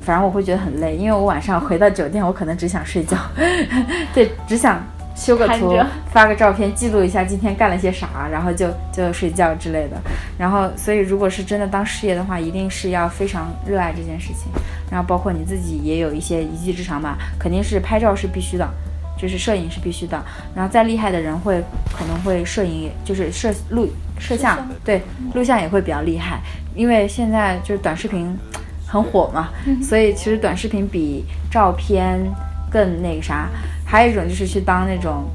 [0.05, 3.17] 反正我会觉得很累，因为我晚上回到酒店，我可能只想睡觉，
[4.13, 4.81] 对，只想
[5.15, 5.75] 修个图，
[6.11, 9.97] 发个照片，记录一下今天干了些啥，然后就就睡觉之类的。
[10.37, 14.51] 然后，所以如果是真的当事业的话，一定是要非常热爱这件事情，
[14.91, 18.69] 然后包括你自己也有一些一技之长吧，肯定是拍照是必须的。
[19.17, 20.21] 就是摄影是必须的，
[20.53, 21.63] 然后再厉害的人会
[21.97, 23.87] 可能会摄影，就是摄录
[24.19, 25.01] 摄像，对，
[25.33, 26.41] 录像也会比较厉害，
[26.75, 28.37] 因为现在就是短视频
[28.95, 29.49] 很火嘛，
[29.83, 32.19] 所以其实短视频比照片
[32.71, 33.49] 更那个啥。
[33.85, 35.25] 还有一种就是去当那种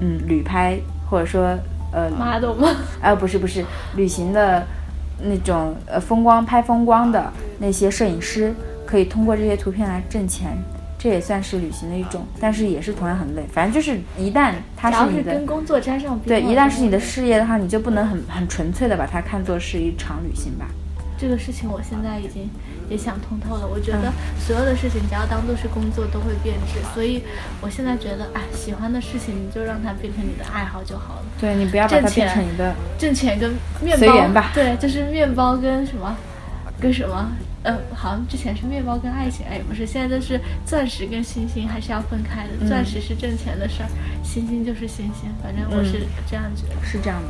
[0.00, 0.78] 嗯旅拍，
[1.10, 1.58] 或者说
[1.92, 2.68] 呃 model 吗？
[3.02, 3.64] 呃不是不是
[3.96, 4.64] 旅行的
[5.20, 8.54] 那种呃风光拍风光的那些摄影师，
[8.86, 10.56] 可以通过这些图片来挣钱。
[11.00, 13.44] 这也算是旅行的一种，但是也是同样很累。
[13.52, 20.66] 反正就是一旦它是你的是跟工作沾上边对，一旦是你的事业的话，你就不能很很纯粹的把它看作是一场旅行吧。
[21.16, 22.50] 这个事情我现在已经
[22.88, 23.66] 也想通透了。
[23.66, 27.22] 我觉嗯得所有的事情只要当做是工作都会变质，所以
[27.60, 31.22] 我现在觉得，哎，喜欢的事情你就让它变成你的爱好就好了。
[31.40, 36.16] 对你不要把它变成你的，挣钱跟面包吧对，就是面包跟什么，
[36.80, 37.30] 跟什么，
[37.62, 42.50] 呃，好像之前是面包跟爱情，哎，不是，现在都是钻石跟星星还是要分开的。
[42.60, 43.88] 嗯钻石是挣钱的事儿，
[44.24, 46.84] 星星就是星星，反正我是这样觉得。
[46.84, 47.28] 是这样的。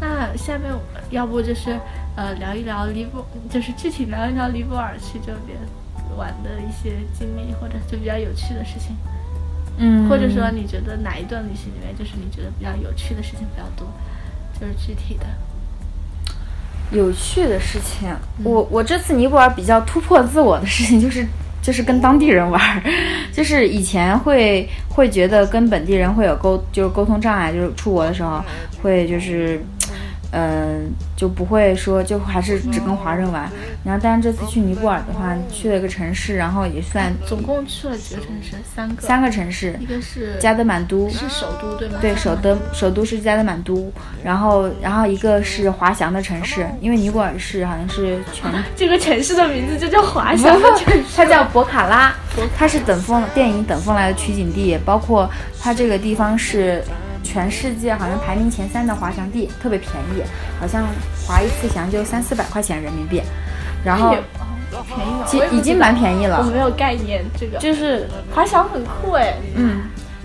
[0.00, 0.72] 那下面
[1.10, 1.78] 要不就是
[2.16, 5.58] 呃聊一聊尼泊，就是具体聊一聊尼泊尔去这边
[6.16, 8.96] 玩的一些经历，或者就比较有趣的事情，
[9.78, 13.86] 嗯或者说你觉得哪一段旅行里面就是你觉得比较有趣的事情比较多，
[14.60, 15.26] 就是具体的。
[16.90, 18.14] 有趣的事情，
[18.44, 21.26] 我我这次尼泊尔比较突破自我的事情就是。
[21.62, 22.82] 就是跟当地人玩儿，
[23.32, 28.42] 就是以前会会觉得跟本地人会有沟就是沟通障碍，就是出国的时候
[28.82, 29.60] 会就是
[30.30, 30.78] 呃，
[31.16, 33.50] 就不会说就还是只跟华人玩。
[33.82, 38.56] 然后，但是这次去尼泊尔的话，去了一个城市，然后也算总共去了几个城市？
[38.74, 39.00] 三个。
[39.00, 41.98] 三个城市，一个是加德满都，是首都对吗？
[42.00, 43.90] 对，首都首都是加德满都。
[44.22, 52.14] 然后，然后一个是滑翔的城市，因为尼泊尔是好像是全 这个城市的名字就叫滑翔的城市，它叫博卡拉，
[52.54, 56.84] 它是等风电影等风来的取景地，包括它这个地方是。
[57.30, 60.22] 全世界好像排名前三的滑翔地特别便宜，
[60.58, 60.86] 好像
[61.26, 63.20] 滑一次翔就三四百块钱人民币，
[63.84, 64.16] 然后
[64.86, 66.38] 便宜其已经蛮便宜了。
[66.38, 69.34] 我没有概念，这个就是滑翔很酷哎。
[69.54, 69.82] 嗯，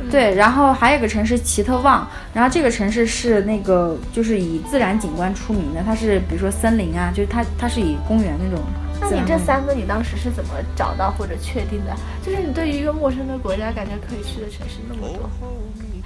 [0.09, 0.33] 对。
[0.33, 8.63] 然后还有个城市奇特旺，然后这个城市是那个就是以自然景观出名的，它是比如说森林啊，就是它它是以公园那种。
[9.01, 11.93] 那你这三个你当时是怎么找到或者确定的？
[12.25, 15.29] 就是你对于一个陌生的国家，感觉可以去的城市那么多。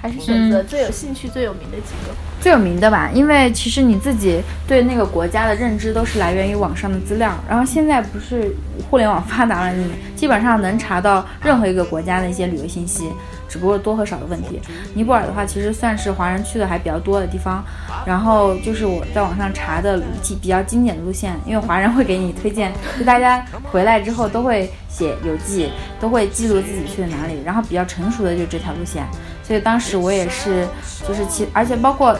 [0.00, 2.14] 还是选择最有兴趣、最有名的几个。
[2.40, 7.32] 最有名的吧，因为其实你自己对那个国家的认知都是来源于网上的资料。
[7.48, 8.54] 然后现在不是
[8.88, 13.10] 互联网发达了，你基本上能查到任何一个国家的一些旅游信息，
[13.48, 14.60] 只不过多和少的问题。
[14.94, 17.64] 尼泊尔的话，其实算是华人去的还比较多的地方。
[18.06, 29.04] 然后就是我在网上查的几比较经典的路线，因为华人会给你推荐，就大家回来之后都会写游记，都会记录自己去了哪里，然后比较成熟的就这条路线。
[29.48, 30.68] 所以当时我也是，
[31.08, 32.14] 就是其，而且包括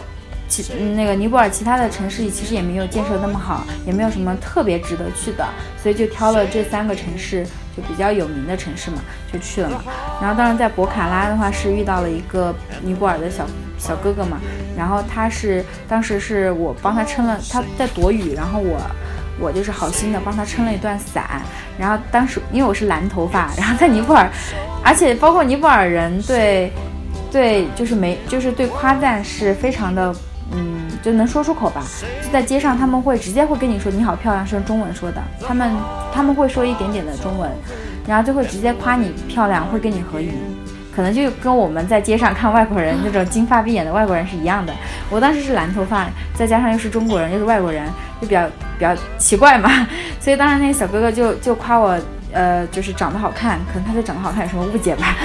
[0.47, 0.65] 其
[0.95, 7.45] 那个尼泊尔其他的城市，其实也没有建设那么好，也没有什么特别值得去的，所以就挑了这三个城市，
[7.77, 8.97] 就比较有名的城市嘛，
[9.31, 9.83] 就去了嘛。
[10.19, 12.51] 然后当然在博卡拉的话，是遇到了一个
[12.81, 13.45] 尼泊尔的小
[13.77, 14.39] 小哥哥嘛，
[14.75, 18.81] 然后他是当时是我帮他撑了，他在躲雨，然后我
[19.39, 21.43] 我就是好心的帮他撑了一段伞。
[21.77, 24.27] 然后当时因为我是蓝头发，然后在尼泊尔，
[24.83, 26.73] 而且包括尼泊尔人对。
[27.31, 30.13] 对，就是没，就是对夸赞是非常的，
[30.51, 31.83] 嗯，就能说出口吧。
[32.23, 35.21] 就在街上，他们会直接会跟你说你好漂亮，是用中文说的。
[35.45, 35.71] 他们
[36.11, 37.49] 他们会说一点点的中文，
[38.07, 40.33] 然后就会直接夸你漂亮，会跟你合影。
[40.95, 44.73] 可能就跟我们在街上看外国人那种金发碧眼的外国人是一样的。
[45.09, 47.87] 我当时是蓝头发，再加上又是中国人又是外国人，
[48.19, 49.87] 就比较比较奇怪嘛。
[50.19, 51.97] 所以当时那个小哥哥就就夸我。
[52.31, 55.15] 呃，就是长得好看，可能他对长得好看有什么误解吧？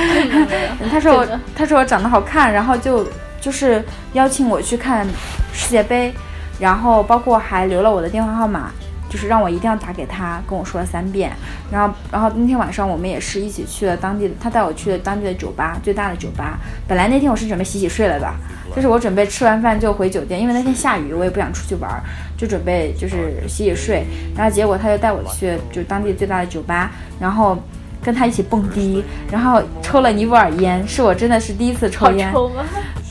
[0.91, 3.07] 他说我，他说我长得好看，然后就
[3.41, 3.85] 就是
[4.15, 5.07] 邀请我去看
[5.53, 6.13] 世界杯，
[6.59, 8.71] 然后包括还留了我的电话号码。
[9.15, 11.31] 就是让我一定要打给他，跟我说了三遍。
[11.71, 16.59] 然后，然后那天晚上我们也是一起去了当地的，他带我去了当地的酒吧，最大的酒吧。
[16.89, 18.29] 本来那天我是准备洗洗睡了的，
[18.75, 21.89] 就是我准备吃完饭就回酒店，因为那天下雨，我也不想出去玩，
[22.37, 24.05] 就准备就是洗洗睡。
[24.37, 26.91] 然后结果他就带我去就当地最大的酒吧，
[27.21, 27.57] 然后
[28.03, 32.33] 跟他一起蹦迪，然后抽了尼泊尔烟，是我真的是第一次抽烟。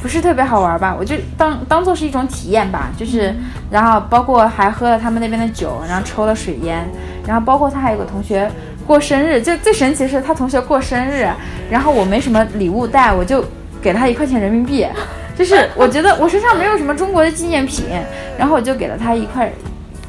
[0.04, 0.94] 不是特别好玩吧？
[1.00, 3.34] 我就当当做是一种体验吧，就是，
[3.72, 6.86] 然后包括还喝了他们那边的酒，然后抽了水烟，
[7.26, 8.52] 然后包括他还有个同学
[8.86, 11.26] 过生日，就最神奇是他同学过生日，
[11.72, 13.46] 然后我没什么礼物带，我就
[13.82, 14.86] 给他一块钱人民币，
[15.40, 17.86] 就是我觉得我身上没有什么中国的纪念品，
[18.38, 19.50] 然后我就给了他一块，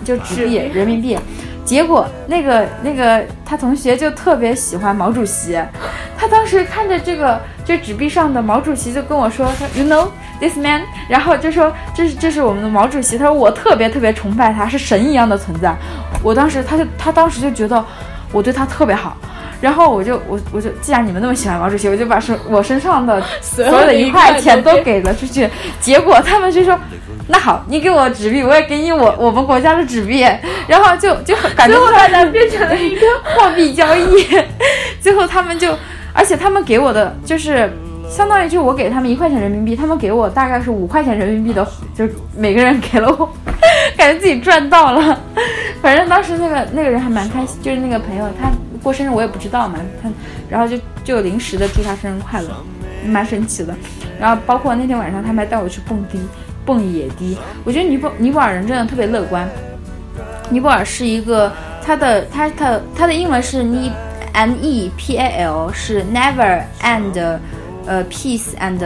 [0.05, 1.17] 就纸币人民币。
[1.65, 5.59] 结果那个那个他同学就特别喜欢毛主席，
[6.17, 10.09] 他当时看着这个这纸币上的毛主席就跟我说， 他 You know
[10.39, 15.75] this man，然后就说这是这是我们的毛主席，他说我特别特别崇拜他，是神一样的存在。
[16.23, 17.83] 我当时他就他当时就觉得
[18.31, 19.17] 我对他特别好，
[19.61, 25.49] 然后我就我我就既然你们那么喜欢毛主席，我就把身我身上 的所有的一块钱都给了出去。
[25.81, 26.79] 结果他们就说。
[27.27, 30.21] 那好，你给我纸币，我也给你我 我们国家的纸币，
[30.69, 34.27] 然后就就感觉大家变成了一个货币交易。
[35.01, 35.75] 最后他们就，
[36.13, 37.73] 而且他们给我的就是
[38.11, 43.27] 相当于就我给他们一块钱人民币，他们给我大概是五块钱人民币的，就是每个人给了我，
[43.97, 45.19] 感觉自己赚到了。
[45.81, 48.51] 反正当时那个那个人还蛮开心，就是那个朋友他
[48.85, 50.09] 过生日我也不知道嘛，他
[50.49, 52.51] 然后就就临时的祝他生日快乐，
[53.05, 53.75] 蛮神奇的。
[54.21, 56.21] 然后包括那天晚上他们还带我去蹦迪。
[56.67, 59.47] 蹦野迪，我觉得尼泊尼泊尔人真的特别乐观。
[60.49, 61.53] 尼泊尔是一个，
[61.85, 63.59] 它的它它它的英文是
[64.33, 67.39] N E P A L，是 Never and
[67.85, 68.81] 呃 Peace and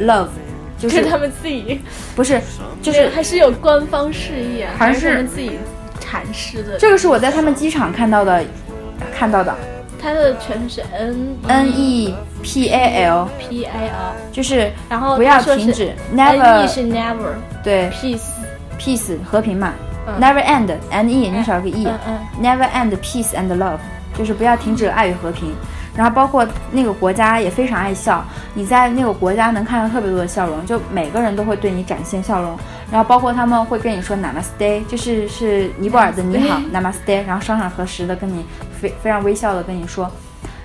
[0.00, 0.28] Love，
[0.78, 1.82] 就是他们自己
[2.16, 2.40] 不是，
[2.80, 5.58] 就是还是有官方示意，还是他们自己
[6.00, 6.78] 阐释的。
[6.78, 8.42] 这个是我在他们机场看到的，
[9.14, 9.54] 看到的。
[10.00, 18.30] 它的全称是 N N E P A L P A L，就是然后不要停止，Never 是 Never，对，Peace。
[18.80, 19.74] Peace 和平嘛
[20.20, 23.78] ，Never End N E 你少个 E，Never End Peace and Love
[24.18, 25.54] 就是不要停止爱与和平。
[25.94, 28.24] 然后包括那个国家也非常爱笑，
[28.54, 32.58] 你在那个国家能看到特别多的笑容，就每个人都会对你展现笑容。
[32.92, 38.44] 然后包括他们会跟你说 Namaste，就是是尼泊尔的你好 Namaste，然后双手合十的跟你
[38.78, 40.08] 非非常微笑的跟你说，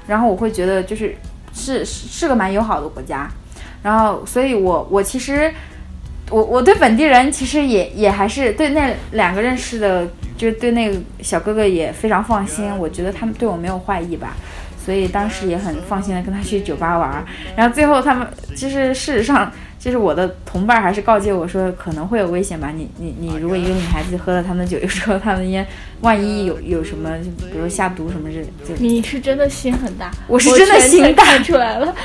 [0.05, 1.15] 然后我会觉得就是
[1.53, 3.27] 是是是个蛮友好的国家，
[3.81, 5.51] 然后所以我我其实。
[6.29, 10.05] 我我对本地人其实也也还是对那两个认识的，
[10.37, 12.69] 就是对那个小哥哥也非常放心。
[12.77, 14.35] 我觉得他们对我没有坏意吧，
[14.83, 17.25] 所以当时也很放心的跟他去酒吧玩。
[17.55, 19.49] 然后最后他们其实事实上。
[19.79, 25.65] 就是我的同伴还是告诫我说可能会有危险吧，你你你如果一个女孩子喝了他们的酒，又抽了他们烟，
[26.01, 28.73] 万一有 有什么，就比如下毒什么之类就。
[28.79, 31.95] 你是真的心很大， 我是真的心大看出来了，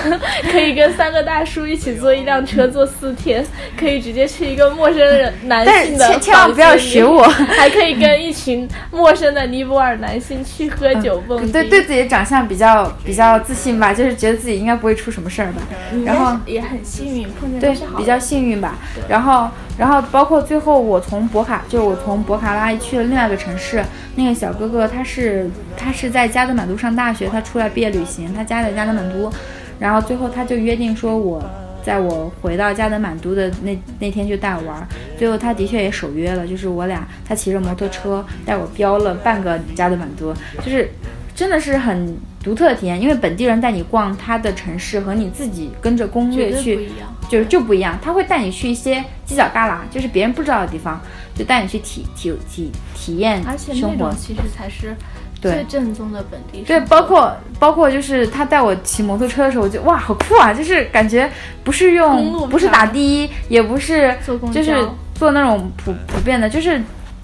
[0.50, 3.44] 可以跟三个大叔一起坐一辆车坐四天，
[3.78, 11.52] 可以直接去一个陌生人男性的千千万不要学我，还可以跟一群陌生的尼泊尔男性去喝酒蹦迪。
[11.52, 15.62] 对对自己的长相比较比较自信吧，就是觉得自己应该不会出什么事儿吧，
[16.04, 17.21] 然后也很幸运。
[17.60, 18.76] 对，比较幸运吧。
[19.08, 19.48] 然后，
[19.78, 23.82] 然后包括最后我从博卡，就我从博卡拉去了另外一个城市。
[24.14, 29.32] 那个小哥哥他是他是在加德满都上大学，他出来毕业旅行，他家在加德满都。
[29.78, 31.42] 然后最后他就约定说，我
[31.82, 34.86] 在我回到加德满都的那那天就带我玩。
[35.18, 40.90] 最后他的确也守约了，就是我俩他骑着摩托车带我飙了半个加德满都，就是
[41.34, 42.16] 真的是很。
[42.42, 46.90] 独特的体验，因为本地人带你逛他的城市和你自己跟着攻略去，
[47.28, 47.98] 就是就不一样。
[48.02, 51.00] 他会带你去一些犄角旮旯，就是别人不知道的地方，
[51.34, 53.52] 就带你去体体体体验生活。
[53.52, 54.96] 而且那种其实才是
[55.40, 56.62] 最正宗的本地。
[56.66, 60.52] 对，包括包括就是他带我骑摩托车的时候，我就哇，好酷啊！
[60.52, 61.30] 就是感觉
[61.62, 64.12] 不是用，不是打的，也不是
[64.52, 64.76] 就是
[65.14, 66.82] 做那种普普遍的，就是。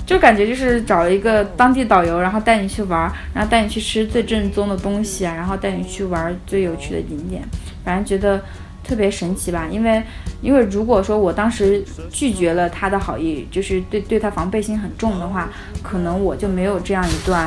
[0.09, 7.43] 就感觉就是找了一个当地导游，然后带你去玩，然后带你去吃最正宗的东西啊，然后带你去玩最有趣的景点，
[7.85, 8.43] 反正觉得
[8.83, 9.69] 特别神奇吧。
[9.71, 10.03] 因为
[10.41, 15.51] 因为如果说我当时拒绝了他的好意，就是对对他防备心很重的话，
[15.83, 17.47] 可能我就没有这样一段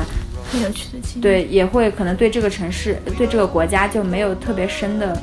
[0.52, 1.20] 很有趣的经历。
[1.20, 5.20] 对，也会可能对这个城市、对这个国家就没有特别深的。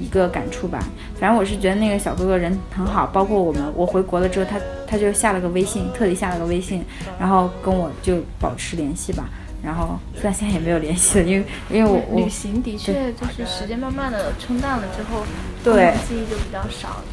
[0.00, 0.78] 一个感触吧，
[1.18, 6.84] 反正我是觉得那个小哥哥人很好，包括我们，我回国了之后，他他就下了个微信，特地下了个微信，
[7.18, 9.28] 然后跟我就保持联系吧。
[9.62, 15.24] 然后虽然现在也没有联系了，因为因为我旅行的确就是时间慢慢的冲淡了之后，
[15.62, 17.04] 对记忆就比较少了。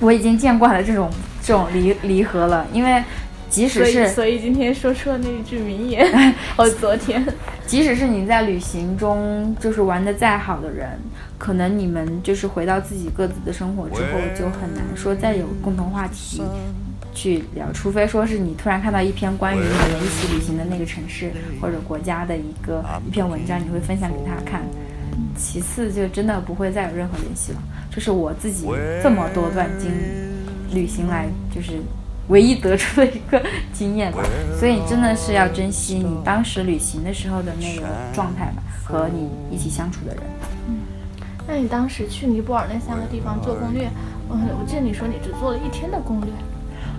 [0.00, 1.10] 我已经见惯了这种
[1.42, 3.02] 这种离离合了，因为。
[3.48, 6.04] 即使是，所以今天说出了那一句名言。
[6.58, 7.24] 我昨天，
[7.64, 10.98] 即使是你在旅行中就是玩的再好的人，
[11.38, 16.42] 可能你们就是回到自己各自的生活之后，就很难说再有共同话题
[17.14, 17.72] 去聊。
[17.72, 24.62] 除非说是你突然看到一篇关于你们一起旅行的那个城市或者国家的一个一篇文章，你会分享给他看。
[25.36, 27.58] 其次，就真的不会再有任何联系了。
[27.90, 28.66] 这是我自己
[29.02, 29.90] 这么多段经
[30.72, 31.72] 旅行来就是。
[32.28, 33.40] 唯一得出的一个
[33.72, 34.18] 经验吧，
[34.58, 40.24] 所以你真的是要珍惜你当时旅行的时候的那个状态吧，和你一起相处的人。
[41.46, 43.88] 嗯，那你当时去尼泊尔那三个地方做攻略，
[44.30, 46.28] 嗯，我记得你说你只做了一天的攻略。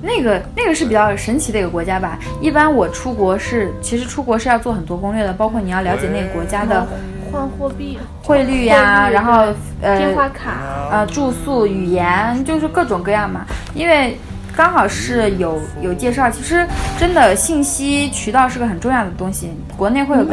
[0.02, 2.20] 那个那个是比较神奇的一个国家吧。
[2.42, 6.88] 一般我出国是，其实出国是要做很多攻略的，包括你要了解那个国家的
[7.32, 14.18] 换货币、汇率呀，然后呃电话卡、呃住宿、语言，就是各种各样嘛，因为。
[14.56, 16.66] 刚好是有有介绍，其实
[16.98, 19.52] 真的信息渠道是个很重要的东西。
[19.78, 20.26] 国内会有。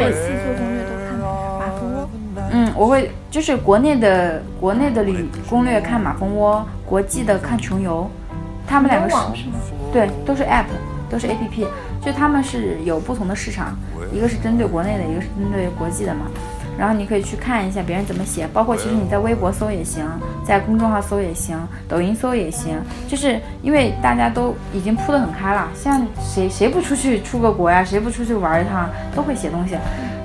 [2.56, 8.08] 嗯，我会就是国内的国内的旅攻略看马蜂窝，国际的看穷游，
[8.64, 9.16] 他们两个是
[9.92, 10.66] 对，都是 app，
[11.10, 11.66] 都是 app，
[12.00, 13.76] 就他们是有不同的市场，
[14.12, 16.26] 一个是针对国内的，一个是针对国际的嘛。
[16.78, 20.04] 然后你可以去看一下别人怎么写，包括其实你在微博搜也行，
[20.44, 22.76] 在公众号搜也行，抖音搜也行，
[23.08, 29.76] 就是因为大家都已经铺得很开了，像谁谁不出去出个国呀，谁不出去玩一趟，都会写东西，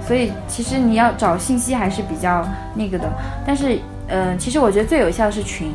[0.10, 2.44] 所以其实你要找信息还是比较
[2.74, 3.08] 那个的。
[3.46, 5.72] 但是，嗯，其实我觉得最有效的是群，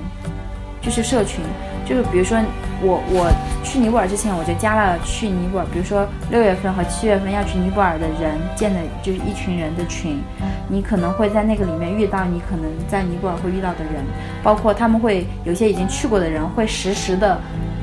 [0.83, 1.39] 就是社群。
[1.87, 2.37] 就是比如说
[2.83, 3.31] 我我
[3.63, 10.21] 去尼泊尔之前，我就加了去尼泊尔，比如说六月份和七月份要去尼泊尔的人建的，就是一群人的群。
[10.69, 14.03] 你可能会在那个里面遇到你可能在尼泊尔会遇到的人，
[14.43, 17.39] 包括他们会有些已经去过的人会实时的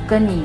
[0.06, 0.44] 跟你。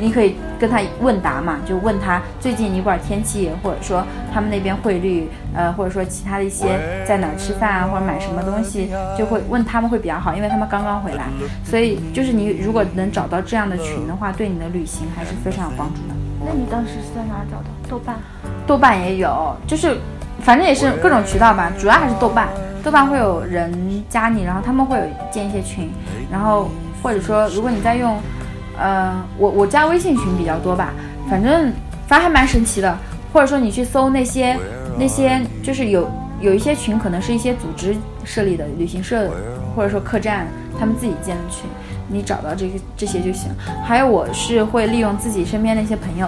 [0.00, 11.26] 你可以跟他问答嘛，就问他最近尼泊尔天气，或者说他们那边汇率，呃，或者说其他的一些在哪吃饭啊，或者买什么东西，就会问他们会比较好，因为他们刚刚回来，
[11.64, 16.14] 所以就是你如果能找到这样的群的话，对你的旅行还是非常有帮助的。
[16.46, 17.68] 那你当时是在哪儿找的？
[17.88, 18.16] 豆瓣？
[18.66, 19.96] 豆瓣也有，就是
[20.40, 22.48] 反正也是各种渠道吧，主要还是豆瓣。
[22.82, 25.90] 豆瓣会有人加你，然后他们会有建一些群，
[26.32, 26.70] 然后
[27.02, 28.18] 或者说如果你在用。
[28.80, 30.92] 呃，我我加微信群比较多吧，
[31.28, 31.72] 反正
[32.08, 32.96] 反正还蛮神奇的。
[33.32, 34.58] 或者说你去搜那些
[34.98, 37.94] 那些，就是有有一些群，可能是一些组织
[38.24, 39.30] 设立的旅行社，
[39.76, 41.70] 或者说客栈他们自己建的群，
[42.08, 43.48] 你找到这个这些就行。
[43.84, 46.26] 还有我是会利用自己身边的一些朋友，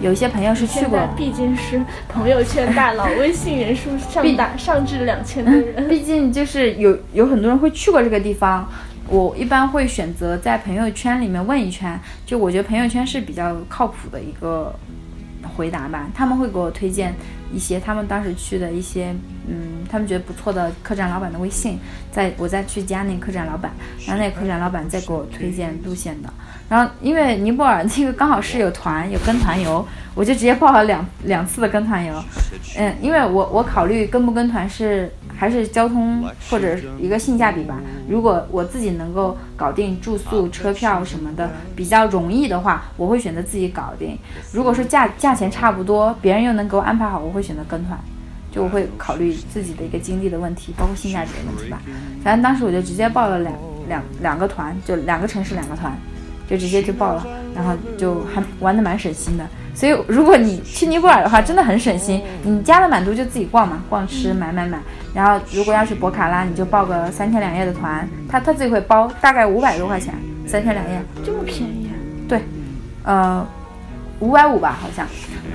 [0.00, 4.24] 有一些朋友是去过毕竟是朋友圈大佬， 微信人数上
[4.56, 5.86] 上至两千的人。
[5.86, 8.66] 毕竟就是有有很多人会去过这个地方，
[9.08, 14.74] 我一般会选择在朋友圈里面问一圈，就我觉得朋友圈是比较靠谱的一个
[15.56, 17.14] 回答吧，他们会给我推荐
[17.52, 19.14] 一些他们当时去的一些，
[19.48, 21.78] 嗯，他们觉得不错的客栈老板的微信，
[22.12, 23.72] 再我再去加那个客栈老板，
[24.06, 26.32] 然后那个客栈老板再给我推荐路线的。
[26.68, 29.82] 然后因为尼泊尔那个刚好是有团有跟团游，
[30.14, 32.22] 我就直接报了两两次的跟团游。
[32.76, 37.80] 嗯，因为我我考虑跟不跟团是还是交通或者一个性价比吧。
[38.08, 44.18] 如果我自己能够搞定住宿、车票什么的比较容易的话，我会选择自己搞定。
[44.52, 47.96] 如果说价价钱差不多，别人又能给我安排好，我会选择跟团。
[48.50, 51.80] 就我会考虑自己的一个经济的问题，包括性价比的问题吧。
[52.24, 53.54] 反正当时我就直接报了两
[53.88, 55.96] 两两个团，就两个城市两个团。
[56.48, 59.46] 就直接就报了，然后就还玩的蛮省心的。
[59.78, 62.20] 所以如果你去尼泊尔的话，真的很省心。
[62.42, 64.76] 你加了满都就自己逛嘛，逛吃买买买。
[65.14, 70.12] 然后如果要去博卡拉，你就报个三天两夜的团，他他自己会包，大概五百多块钱，
[70.48, 71.00] 三天两夜。
[71.24, 71.94] 这么便宜、啊？
[72.28, 72.42] 对，
[73.04, 73.46] 呃，
[74.18, 75.06] 五百五吧，好像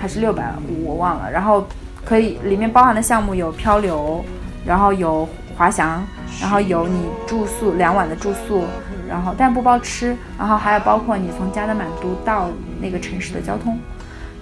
[0.02, 1.30] 还是六百五，我忘了。
[1.30, 1.68] 然后
[2.06, 4.24] 可以里面包含的项目有漂流，
[4.66, 5.28] 然后有
[5.58, 6.02] 滑翔，
[6.40, 8.64] 然后有你住宿两晚的住宿。
[9.10, 12.48] 然后，但不包吃，然后还有包括你从加德满都到
[12.82, 13.78] 那个城市的交通，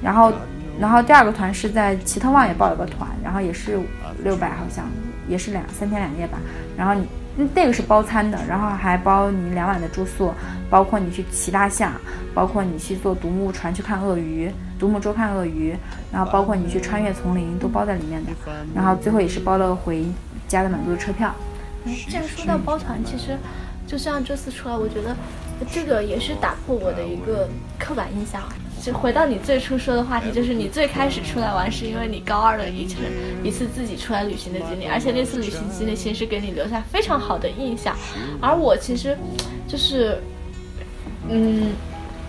[0.02, 0.34] 然后，
[0.80, 3.80] 然后第二个团是在奇特旺也报了个团，然后也是
[4.24, 4.86] 六百，好像
[5.28, 6.38] 也是两三天两夜吧。
[6.78, 7.08] 然后你
[7.54, 10.34] 那个是包餐的，然后还包你两晚的住宿，
[10.70, 11.92] 包括你去骑大象，
[12.34, 15.76] 包括你去坐独木船去看鳄鱼，独木舟看鳄鱼，
[16.12, 18.32] 然后包括你去穿越丛林都包在里面的。
[18.76, 20.06] 然后最后也是包了回
[20.48, 21.34] 加德满都的车票。
[21.86, 23.38] 嗯，既然说到包团，其实。
[23.88, 25.14] 就像这次出来，我觉得
[25.70, 28.42] 这个也是打破我的一个刻板印象。
[28.82, 32.96] 就回到你最初说的话题，就是你最开始出来玩是因为你高二的一次
[33.44, 37.96] 一次自己出来旅行的经历，而且那次旅行经历其实给你留下非常好的印象。
[38.42, 39.16] 而我其实
[39.68, 40.18] 就是，
[41.30, 41.74] 嗯，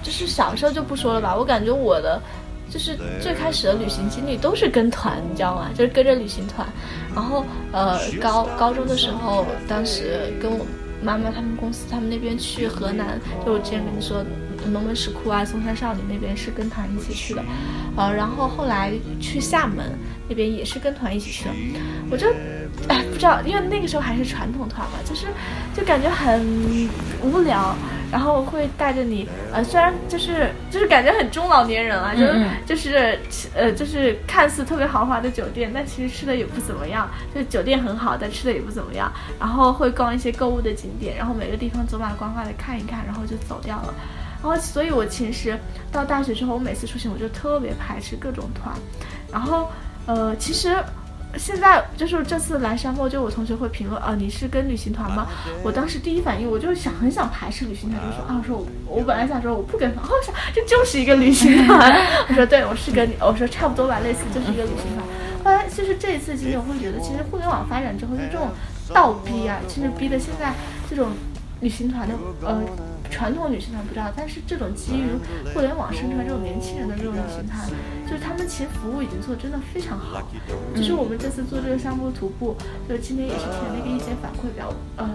[0.02, 1.34] 就是小时候就不说了吧。
[1.34, 2.20] 我感觉我的
[2.68, 5.70] 就是最开始的旅行经历都是跟团，你知道吗？
[5.74, 6.66] 就是跟着旅行团。
[7.14, 10.66] 然后呃，高高中的时候，当时跟我。
[11.02, 14.24] 妈妈他们公司，他们那边去河南，就我之前跟你说，
[14.72, 17.42] 龙门石窟啊、嵩山少林那边是跟团一起去的，
[17.96, 19.84] 呃，然后后来去厦门
[20.28, 21.50] 那边也是跟团一起去的，
[22.10, 22.28] 我就，
[22.88, 25.26] 哎，不知道，因为那个时候还是传统团嘛，就是，
[25.74, 26.40] 就感觉很
[27.22, 27.74] 无聊。
[28.12, 37.10] 然后会带着你，呃，虽然就是就是感觉很中老年人啊，就是就是呃就是看似特别豪华的酒店，但其实吃的也不怎么样。
[37.34, 39.10] 就酒店很好，但吃的也不怎么样。
[39.40, 43.94] 然后会逛一些购物的景点，然后每个地方走马观花的看一看，然后就走掉了。
[44.42, 45.58] 然后所以，我其实
[45.90, 48.74] 到大学之后，我每次出行我就特别排斥各种团。
[49.32, 49.70] 然后
[50.04, 50.76] 呃，其实。
[51.38, 55.26] 现在就是这次来沙漠，就我同学会评论啊，你是跟旅行团吗？
[55.62, 58.56] 我当时第一反应我就想很想排斥旅行团，就说啊，我说
[58.86, 61.92] 我我本来想说我不跟团， 我想这就是一个旅行团。
[62.28, 65.04] 我说对，我是跟你， 我说差不多吧，类似就是一个旅行团。
[65.44, 68.48] 后来就是这一次经历，我会觉得其实互联网发展之后，就这种
[68.92, 70.52] 倒逼啊，其实逼的现在
[70.88, 71.08] 这种
[71.60, 72.62] 旅行团的呃。
[73.12, 75.04] 传统女性她不知道，但是这种基于
[75.52, 77.68] 互联网生成这种年轻人的这种旅行团，
[78.08, 80.22] 就是他们其实服务已经做真的非常好。
[80.74, 82.56] 就是我们这次做这个项目徒步，
[82.88, 85.08] 就是今天也是填了一个意见反馈表，呃，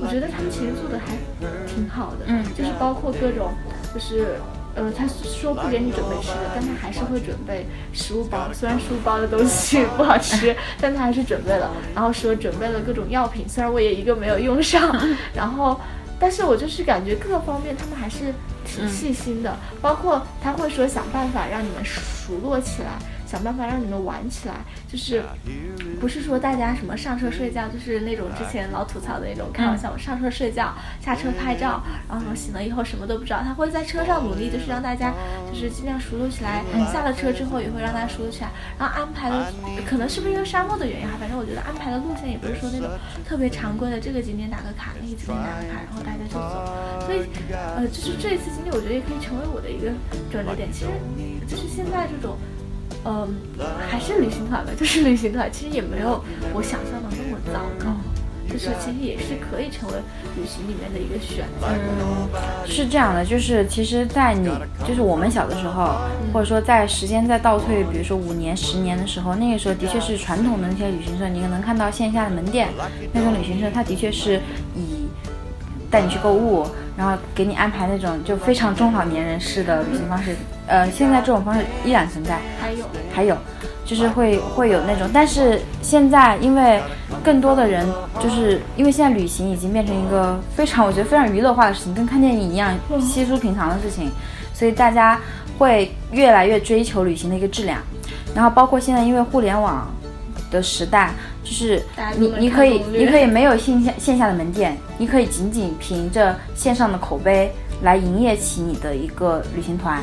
[0.00, 1.12] 我觉得他们其实做的还
[1.66, 2.24] 挺好的。
[2.26, 3.52] 嗯，就是包括各种，
[3.92, 4.38] 就是
[4.74, 8.48] 呃，他说不给你准备吃的，但他还是会准备食物包。
[8.52, 11.70] 虽然食物包的东西不好吃， 但他还是准备了。
[11.94, 14.94] 然后说准备了各种药品，虽然我也一个没有用上。
[15.34, 15.78] 然后。
[16.22, 18.32] 但是我就是感觉各个方面他们还是
[18.64, 22.96] 挺细心的，包括他会说想办法让你们熟络起来。
[23.32, 24.56] 想办法让你们玩起来，
[24.86, 25.22] 就是
[25.98, 33.40] 不是说大家什么上车睡觉，就是那种之前老吐槽的那种开玩笑，上车睡觉，下车拍照，然后什么醒了以后什么都不知道。
[33.42, 35.14] 他会在车上努力，就是让大家
[35.50, 36.62] 就是尽量熟络起来。
[36.92, 39.50] 下了车之后也会让大家熟络起来，然后安排的
[39.88, 42.90] 可能是不是因为沙漠的原因哈，反正我觉得安排的路线也不是说那种
[43.26, 46.68] 特别常规的，这个景点打个卡，那个景点打个卡，然后大家就走。
[47.06, 49.88] 所以呃，就是这一次经历，我觉得也可以成为我的一个
[50.30, 50.70] 转折点。
[50.70, 50.90] 其实
[51.48, 52.36] 就是现在这种。
[53.04, 53.34] 嗯，
[53.88, 56.22] 还是旅行团吧，就是旅行团，其实也没有
[56.54, 57.92] 我想象的那么糟糕。
[58.50, 59.94] 就是其实也是可以成为
[60.36, 61.68] 旅行里面的一个选择。
[61.68, 62.28] 嗯
[62.66, 64.46] 是这样的，就是其实，在你
[64.86, 65.94] 就是我们小的时候，
[66.34, 72.68] 或者说在时间在倒退，比如说五年、十年的时候，那个时候的确是传统的那些旅行社，你能看到线下的门店
[73.14, 74.38] 那种旅行社，它的确是
[74.76, 75.01] 以
[75.92, 76.66] 带你去购物，
[76.96, 80.34] 然后给你安排那种就非常中老年人式的旅行方式。
[80.66, 83.36] 呃，现在这种方式依然存在，还有还有
[83.84, 86.80] 就是会会有那种，但是现在因为
[87.22, 87.86] 更多的人
[88.18, 94.10] 就是因为现在旅行已经变成一个非常我觉得非常娱乐化的事情，跟看电影一样稀疏平常的事情，
[94.54, 95.20] 所以大家
[95.58, 97.78] 会越来越追求旅行的一个质量。
[98.34, 99.86] 然后包括现在因为互联网
[100.50, 101.10] 的时代，
[101.44, 101.82] 就是
[102.16, 107.50] 你你可以你可以没有线下线下的门店，你可以仅仅凭着线上的口碑
[107.82, 110.00] 来营业起你的一个旅行团。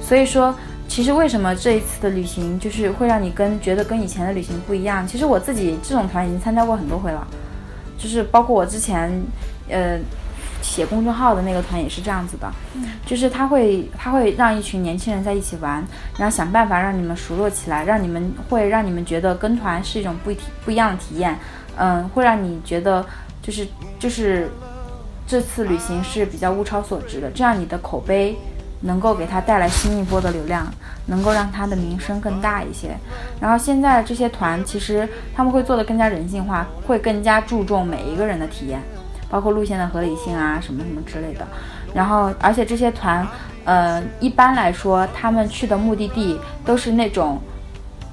[0.00, 0.54] 所以说，
[0.88, 5.06] 其实为什么这一次的旅行就是会让你跟觉得跟以前的旅行不一样？
[5.06, 7.26] 其实我自己这种团已经参加过很多回了，
[7.98, 9.12] 就是包括我之前，
[9.68, 9.98] 呃，
[10.68, 12.52] 写公众号的那个团也是这样子的，
[13.06, 15.82] 就是他会他会让一群年轻人在一起玩，
[16.18, 20.30] 然后想办法让你们熟络起来，让你们会让你们觉得跟团是一种不
[20.64, 21.38] 不一样的体验，
[21.76, 23.04] 嗯，会让你觉得
[23.42, 23.66] 就是
[23.98, 24.50] 就是
[25.26, 28.36] 这次旅行是比较物超所值的，这样你的口碑
[28.82, 30.72] 能够给他带来新一波的流量，
[31.06, 32.96] 能够让他的名声更大一些。
[33.40, 38.80] 然后现在这些团其实他们会做的更加人性化，会更加注重每一个人的体验，
[39.30, 41.46] 包括路线的合理性啊，什么什么之类的。
[41.94, 43.26] 然后而且这些团，
[43.64, 47.38] 呃，一般来说他们去的目的地都是那种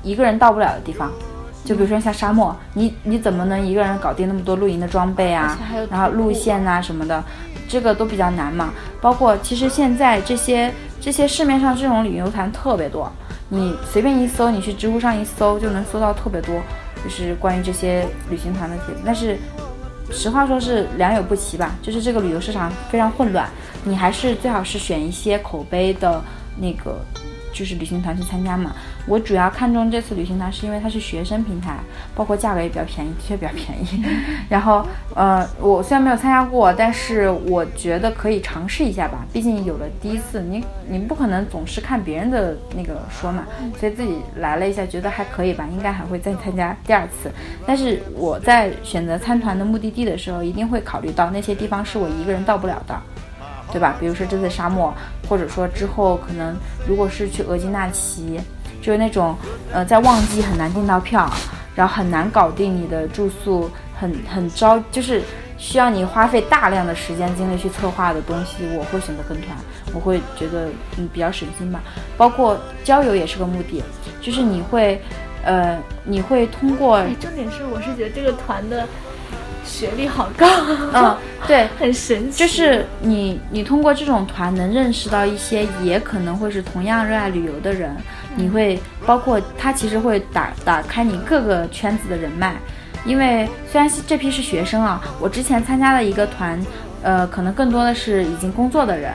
[0.03, 1.11] 一个人到不了的地方。
[1.63, 5.57] 就比如说像沙漠，你你怎么能一个人搞定那么多露营的装备啊？
[5.89, 7.23] 然后路线啊什么的，
[7.67, 8.71] 这个都比较难嘛。
[9.01, 10.71] 包括其实现在这些
[11.01, 13.11] 这些市面上这种旅游团特别多，
[13.49, 16.61] 你随便一搜，你去知乎上一搜就能搜到特别多，
[17.03, 19.01] 就是关于这些旅行团的帖子。
[19.03, 19.35] 但是
[20.11, 23.49] 实话说是良莠不齐吧，就是这个旅游市场非常混乱，
[23.83, 26.21] 你还是最好是选一些口碑的
[26.57, 26.99] 那个。
[27.55, 28.75] 就是旅行团去参加嘛，
[29.07, 31.77] 我主要看中这次旅行团是因为它是学生平台，
[32.13, 34.03] 包括价格也比较便宜，的确比较便宜。
[34.49, 43.45] 然后呃，我虽然没有参加过，但是我觉得可以尝试一下吧，毕竟有了第一次，你你不可能总是看别人的那个说嘛，
[43.79, 47.31] 所以自己来了一下，觉得还可以吧，应该还会再参加第二次。
[47.65, 53.01] 但是我在选择参团的目的地的时候，一定会考虑到那些地方是我一个人到不了的。
[53.71, 53.95] 对吧？
[53.99, 54.93] 比如说这次沙漠，
[55.27, 56.55] 或者说之后可能
[56.87, 58.39] 如果是去额济纳旗，
[58.81, 59.35] 就是那种
[59.71, 61.29] 呃在旺季很难订到票，
[61.75, 63.69] 然后很难搞定你的住宿，
[63.99, 65.21] 很很着，就是
[65.57, 69.57] 需要你花费大量的时间精力去策划的东西，我会选择跟团，
[69.93, 71.81] 我会觉得嗯比较省心吧。
[72.17, 73.83] 包括郊游也是个目的，
[74.21, 75.01] 就是你会
[75.43, 78.87] 呃你会通过哎，重点是我是觉得这个团的
[79.65, 80.47] 学历好高，
[80.93, 81.17] 嗯
[81.47, 81.67] 对。
[81.79, 82.37] 很神奇。
[82.37, 87.95] 就是你，你通过这种团能认识到一些也可能会是同样热爱旅游的人，
[88.35, 92.55] 你会包括他其实会打打开你各个圈子的人脉，
[93.05, 96.59] 因为虽然是这批是学生啊，我之前参加的一个团，
[97.01, 99.11] 呃，可能更多的是已经工作的人，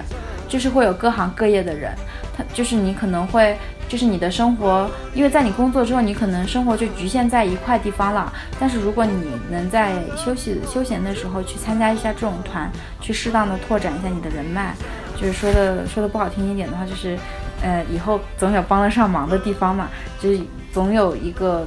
[0.49, 1.93] 就是会有各行各业的人，
[2.37, 3.57] 他就是你可能会。
[3.91, 8.33] 就是你的生活，因为在你工作之后，你可能生活就局限在一块地方了。
[8.61, 9.13] 但是如果你
[9.51, 14.73] 能在休息休闲的时候去参加一下这种团，去适当的拓展一下你的人脉，
[15.21, 17.19] 就是说的说的不好听一点的话，就是，
[17.63, 19.89] 呃，以后总有帮得上忙的地方嘛，
[20.21, 20.41] 就是
[20.73, 21.67] 总有一个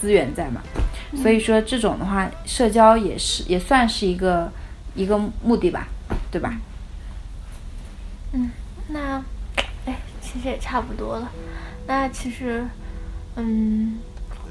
[0.00, 0.62] 资源在嘛。
[1.20, 4.52] 所以说这种的话，社交也是也算是一个
[4.94, 5.88] 一个目的吧，
[6.30, 6.54] 对吧？
[8.32, 8.52] 嗯
[8.88, 9.22] 那，哎，
[10.34, 11.30] 其实也差不多了。
[11.86, 12.66] 那其实，
[13.36, 14.00] 嗯，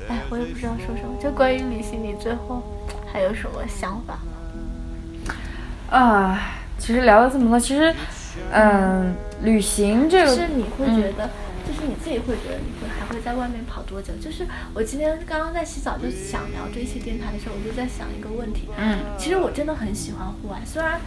[0.08, 1.22] 哎，我也不知道说什么。
[1.22, 2.64] 就关于旅行，你最后
[3.12, 5.36] 还有什么想法吗？
[5.90, 6.40] 啊、
[6.80, 7.94] 其实聊了这么多，其实，
[8.52, 11.30] 嗯、旅行这个是你会觉得，
[11.68, 14.14] 就是你自己会觉得，你会还会在外面跑多久？
[14.22, 18.70] 就是我今天刚刚在洗澡，就想聊这一期电台的时候，我就在想一个问题。
[18.78, 21.00] 嗯，其实我真的很喜欢户外，虽然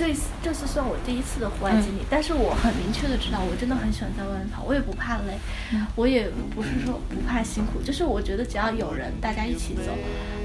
[0.00, 5.36] 这这次算我第一次的户外经嗯历，但是我很明确的知道，我真的很喜欢在外面跑，我也不怕累，
[5.74, 9.92] 嗯我也不是说不怕辛苦，就是我觉得只要有人，大家一起走，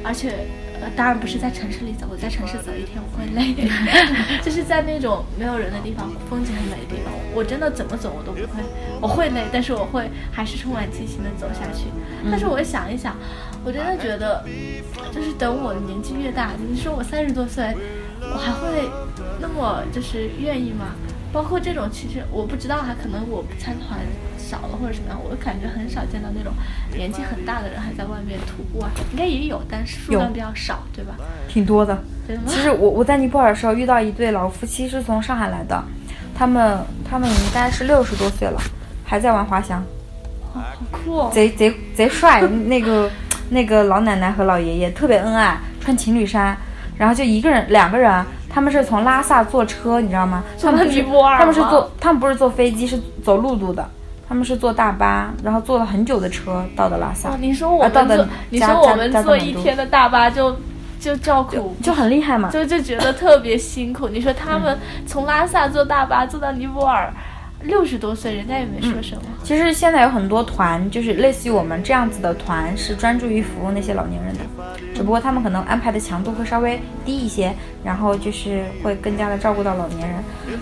[0.03, 0.45] 而且
[0.81, 3.55] 呃，当然不是在城市里走，我在城市走一天我会累，
[4.43, 8.61] 就是在那种没有人的地方，风景很美的地方，我真的怎么走我都不会，
[8.99, 11.87] 我会累，但是我会还是充满激情的走下去。
[12.29, 13.15] 但是我想一想，
[13.63, 14.43] 我真的觉得，
[15.13, 17.73] 就是等我年纪越大，你说我三十多岁，
[18.35, 18.89] 我还会
[19.39, 20.87] 那么就是愿意吗？
[21.31, 23.99] 包括这种，其实我不知道哈，可能我参团
[24.37, 26.51] 少了或者什么样，我感觉很少见到那种
[26.93, 31.15] 年纪很大的人还在外面徒步啊，应该也有，但是数量比较少，对吧？
[31.47, 31.97] 挺多的。
[32.45, 35.81] 其实我我在尼泊尔的时候遇到一对老夫妻，是从上海来的，
[36.37, 36.77] 他们
[37.09, 38.59] 他们应该是六十多岁了，
[39.05, 39.83] 还在玩滑翔，
[40.53, 41.31] 好酷哦！
[41.33, 42.41] 贼贼贼帅。
[42.41, 43.09] 那个
[43.49, 46.57] 那个老奶奶和老爷爷特别恩爱，穿情侣衫，
[46.97, 50.43] 然后就一个人两个人，他们是从拉萨坐车，你知道吗？
[50.61, 53.87] 他们是尼泊尔他们是坐他们不是坐飞机，是走陆路的。
[54.27, 57.29] 他们是坐大巴，然后坐了很久的车到的拉萨。
[57.29, 60.55] 哦，你说我们坐，你说我们坐一天的大巴就
[60.99, 62.49] 就叫苦，就很厉害嘛。
[62.49, 64.09] 就就觉得特别辛苦。
[64.09, 67.13] 你说他们从拉萨坐大巴坐到尼泊尔，
[67.67, 69.21] 六十多岁，人家也没说什么。
[69.43, 74.41] 其实现在有很多团，就是类似于我们这样子的团，是专注于服务那些老年人的，
[74.93, 80.17] 只不过他们可能安排的强度会稍微低一些，然后就是会更加的照顾到老年人。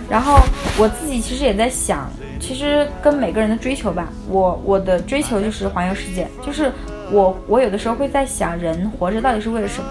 [0.08, 0.38] 然后
[0.78, 2.10] 我自己其实也在想，
[2.40, 6.70] 其实跟每个人的追求吧，我我的追求就是环游世界，就是
[7.10, 9.88] 我我有的时候会在想，人活着到底是为了什么？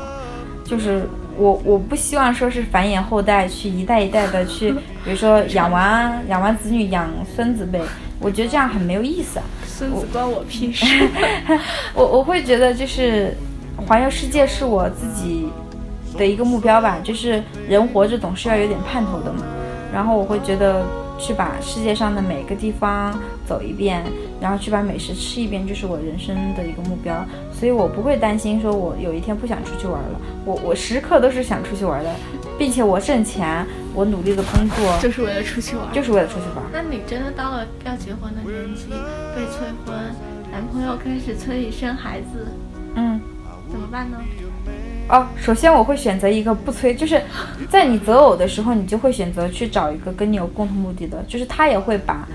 [0.64, 1.04] 就是
[1.38, 4.72] 我我不希望说是繁衍后代，去一代一代的去，
[5.04, 7.82] 比如说养完养完子女养孙子辈，
[8.20, 9.46] 我觉得这样很没有意思啊。
[9.66, 10.86] 孙子关我屁事。
[11.94, 13.36] 我我会觉得就是
[13.88, 15.50] 环游世界是我自己
[16.18, 19.44] 的一个目标吧，就是人活着总是要有点盼头的嘛。
[19.92, 20.86] 然后我会觉得
[21.18, 24.04] 去把世界上的每个地方走一遍，
[24.42, 27.26] 然后去把美食吃一遍，就是我人生的一个目标。
[27.52, 32.10] 所以我不会担心说我有一天不想出去玩了，我我时刻都是想出去玩的，
[32.58, 35.94] 并且我挣钱，我努力的工作，就是为了出去玩。
[35.94, 36.64] 就是为了出去玩。
[36.72, 38.90] 那你真的到了要结婚的年纪，
[39.36, 39.96] 被催婚，
[40.52, 42.48] 男朋友开始催你生孩子，
[42.96, 43.22] 嗯。
[43.72, 44.18] 怎么办呢？
[45.10, 47.22] 哦，首先我会选择一个不催，就是
[47.70, 52.28] 在你择偶的时候，你就会选择去找一个跟你有共同目的的，就是他也会把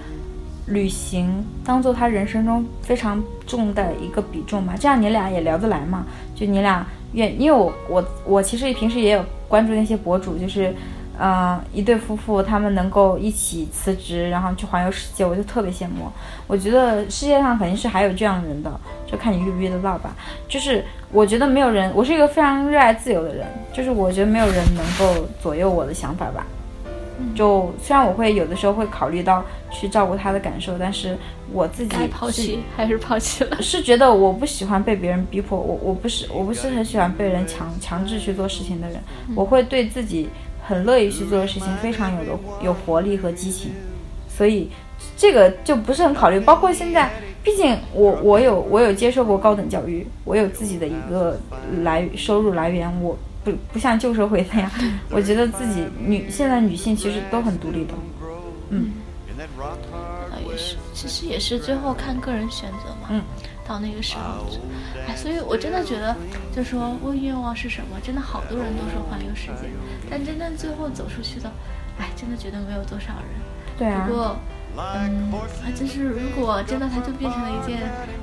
[0.67, 6.05] 旅行当做他人生中非常重的一个比重嘛，这样你俩也聊得来嘛，
[6.35, 10.75] 就你俩愿，因为我我我其实平时也有关注那些博主，就是。
[11.21, 16.09] 嗯，一对夫妇他们能够一起辞职，然后去环游世界，我就特别羡慕。
[16.47, 20.15] 我觉得世界上肯定是还有这样的人的，就看你遇不遇得到吧。
[20.49, 26.47] 就是我觉得没有人，我是一个非常热爱自由的人，就是我觉得没有人能够左右我的想法吧。
[27.35, 29.43] 就虽然我会有的时候会考虑到
[29.73, 31.19] 去照顾他的感受，但是
[31.53, 33.57] 我自己该抛弃还是抛弃了。
[33.61, 39.01] 是觉得我不喜欢被别人逼迫，我我不是我不是很喜欢被人强强制去做事情的人，
[39.35, 40.29] 我会对自己
[40.69, 43.71] 很乐意去做的事情非常有的有活力和激情，
[44.29, 44.69] 所以
[45.17, 46.39] 这个就不是很考虑。
[46.39, 47.11] 包括现在，
[47.43, 51.41] 毕竟我我有我有接受过高等教育，我有自己的一个
[51.83, 54.71] 来收入来源，我不不像旧社会那样，
[55.09, 57.95] 我觉得自己女现在女性其实都很独立的，
[58.69, 58.93] 嗯。
[59.61, 63.09] 呃，也是，其实也是最后看个人选择嘛。
[63.11, 63.23] 嗯。
[63.69, 64.47] 到那个时候，
[65.07, 66.17] 哎，所以我真的觉得，
[66.57, 69.69] 就说问愿望是什么，真的好多人都说环游世界，
[70.11, 71.53] 但真正最后走出去的，
[71.99, 73.29] 哎，真的觉得没有多少人。
[73.77, 74.15] 对啊不。
[74.15, 74.37] 过，
[74.77, 75.33] 嗯，
[75.63, 77.79] 啊就是如果真的它就变成了一件，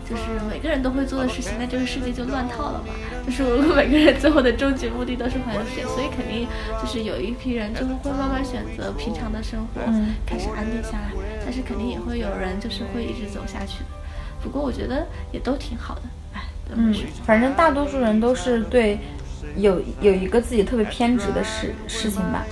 [0.10, 2.94] 就是每个人都会做的事情，那这个世界就乱套了嘛。
[3.26, 6.48] 就是如果每个人最后的终极目的都是环游世界，所以肯定
[6.82, 11.12] 就是有一批人就是会慢慢选择平常的生活，嗯开始安定下来，
[11.44, 14.05] 但是肯定也会有人就是会一直走下去的。
[14.46, 16.02] 不过我觉得也都挺好的，
[16.36, 16.44] 哎，
[16.76, 16.94] 嗯。，
[17.26, 19.00] 反正大多数人都是对
[19.58, 22.46] 有有一个自己特别偏执的事事情吧，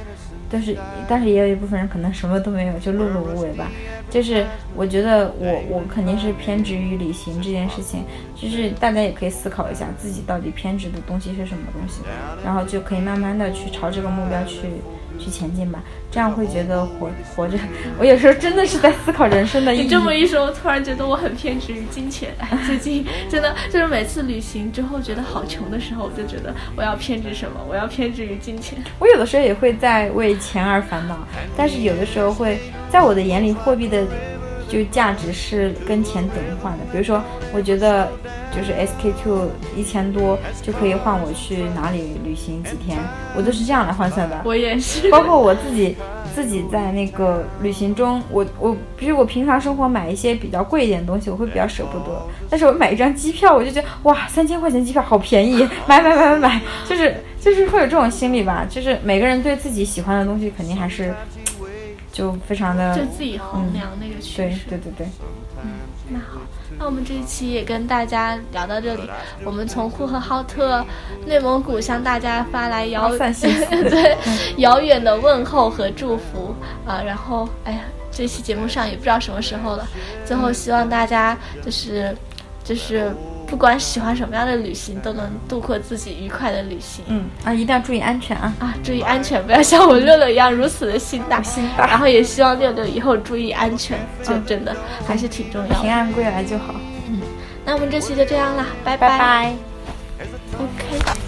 [0.50, 0.76] 但是
[1.08, 3.70] 但是也有一部分人可能什么都没有，就碌碌无为吧。
[4.10, 4.46] 就是
[4.76, 8.04] 我觉得我我肯定是偏执于旅行这件事情，
[8.36, 12.02] 就是大家也可以思考一下自己到底偏执的东西是什么东西，
[12.44, 14.68] 然后就可以慢慢的去朝这个目标去
[15.24, 15.82] 去前进吧。
[16.12, 17.58] 这样会觉得活活着，
[17.98, 19.82] 我有时候真的是在思考人生的意义。
[19.84, 22.30] 你这么一说，我突然觉得我很偏执于金钱。
[22.38, 27.60] 哎， 最近 真的就是每次旅行之后觉得好穷的时候，我就觉得我要偏执什么？
[27.68, 28.78] 我要偏执于金钱。
[29.00, 31.18] 我有的时候也会在为钱而烦恼，
[31.58, 32.60] 但是有的时候会
[32.92, 34.04] 在我的眼里，货币的
[34.74, 36.80] 就价值是跟钱等于换的。
[36.92, 37.22] 比如说，
[37.54, 38.12] 我觉得
[38.52, 39.48] 就是 SK two
[39.78, 42.98] 一千多就可以换我去哪里旅行几天，
[43.36, 44.42] 我都是这样来换算的。
[44.44, 45.96] 我也是，包括我自己，
[46.34, 52.20] 自己在那个旅行中，我我比如我平常生活买一些比较贵一点的东西，我会比较舍不得。
[52.50, 58.66] 但是我买一张机票，我就觉得哇，三千块钱机票好便宜，买买买买买，就是就是会有这种心理吧。
[58.68, 61.14] 就是每个人对自己喜欢的东西，肯定还是
[62.14, 64.62] 就非常的就自己衡量那个趋对势。
[64.70, 65.08] 对对
[65.62, 65.72] 嗯。
[66.10, 66.42] 那好，
[66.78, 69.10] 那我们这一期也跟大家聊到这里。
[69.46, 70.86] 我们从呼和浩特、
[71.26, 74.18] 内蒙古向大家发来遥散信息 对
[74.58, 76.54] 遥远的问候和祝福
[76.86, 77.80] 啊、然后哎呀，
[78.12, 79.88] 这期节目上也不知道什么时候了。
[80.26, 82.16] 最后希望大家就是
[82.66, 83.10] 就是
[83.54, 87.06] 不管喜欢什么样的旅行，都能度过自己愉快的旅行。
[87.08, 88.52] 嗯啊，一定要注意安全啊！
[88.58, 91.40] 啊，注意安全，不要像我六六一样如此的心大。
[91.44, 94.76] 心大然后也希望六六以后注意安全，就真的
[95.06, 95.76] 还是挺重要的。
[95.76, 96.74] 平安归来就好。
[97.08, 97.22] 嗯
[97.64, 99.54] 那我们这期就这样啦，拜拜拜。
[100.58, 101.23] OK。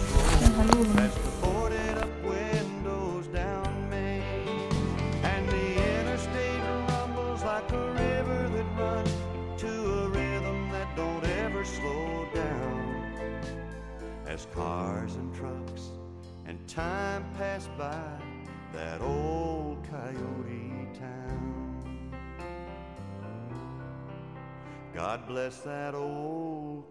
[14.75, 15.91] Cars and trucks
[16.45, 18.19] and time passed by
[18.73, 22.11] that old coyote town.
[24.93, 26.83] God bless that old